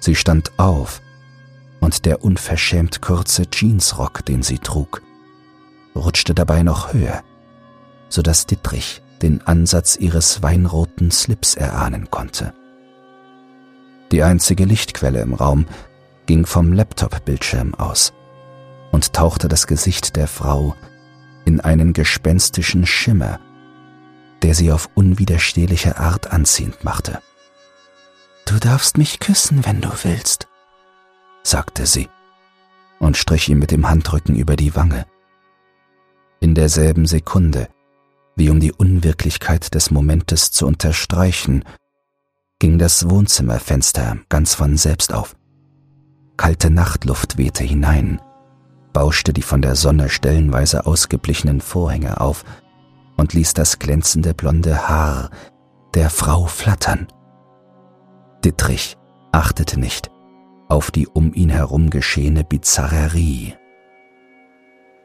Sie 0.00 0.14
stand 0.14 0.58
auf, 0.58 1.00
und 1.80 2.06
der 2.06 2.24
unverschämt 2.24 3.02
kurze 3.02 3.44
Jeansrock, 3.52 4.24
den 4.24 4.42
sie 4.42 4.58
trug, 4.58 5.02
rutschte 5.94 6.34
dabei 6.34 6.62
noch 6.62 6.92
höher, 6.92 7.22
so 8.08 8.22
dass 8.22 8.46
Dittrich 8.46 9.02
den 9.22 9.46
Ansatz 9.46 9.96
ihres 9.96 10.42
weinroten 10.42 11.10
Slips 11.10 11.54
erahnen 11.54 12.10
konnte. 12.10 12.52
Die 14.12 14.22
einzige 14.22 14.64
Lichtquelle 14.64 15.20
im 15.20 15.34
Raum 15.34 15.66
ging 16.26 16.46
vom 16.46 16.72
Laptop-Bildschirm 16.72 17.74
aus 17.74 18.12
und 18.90 19.12
tauchte 19.12 19.48
das 19.48 19.66
Gesicht 19.66 20.16
der 20.16 20.28
Frau 20.28 20.74
in 21.44 21.60
einen 21.60 21.92
gespenstischen 21.92 22.86
Schimmer, 22.86 23.40
der 24.42 24.54
sie 24.54 24.72
auf 24.72 24.88
unwiderstehliche 24.94 25.98
Art 25.98 26.32
anziehend 26.32 26.84
machte. 26.84 27.20
Du 28.46 28.58
darfst 28.58 28.96
mich 28.96 29.20
küssen, 29.20 29.66
wenn 29.66 29.80
du 29.80 29.90
willst, 30.04 30.48
sagte 31.42 31.86
sie 31.86 32.08
und 32.98 33.16
strich 33.16 33.48
ihm 33.48 33.58
mit 33.58 33.70
dem 33.70 33.88
Handrücken 33.88 34.36
über 34.36 34.56
die 34.56 34.74
Wange. 34.74 35.06
In 36.40 36.54
derselben 36.54 37.06
Sekunde, 37.06 37.68
wie 38.36 38.50
um 38.50 38.60
die 38.60 38.72
Unwirklichkeit 38.72 39.74
des 39.74 39.90
Momentes 39.90 40.50
zu 40.50 40.66
unterstreichen, 40.66 41.64
ging 42.58 42.78
das 42.78 43.08
Wohnzimmerfenster 43.08 44.18
ganz 44.28 44.54
von 44.54 44.76
selbst 44.76 45.12
auf. 45.12 45.36
Kalte 46.36 46.70
Nachtluft 46.70 47.38
wehte 47.38 47.64
hinein, 47.64 48.20
bauschte 48.92 49.32
die 49.32 49.42
von 49.42 49.62
der 49.62 49.76
Sonne 49.76 50.08
stellenweise 50.08 50.86
ausgeblichenen 50.86 51.60
Vorhänge 51.60 52.20
auf 52.20 52.44
und 53.16 53.32
ließ 53.32 53.54
das 53.54 53.78
glänzende 53.78 54.34
blonde 54.34 54.88
Haar 54.88 55.30
der 55.94 56.10
Frau 56.10 56.46
flattern. 56.46 57.08
Dittrich 58.44 58.96
achtete 59.32 59.78
nicht 59.78 60.10
auf 60.68 60.90
die 60.90 61.08
um 61.08 61.32
ihn 61.32 61.50
herum 61.50 61.90
geschehene 61.90 62.44
Bizarrerie. 62.44 63.54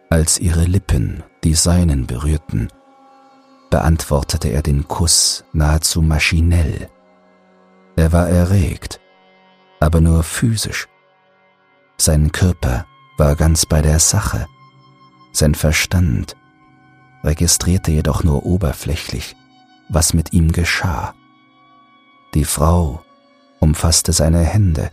Als 0.10 0.38
ihre 0.40 0.66
Lippen 0.66 1.24
die 1.44 1.56
seinen 1.56 2.06
berührten, 2.06 2.68
beantwortete 3.70 4.50
er 4.50 4.62
den 4.62 4.88
Kuss 4.88 5.46
nahezu 5.54 6.02
maschinell. 6.02 6.90
Er 7.96 8.12
war 8.12 8.28
erregt, 8.28 9.00
aber 9.80 10.02
nur 10.02 10.24
physisch. 10.24 10.88
Sein 11.98 12.32
Körper 12.32 12.86
war 13.18 13.36
ganz 13.36 13.66
bei 13.66 13.82
der 13.82 14.00
Sache, 14.00 14.48
sein 15.32 15.56
Verstand 15.56 16.36
registrierte 17.24 17.92
jedoch 17.92 18.24
nur 18.24 18.46
oberflächlich, 18.46 19.36
was 19.90 20.14
mit 20.14 20.34
ihm 20.34 20.52
geschah. 20.52 21.16
Die 22.34 22.46
Frau 22.46 23.04
umfasste 23.60 24.14
seine 24.14 24.42
Hände 24.42 24.92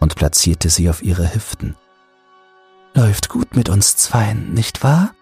und 0.00 0.16
platzierte 0.16 0.70
sie 0.70 0.88
auf 0.88 1.02
ihre 1.02 1.34
Hüften. 1.34 1.76
Läuft 2.94 3.28
gut 3.28 3.54
mit 3.54 3.68
uns 3.68 3.96
zweien, 3.96 4.52
nicht 4.52 4.82
wahr? 4.82 5.14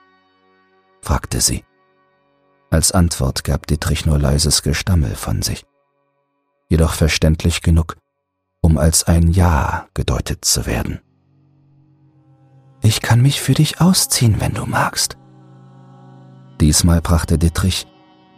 fragte 1.02 1.40
sie. 1.40 1.64
Als 2.70 2.92
Antwort 2.92 3.44
gab 3.44 3.66
Dietrich 3.66 4.06
nur 4.06 4.18
leises 4.18 4.62
Gestammel 4.62 5.14
von 5.16 5.42
sich, 5.42 5.64
jedoch 6.70 6.94
verständlich 6.94 7.60
genug, 7.60 7.96
um 8.62 8.78
als 8.78 9.04
ein 9.04 9.30
Ja 9.30 9.88
gedeutet 9.92 10.44
zu 10.44 10.64
werden. 10.64 11.00
Ich 12.80 13.02
kann 13.02 13.20
mich 13.20 13.42
für 13.42 13.52
dich 13.52 13.80
ausziehen, 13.82 14.40
wenn 14.40 14.54
du 14.54 14.64
magst. 14.64 15.18
Diesmal 16.60 17.02
brachte 17.02 17.36
Dittrich 17.36 17.86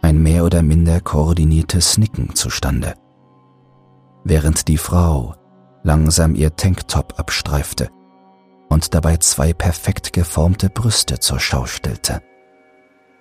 ein 0.01 0.21
mehr 0.21 0.43
oder 0.43 0.61
minder 0.61 0.99
koordiniertes 0.99 1.97
Nicken 1.97 2.35
zustande. 2.35 2.95
Während 4.25 4.67
die 4.67 4.77
Frau 4.77 5.35
langsam 5.83 6.35
ihr 6.35 6.55
Tanktop 6.55 7.19
abstreifte 7.19 7.89
und 8.69 8.93
dabei 8.93 9.17
zwei 9.17 9.53
perfekt 9.53 10.11
geformte 10.11 10.69
Brüste 10.69 11.19
zur 11.19 11.39
Schau 11.39 11.65
stellte, 11.65 12.21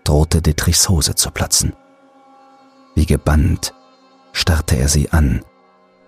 drohte 0.05 0.43
Dittrichs 0.43 0.89
Hose 0.89 1.15
zu 1.15 1.31
platzen. 1.31 1.75
Wie 2.95 3.07
gebannt 3.07 3.75
starrte 4.33 4.77
er 4.77 4.89
sie 4.89 5.11
an 5.11 5.45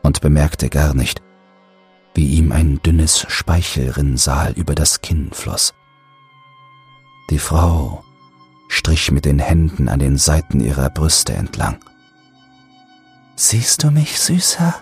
und 0.03 0.21
bemerkte 0.21 0.69
gar 0.69 0.95
nicht, 0.95 1.23
wie 2.15 2.35
ihm 2.35 2.53
ein 2.53 2.81
dünnes 2.83 3.27
Speichelrinnsal 3.29 4.53
über 4.53 4.75
das 4.75 5.01
Kinn 5.01 5.31
floss. 5.33 5.75
Die 7.31 7.39
Frau 7.39 8.05
strich 8.69 9.11
mit 9.11 9.25
den 9.25 9.39
Händen 9.39 9.89
an 9.89 9.99
den 9.99 10.17
Seiten 10.17 10.61
ihrer 10.61 10.91
Brüste 10.91 11.35
entlang. 11.35 11.79
Siehst 13.37 13.83
du 13.83 13.91
mich, 13.91 14.19
Süßer? 14.21 14.75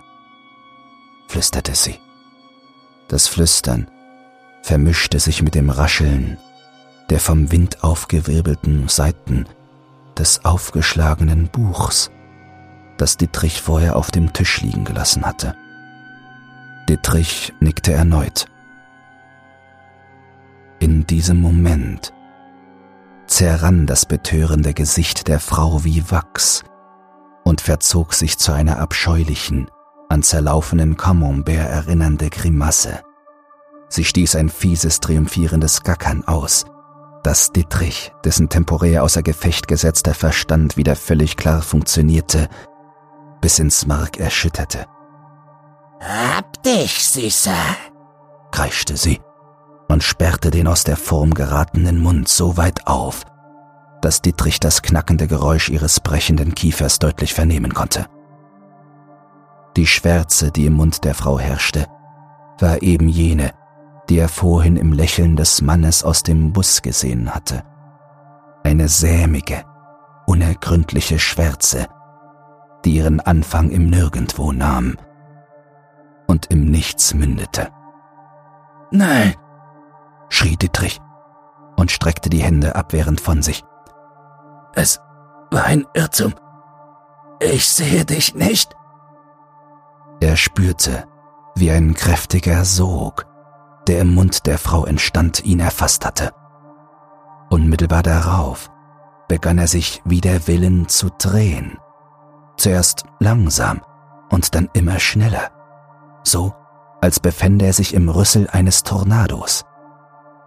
flüsterte 1.29 1.75
sie. 1.75 1.99
Das 3.09 3.29
Flüstern 3.29 3.89
vermischte 4.63 5.19
sich 5.19 5.43
mit 5.43 5.55
dem 5.55 5.71
Rascheln 5.71 6.39
der 7.13 7.21
vom 7.21 7.53
Wind 7.53 7.85
aufgewirbelten 7.85 8.89
Seiten 8.89 9.45
des 10.17 10.47
aufgeschlagenen 10.47 11.49
Buchs, 11.49 12.11
das 13.03 13.17
Dittrich 13.17 13.61
vorher 13.61 13.97
auf 13.97 14.13
dem 14.13 14.33
Tisch 14.33 14.61
liegen 14.61 14.85
gelassen 14.85 15.27
hatte. 15.27 15.57
Dittrich 16.89 17.53
nickte 17.59 17.93
erneut. 17.93 18.47
In 20.79 21.05
diesem 21.05 21.41
Moment 21.41 22.13
zerrann 23.27 23.89
das 23.89 24.07
betörende 24.07 24.73
Gesicht 24.73 25.27
der 25.27 25.41
Frau 25.41 25.83
wie 25.83 26.09
Wachs 26.13 26.63
und 27.43 27.61
verzog 27.61 28.15
sich 28.15 28.39
zu 28.39 28.53
einer 28.53 28.79
abscheulichen, 28.79 29.69
an 30.09 30.23
zerlaufenen 30.23 30.97
Camembert 30.97 31.71
erinnernde 31.71 32.31
Grimasse. 32.31 33.01
Sie 33.89 34.05
stieß 34.05 34.37
ein 34.37 34.49
fieses, 34.49 35.01
triumphierendes 35.01 35.83
Gackern 35.83 36.23
aus, 36.29 36.67
das 37.25 37.51
Dittrich, 37.51 38.13
dessen 38.25 38.49
temporär 38.49 39.03
außer 39.03 39.25
Gefecht 39.25 39.67
gesetzter 39.67 40.15
Verstand 40.15 40.77
wieder 40.77 40.95
völlig 40.95 41.37
klar 41.37 41.63
funktionierte, 41.63 42.49
bis 43.43 43.59
ins 43.59 43.87
Mark 43.87 44.17
erschütterte. 44.17 44.87
Hab 46.01 46.63
dich, 46.63 47.07
Süßer, 47.07 47.77
kreischte 48.51 48.97
sie 48.97 49.21
und 49.89 50.03
sperrte 50.03 50.51
den 50.51 50.67
aus 50.67 50.85
der 50.85 50.97
Form 50.97 51.35
geratenen 51.35 52.01
Mund 52.01 52.29
so 52.29 52.57
weit 52.57 52.87
auf, 52.87 53.25
dass 54.01 54.23
Dittrich 54.23 54.59
das 54.59 54.81
knackende 54.81 55.27
Geräusch 55.27 55.69
ihres 55.69 56.01
brechenden 56.01 56.55
Kiefers 56.55 56.99
deutlich 56.99 57.35
vernehmen 57.35 57.75
konnte. 57.75 58.07
Die 59.77 59.87
Schwärze, 59.87 60.51
die 60.51 60.67
im 60.67 60.75
Mund 60.75 61.05
der 61.05 61.15
Frau 61.15 61.39
herrschte, 61.39 61.87
war 62.59 62.83
eben 62.83 63.09
jene, 63.09 63.53
die 64.09 64.19
er 64.19 64.29
vorhin 64.29 64.77
im 64.77 64.93
Lächeln 64.93 65.37
des 65.37 65.61
Mannes 65.61 66.05
aus 66.05 66.23
dem 66.23 66.53
Bus 66.53 66.83
gesehen 66.83 67.35
hatte. 67.35 67.65
Eine 68.65 68.89
sämige, 68.89 69.65
unergründliche 70.27 71.19
Schwärze, 71.19 71.89
die 72.85 72.97
ihren 72.97 73.21
Anfang 73.21 73.71
im 73.71 73.89
Nirgendwo 73.91 74.53
nahm 74.53 74.97
und 76.27 76.47
im 76.51 76.65
Nichts 76.65 77.15
mündete. 77.15 77.69
Nein, 78.91 79.35
schrie 80.29 80.57
Dittrich 80.57 81.01
und 81.77 81.91
streckte 81.91 82.31
die 82.31 82.43
Hände 82.43 82.75
abwehrend 82.77 83.21
von 83.21 83.43
sich. 83.43 83.65
Es 84.75 85.01
war 85.51 85.65
ein 85.65 85.87
Irrtum. 85.95 86.35
Ich 87.41 87.69
sehe 87.69 88.05
dich 88.05 88.35
nicht. 88.35 88.75
Er 90.21 90.37
spürte, 90.37 91.05
wie 91.55 91.71
ein 91.71 91.95
kräftiger 91.95 92.65
Sog 92.65 93.27
der 93.87 94.01
im 94.01 94.15
Mund 94.15 94.47
der 94.47 94.59
Frau 94.59 94.85
entstand, 94.85 95.45
ihn 95.45 95.61
erfasst 95.61 96.05
hatte. 96.07 96.33
Unmittelbar 97.51 98.03
darauf 98.03 98.71
begann 99.29 99.59
er 99.59 99.69
sich 99.69 100.03
wider 100.05 100.47
Willen 100.47 100.89
zu 100.89 101.11
drehen. 101.11 101.79
Zuerst 102.63 103.03
langsam 103.19 103.81
und 104.31 104.55
dann 104.55 104.69
immer 104.73 105.01
schneller. 105.01 105.51
So, 106.23 106.55
als 107.01 107.19
befände 107.19 107.65
er 107.65 107.73
sich 107.73 107.93
im 107.93 108.09
Rüssel 108.09 108.49
eines 108.53 108.85
Tornados. 108.85 109.65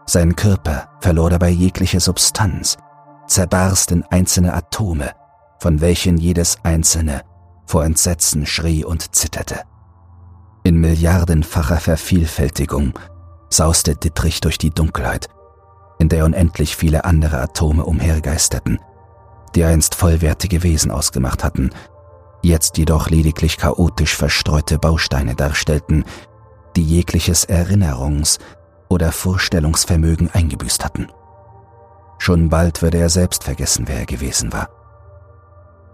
Sein 0.06 0.38
Körper 0.38 0.88
verlor 1.02 1.30
dabei 1.30 1.50
jegliche 1.50 2.00
Substanz, 2.00 2.78
zerbarst 3.28 3.92
in 3.92 4.06
einzelne 4.06 4.54
Atome, 4.54 5.12
von 5.60 5.82
welchen 5.82 6.16
jedes 6.16 6.58
einzelne 6.64 7.20
vor 7.66 7.84
Entsetzen 7.84 8.46
schrie 8.46 8.86
und 8.86 9.14
zitterte. 9.14 9.64
In 10.64 10.78
milliardenfacher 10.78 11.82
Vervielfältigung 11.82 12.98
sauste 13.50 13.98
Dittrich 13.98 14.40
durch 14.40 14.58
die 14.58 14.70
Dunkelheit, 14.70 15.28
in 16.00 16.08
der 16.08 16.24
unendlich 16.24 16.78
viele 16.78 17.04
andere 17.04 17.42
Atome 17.42 17.84
umhergeisterten, 17.84 18.80
die 19.54 19.66
einst 19.66 19.96
vollwertige 19.96 20.64
Wesen 20.64 20.92
ausgemacht 20.92 21.44
hatten, 21.44 21.72
jetzt 22.46 22.78
jedoch 22.78 23.10
lediglich 23.10 23.58
chaotisch 23.58 24.16
verstreute 24.16 24.80
Bausteine 24.80 25.36
darstellten, 25.36 26.06
die 26.76 26.84
jegliches 26.84 27.48
Erinnerungs- 27.48 28.40
oder 28.90 29.12
Vorstellungsvermögen 29.12 30.30
eingebüßt 30.32 30.84
hatten. 30.84 31.08
Schon 32.18 32.50
bald 32.50 32.82
würde 32.82 32.98
er 32.98 33.10
selbst 33.10 33.44
vergessen, 33.44 33.86
wer 33.88 34.00
er 34.00 34.06
gewesen 34.06 34.54
war. 34.54 34.70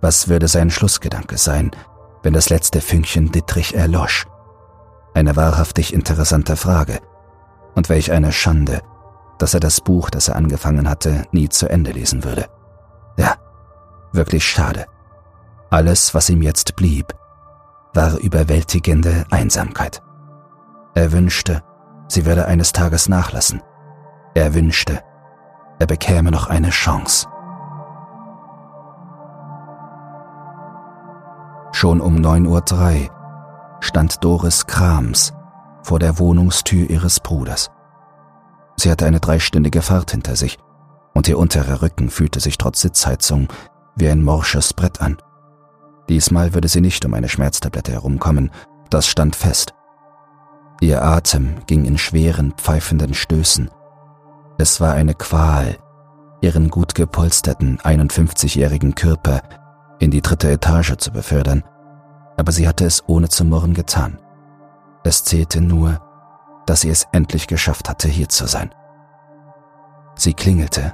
Was 0.01 0.27
würde 0.27 0.47
sein 0.47 0.69
Schlussgedanke 0.69 1.37
sein, 1.37 1.71
wenn 2.23 2.33
das 2.33 2.49
letzte 2.49 2.81
Fünkchen 2.81 3.31
Dittrich 3.31 3.75
erlosch? 3.75 4.25
Eine 5.13 5.35
wahrhaftig 5.35 5.93
interessante 5.93 6.55
Frage, 6.55 6.99
und 7.75 7.89
welch 7.89 8.11
eine 8.11 8.31
Schande, 8.31 8.81
dass 9.37 9.53
er 9.53 9.59
das 9.59 9.81
Buch, 9.81 10.09
das 10.09 10.27
er 10.27 10.35
angefangen 10.35 10.89
hatte, 10.89 11.23
nie 11.31 11.49
zu 11.49 11.69
Ende 11.69 11.91
lesen 11.91 12.23
würde. 12.23 12.47
Ja, 13.17 13.35
wirklich 14.11 14.43
schade. 14.43 14.85
Alles, 15.71 16.13
was 16.13 16.29
ihm 16.29 16.41
jetzt 16.41 16.75
blieb, 16.75 17.13
war 17.93 18.17
überwältigende 18.17 19.23
Einsamkeit. 19.31 20.01
Er 20.95 21.13
wünschte, 21.13 21.63
sie 22.09 22.25
würde 22.25 22.45
eines 22.45 22.73
Tages 22.73 23.07
nachlassen. 23.07 23.61
Er 24.33 24.53
wünschte, 24.53 24.99
er 25.79 25.87
bekäme 25.87 26.29
noch 26.29 26.47
eine 26.47 26.71
Chance. 26.71 27.25
Schon 31.71 32.01
um 32.01 32.17
9.03 32.17 33.05
Uhr 33.05 33.77
stand 33.79 34.23
Doris 34.25 34.67
Krams 34.67 35.31
vor 35.83 35.99
der 35.99 36.19
Wohnungstür 36.19 36.89
ihres 36.89 37.21
Bruders. 37.21 37.71
Sie 38.75 38.91
hatte 38.91 39.05
eine 39.05 39.21
dreistündige 39.21 39.81
Fahrt 39.81 40.11
hinter 40.11 40.35
sich 40.35 40.59
und 41.13 41.29
ihr 41.29 41.39
unterer 41.39 41.81
Rücken 41.81 42.09
fühlte 42.09 42.41
sich 42.41 42.57
trotz 42.57 42.81
Sitzheizung 42.81 43.47
wie 43.95 44.09
ein 44.09 44.21
morsches 44.21 44.73
Brett 44.73 45.01
an. 45.01 45.15
Diesmal 46.09 46.53
würde 46.53 46.67
sie 46.67 46.81
nicht 46.81 47.05
um 47.05 47.13
eine 47.13 47.29
Schmerztablette 47.29 47.91
herumkommen, 47.91 48.51
das 48.89 49.07
stand 49.07 49.35
fest. 49.35 49.73
Ihr 50.81 51.03
Atem 51.03 51.57
ging 51.67 51.85
in 51.85 51.97
schweren, 51.97 52.53
pfeifenden 52.57 53.13
Stößen. 53.13 53.69
Es 54.57 54.81
war 54.81 54.93
eine 54.93 55.13
Qual, 55.13 55.77
ihren 56.41 56.69
gut 56.69 56.95
gepolsterten 56.95 57.77
51-jährigen 57.79 58.95
Körper 58.95 59.41
in 59.99 60.11
die 60.11 60.21
dritte 60.21 60.49
Etage 60.49 60.97
zu 60.97 61.11
befördern, 61.11 61.63
aber 62.37 62.51
sie 62.51 62.67
hatte 62.67 62.85
es 62.85 63.03
ohne 63.07 63.29
zu 63.29 63.45
murren 63.45 63.73
getan. 63.73 64.19
Es 65.03 65.23
zählte 65.23 65.61
nur, 65.61 66.01
dass 66.65 66.81
sie 66.81 66.89
es 66.89 67.07
endlich 67.11 67.47
geschafft 67.47 67.89
hatte, 67.89 68.07
hier 68.07 68.29
zu 68.29 68.47
sein. 68.47 68.73
Sie 70.15 70.33
klingelte, 70.33 70.93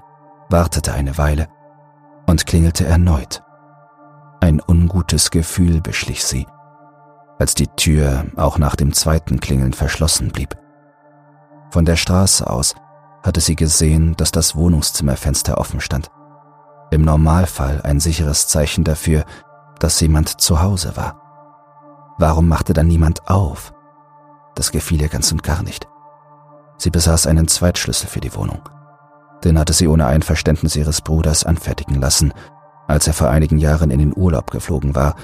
wartete 0.50 0.94
eine 0.94 1.18
Weile 1.18 1.48
und 2.26 2.46
klingelte 2.46 2.86
erneut. 2.86 3.44
Ein 4.40 4.62
ungutes 4.66 5.32
Gefühl 5.32 5.82
beschlich 5.82 6.24
sie, 6.24 6.46
als 7.40 7.56
die 7.56 7.68
Tür 7.68 8.26
auch 8.36 8.58
nach 8.58 8.76
dem 8.76 8.94
zweiten 8.94 9.40
Klingeln 9.40 9.74
verschlossen 9.74 10.30
blieb. 10.30 10.56
Von 11.72 11.86
der 11.86 11.96
Straße 11.96 12.48
aus 12.48 12.76
hatte 13.24 13.42
sie 13.42 13.56
gesehen, 13.56 14.16
dass 14.16 14.32
das 14.32 14.56
Wohnungszimmerfenster 14.56 15.58
offen 15.58 15.82
stand. 15.82 16.10
Im 16.92 17.02
Normalfall 17.02 17.82
ein 17.84 18.00
sicheres 18.00 18.48
Zeichen 18.48 18.84
dafür, 18.84 19.26
dass 19.80 20.00
jemand 20.00 20.40
zu 20.40 20.62
Hause 20.62 20.96
war. 20.96 21.22
Warum 22.18 22.48
machte 22.48 22.74
dann 22.74 22.88
niemand 22.88 23.28
auf? 23.30 23.74
Das 24.56 24.72
gefiel 24.72 25.02
ihr 25.02 25.10
ganz 25.10 25.32
und 25.32 25.44
gar 25.44 25.64
nicht. 25.64 25.88
Sie 26.78 26.90
besaß 26.90 27.28
einen 27.28 27.48
Zweitschlüssel 27.48 28.08
für 28.08 28.22
die 28.22 28.34
Wohnung. 28.36 28.70
Den 29.44 29.60
hatte 29.60 29.74
sie 29.74 29.88
ohne 29.88 30.08
Einverständnis 30.08 30.76
ihres 30.76 31.02
Bruders 31.02 31.44
anfertigen 31.44 31.96
lassen, 31.96 32.34
als 32.88 33.08
er 33.08 33.14
vor 33.14 33.30
einigen 33.30 33.58
Jahren 33.58 33.92
in 33.92 34.00
den 34.00 34.16
Urlaub 34.16 34.52
geflogen 34.52 34.96
war 34.96 35.16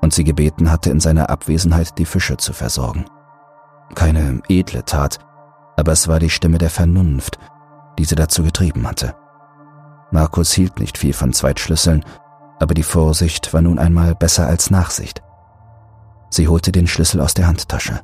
und 0.00 0.12
sie 0.12 0.24
gebeten 0.24 0.70
hatte, 0.70 0.90
in 0.90 1.00
seiner 1.00 1.30
Abwesenheit 1.30 1.98
die 1.98 2.04
Fische 2.04 2.36
zu 2.36 2.52
versorgen. 2.52 3.06
Keine 3.94 4.42
edle 4.48 4.84
Tat, 4.84 5.18
Aber 5.78 5.92
es 5.92 6.08
war 6.08 6.18
die 6.18 6.30
Stimme 6.30 6.58
der 6.58 6.70
Vernunft, 6.70 7.38
die 7.98 8.04
sie 8.04 8.14
dazu 8.14 8.42
getrieben 8.42 8.86
hatte. 8.86 9.14
Markus 10.10 10.52
hielt 10.52 10.78
nicht 10.78 10.96
viel 10.96 11.12
von 11.12 11.32
Zweitschlüsseln, 11.32 12.04
aber 12.58 12.72
die 12.72 12.82
Vorsicht 12.82 13.52
war 13.52 13.60
nun 13.60 13.78
einmal 13.78 14.14
besser 14.14 14.46
als 14.46 14.70
Nachsicht. 14.70 15.22
Sie 16.30 16.48
holte 16.48 16.72
den 16.72 16.86
Schlüssel 16.86 17.20
aus 17.20 17.34
der 17.34 17.46
Handtasche. 17.46 18.00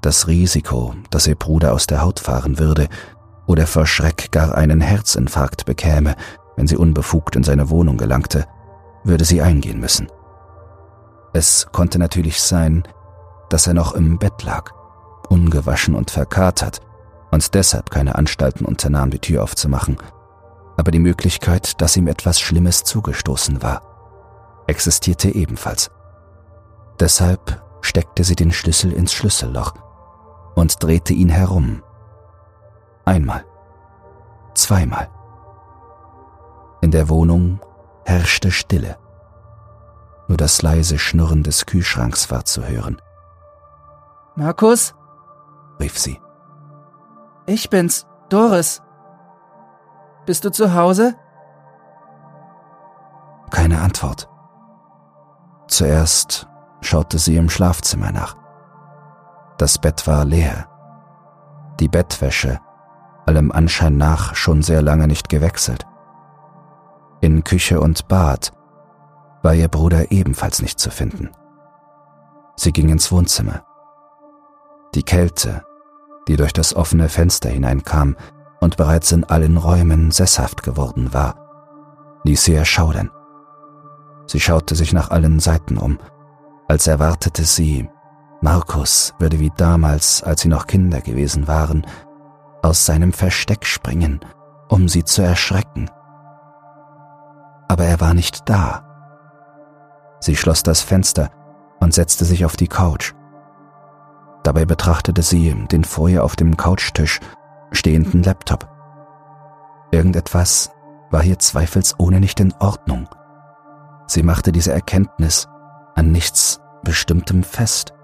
Das 0.00 0.26
Risiko, 0.26 0.94
dass 1.10 1.26
ihr 1.26 1.36
Bruder 1.36 1.72
aus 1.72 1.86
der 1.86 2.02
Haut 2.02 2.20
fahren 2.20 2.58
würde 2.58 2.88
oder 3.46 3.66
vor 3.66 3.86
Schreck 3.86 4.32
gar 4.32 4.54
einen 4.54 4.80
Herzinfarkt 4.80 5.66
bekäme, 5.66 6.16
wenn 6.60 6.66
sie 6.66 6.76
unbefugt 6.76 7.36
in 7.36 7.42
seine 7.42 7.70
Wohnung 7.70 7.96
gelangte, 7.96 8.46
würde 9.02 9.24
sie 9.24 9.40
eingehen 9.40 9.80
müssen. 9.80 10.08
Es 11.32 11.66
konnte 11.72 11.98
natürlich 11.98 12.42
sein, 12.42 12.82
dass 13.48 13.66
er 13.66 13.72
noch 13.72 13.94
im 13.94 14.18
Bett 14.18 14.42
lag, 14.42 14.70
ungewaschen 15.30 15.94
und 15.94 16.10
verkatert, 16.10 16.82
und 17.30 17.54
deshalb 17.54 17.90
keine 17.90 18.16
Anstalten 18.16 18.66
unternahm, 18.66 19.08
die 19.08 19.20
Tür 19.20 19.42
aufzumachen. 19.42 19.96
Aber 20.76 20.90
die 20.90 20.98
Möglichkeit, 20.98 21.80
dass 21.80 21.96
ihm 21.96 22.08
etwas 22.08 22.38
Schlimmes 22.38 22.84
zugestoßen 22.84 23.62
war, 23.62 23.80
existierte 24.66 25.34
ebenfalls. 25.34 25.90
Deshalb 26.98 27.62
steckte 27.80 28.22
sie 28.22 28.36
den 28.36 28.52
Schlüssel 28.52 28.92
ins 28.92 29.14
Schlüsselloch 29.14 29.72
und 30.56 30.82
drehte 30.82 31.14
ihn 31.14 31.30
herum. 31.30 31.82
Einmal, 33.06 33.46
zweimal. 34.52 35.08
In 36.80 36.90
der 36.90 37.08
Wohnung 37.08 37.60
herrschte 38.04 38.50
Stille. 38.50 38.96
Nur 40.28 40.36
das 40.36 40.62
leise 40.62 40.98
Schnurren 40.98 41.42
des 41.42 41.66
Kühlschranks 41.66 42.30
war 42.30 42.44
zu 42.44 42.66
hören. 42.66 43.00
Markus? 44.36 44.94
rief 45.78 45.98
sie. 45.98 46.20
Ich 47.46 47.68
bin's, 47.68 48.06
Doris. 48.28 48.82
Bist 50.24 50.44
du 50.44 50.50
zu 50.50 50.74
Hause? 50.74 51.16
Keine 53.50 53.80
Antwort. 53.80 54.28
Zuerst 55.66 56.48
schaute 56.80 57.18
sie 57.18 57.36
im 57.36 57.50
Schlafzimmer 57.50 58.12
nach. 58.12 58.36
Das 59.58 59.78
Bett 59.78 60.06
war 60.06 60.24
leer. 60.24 60.68
Die 61.80 61.88
Bettwäsche, 61.88 62.60
allem 63.26 63.50
Anschein 63.52 63.96
nach, 63.96 64.34
schon 64.34 64.62
sehr 64.62 64.82
lange 64.82 65.06
nicht 65.06 65.28
gewechselt. 65.28 65.86
In 67.20 67.44
Küche 67.44 67.80
und 67.80 68.08
Bad 68.08 68.52
war 69.42 69.54
ihr 69.54 69.68
Bruder 69.68 70.10
ebenfalls 70.10 70.62
nicht 70.62 70.78
zu 70.78 70.90
finden. 70.90 71.30
Sie 72.56 72.72
ging 72.72 72.88
ins 72.88 73.12
Wohnzimmer. 73.12 73.64
Die 74.94 75.02
Kälte, 75.02 75.64
die 76.28 76.36
durch 76.36 76.52
das 76.52 76.74
offene 76.74 77.08
Fenster 77.08 77.48
hineinkam 77.48 78.16
und 78.60 78.76
bereits 78.76 79.12
in 79.12 79.24
allen 79.24 79.56
Räumen 79.56 80.10
sesshaft 80.10 80.62
geworden 80.62 81.12
war, 81.12 82.20
ließ 82.24 82.44
sie 82.44 82.54
erschaudern. 82.54 83.10
Sie 84.26 84.40
schaute 84.40 84.74
sich 84.74 84.92
nach 84.92 85.10
allen 85.10 85.40
Seiten 85.40 85.76
um, 85.76 85.98
als 86.68 86.86
erwartete 86.86 87.44
sie, 87.44 87.88
Markus 88.40 89.12
würde 89.18 89.40
wie 89.40 89.52
damals, 89.56 90.22
als 90.22 90.40
sie 90.40 90.48
noch 90.48 90.66
Kinder 90.66 91.00
gewesen 91.00 91.46
waren, 91.46 91.86
aus 92.62 92.86
seinem 92.86 93.12
Versteck 93.12 93.66
springen, 93.66 94.20
um 94.68 94.88
sie 94.88 95.04
zu 95.04 95.20
erschrecken. 95.22 95.90
Aber 97.70 97.84
er 97.84 98.00
war 98.00 98.14
nicht 98.14 98.48
da. 98.50 98.82
Sie 100.18 100.34
schloss 100.34 100.64
das 100.64 100.80
Fenster 100.80 101.30
und 101.78 101.94
setzte 101.94 102.24
sich 102.24 102.44
auf 102.44 102.56
die 102.56 102.66
Couch. 102.66 103.14
Dabei 104.42 104.64
betrachtete 104.64 105.22
sie 105.22 105.54
den 105.70 105.84
vor 105.84 106.08
ihr 106.08 106.24
auf 106.24 106.34
dem 106.34 106.56
Couchtisch 106.56 107.20
stehenden 107.70 108.24
Laptop. 108.24 108.68
Irgendetwas 109.92 110.72
war 111.12 111.22
hier 111.22 111.38
zweifelsohne 111.38 112.18
nicht 112.18 112.40
in 112.40 112.52
Ordnung. 112.58 113.08
Sie 114.08 114.24
machte 114.24 114.50
diese 114.50 114.72
Erkenntnis 114.72 115.46
an 115.94 116.10
nichts 116.10 116.60
Bestimmtem 116.82 117.44
fest, 117.44 117.94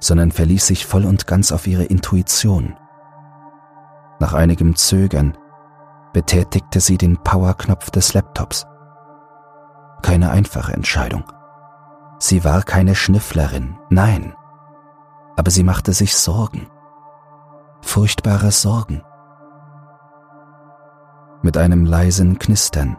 sondern 0.00 0.32
verließ 0.32 0.66
sich 0.66 0.86
voll 0.86 1.04
und 1.04 1.26
ganz 1.26 1.52
auf 1.52 1.66
ihre 1.66 1.84
Intuition. 1.84 2.74
Nach 4.18 4.32
einigem 4.32 4.76
Zögern 4.76 5.36
betätigte 6.14 6.80
sie 6.80 6.96
den 6.96 7.18
Powerknopf 7.18 7.90
des 7.90 8.14
Laptops. 8.14 8.66
Keine 10.04 10.30
einfache 10.30 10.74
Entscheidung. 10.74 11.24
Sie 12.18 12.44
war 12.44 12.62
keine 12.62 12.94
Schnüfflerin, 12.94 13.78
nein, 13.88 14.34
aber 15.34 15.50
sie 15.50 15.62
machte 15.62 15.94
sich 15.94 16.14
Sorgen, 16.14 16.66
furchtbare 17.80 18.50
Sorgen. 18.50 19.02
Mit 21.40 21.56
einem 21.56 21.86
leisen 21.86 22.38
Knistern 22.38 22.98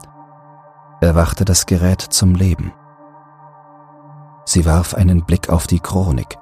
erwachte 1.00 1.46
das 1.46 1.68
Gerät 1.68 2.02
zum 2.02 2.34
Leben. 2.34 2.74
Sie 4.46 4.66
warf 4.66 4.96
einen 4.96 5.26
Blick 5.26 5.50
auf 5.50 5.68
die 5.68 5.82
Chronik 5.82 6.40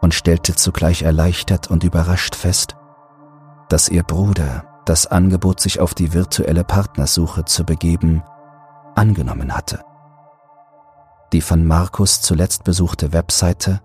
und 0.00 0.14
stellte 0.14 0.54
zugleich 0.54 1.02
erleichtert 1.02 1.70
und 1.70 1.84
überrascht 1.84 2.34
fest, 2.34 2.78
dass 3.68 3.90
ihr 3.90 4.04
Bruder 4.04 4.64
das 4.86 5.06
Angebot, 5.06 5.60
sich 5.60 5.80
auf 5.80 5.92
die 5.92 6.14
virtuelle 6.14 6.64
Partnersuche 6.64 7.44
zu 7.44 7.64
begeben, 7.64 8.22
angenommen 8.96 9.54
hatte. 9.54 9.84
Die 11.32 11.40
von 11.40 11.64
Markus 11.64 12.22
zuletzt 12.22 12.64
besuchte 12.64 13.12
Webseite 13.12 13.80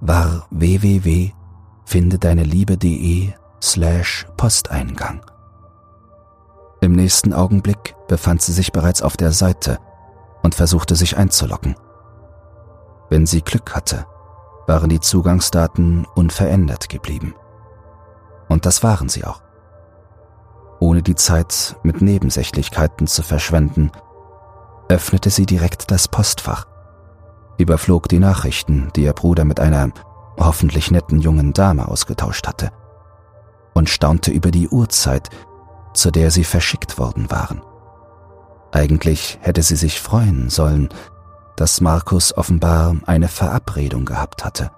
war 0.00 0.46
www.findedeineliebe.de 0.50 3.32
slash 3.62 4.26
Posteingang. 4.36 5.20
Im 6.80 6.92
nächsten 6.92 7.32
Augenblick 7.32 7.96
befand 8.06 8.42
sie 8.42 8.52
sich 8.52 8.72
bereits 8.72 9.02
auf 9.02 9.16
der 9.16 9.32
Seite 9.32 9.78
und 10.42 10.54
versuchte 10.54 10.94
sich 10.94 11.16
einzuloggen. 11.16 11.74
Wenn 13.10 13.26
sie 13.26 13.42
Glück 13.42 13.74
hatte, 13.74 14.06
waren 14.66 14.90
die 14.90 15.00
Zugangsdaten 15.00 16.06
unverändert 16.14 16.88
geblieben. 16.88 17.34
Und 18.48 18.66
das 18.66 18.82
waren 18.82 19.08
sie 19.08 19.24
auch. 19.24 19.42
Ohne 20.78 21.02
die 21.02 21.16
Zeit 21.16 21.76
mit 21.82 22.02
Nebensächlichkeiten 22.02 23.06
zu 23.06 23.22
verschwenden, 23.22 23.90
öffnete 24.88 25.30
sie 25.30 25.46
direkt 25.46 25.90
das 25.90 26.08
Postfach 26.08 26.66
überflog 27.58 28.08
die 28.08 28.20
Nachrichten, 28.20 28.90
die 28.96 29.02
ihr 29.02 29.12
Bruder 29.12 29.44
mit 29.44 29.60
einer 29.60 29.90
hoffentlich 30.38 30.90
netten 30.90 31.20
jungen 31.20 31.52
Dame 31.52 31.88
ausgetauscht 31.88 32.46
hatte, 32.46 32.70
und 33.74 33.90
staunte 33.90 34.30
über 34.30 34.50
die 34.50 34.68
Uhrzeit, 34.68 35.28
zu 35.92 36.10
der 36.10 36.30
sie 36.30 36.44
verschickt 36.44 36.98
worden 36.98 37.30
waren. 37.30 37.60
Eigentlich 38.72 39.38
hätte 39.42 39.62
sie 39.62 39.76
sich 39.76 40.00
freuen 40.00 40.48
sollen, 40.48 40.88
dass 41.56 41.80
Markus 41.80 42.36
offenbar 42.36 42.96
eine 43.06 43.28
Verabredung 43.28 44.04
gehabt 44.04 44.44
hatte, 44.44 44.70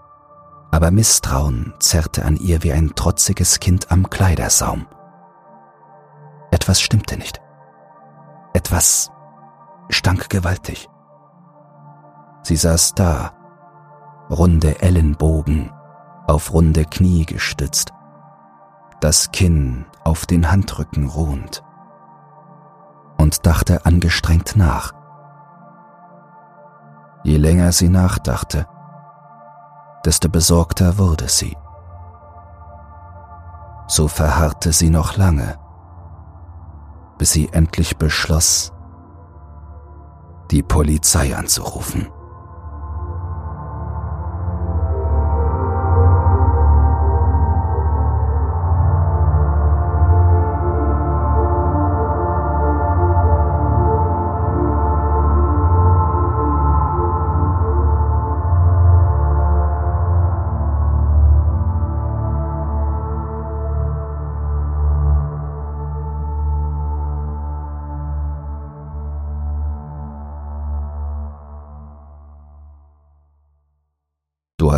aber 0.70 0.90
Misstrauen 0.90 1.74
zerrte 1.78 2.24
an 2.24 2.36
ihr 2.36 2.62
wie 2.62 2.72
ein 2.72 2.94
trotziges 2.94 3.60
Kind 3.60 3.90
am 3.92 4.08
Kleidersaum. 4.08 4.86
Etwas 6.50 6.80
stimmte 6.80 7.18
nicht. 7.18 7.40
Etwas 8.54 9.10
stank 9.90 10.30
gewaltig. 10.30 10.88
Sie 12.42 12.56
saß 12.56 12.94
da, 12.94 13.32
runde 14.30 14.80
Ellenbogen 14.80 15.72
auf 16.26 16.52
runde 16.52 16.84
Knie 16.84 17.26
gestützt, 17.26 17.92
das 19.00 19.32
Kinn 19.32 19.84
auf 20.04 20.26
den 20.26 20.50
Handrücken 20.50 21.08
ruhend 21.08 21.62
und 23.18 23.46
dachte 23.46 23.84
angestrengt 23.84 24.56
nach. 24.56 24.92
Je 27.22 27.36
länger 27.36 27.72
sie 27.72 27.88
nachdachte, 27.88 28.66
desto 30.04 30.28
besorgter 30.28 30.96
wurde 30.96 31.28
sie. 31.28 31.56
So 33.88 34.08
verharrte 34.08 34.72
sie 34.72 34.88
noch 34.88 35.16
lange, 35.16 35.58
bis 37.18 37.32
sie 37.32 37.48
endlich 37.52 37.96
beschloss, 37.98 38.72
die 40.50 40.62
Polizei 40.62 41.34
anzurufen. 41.34 42.19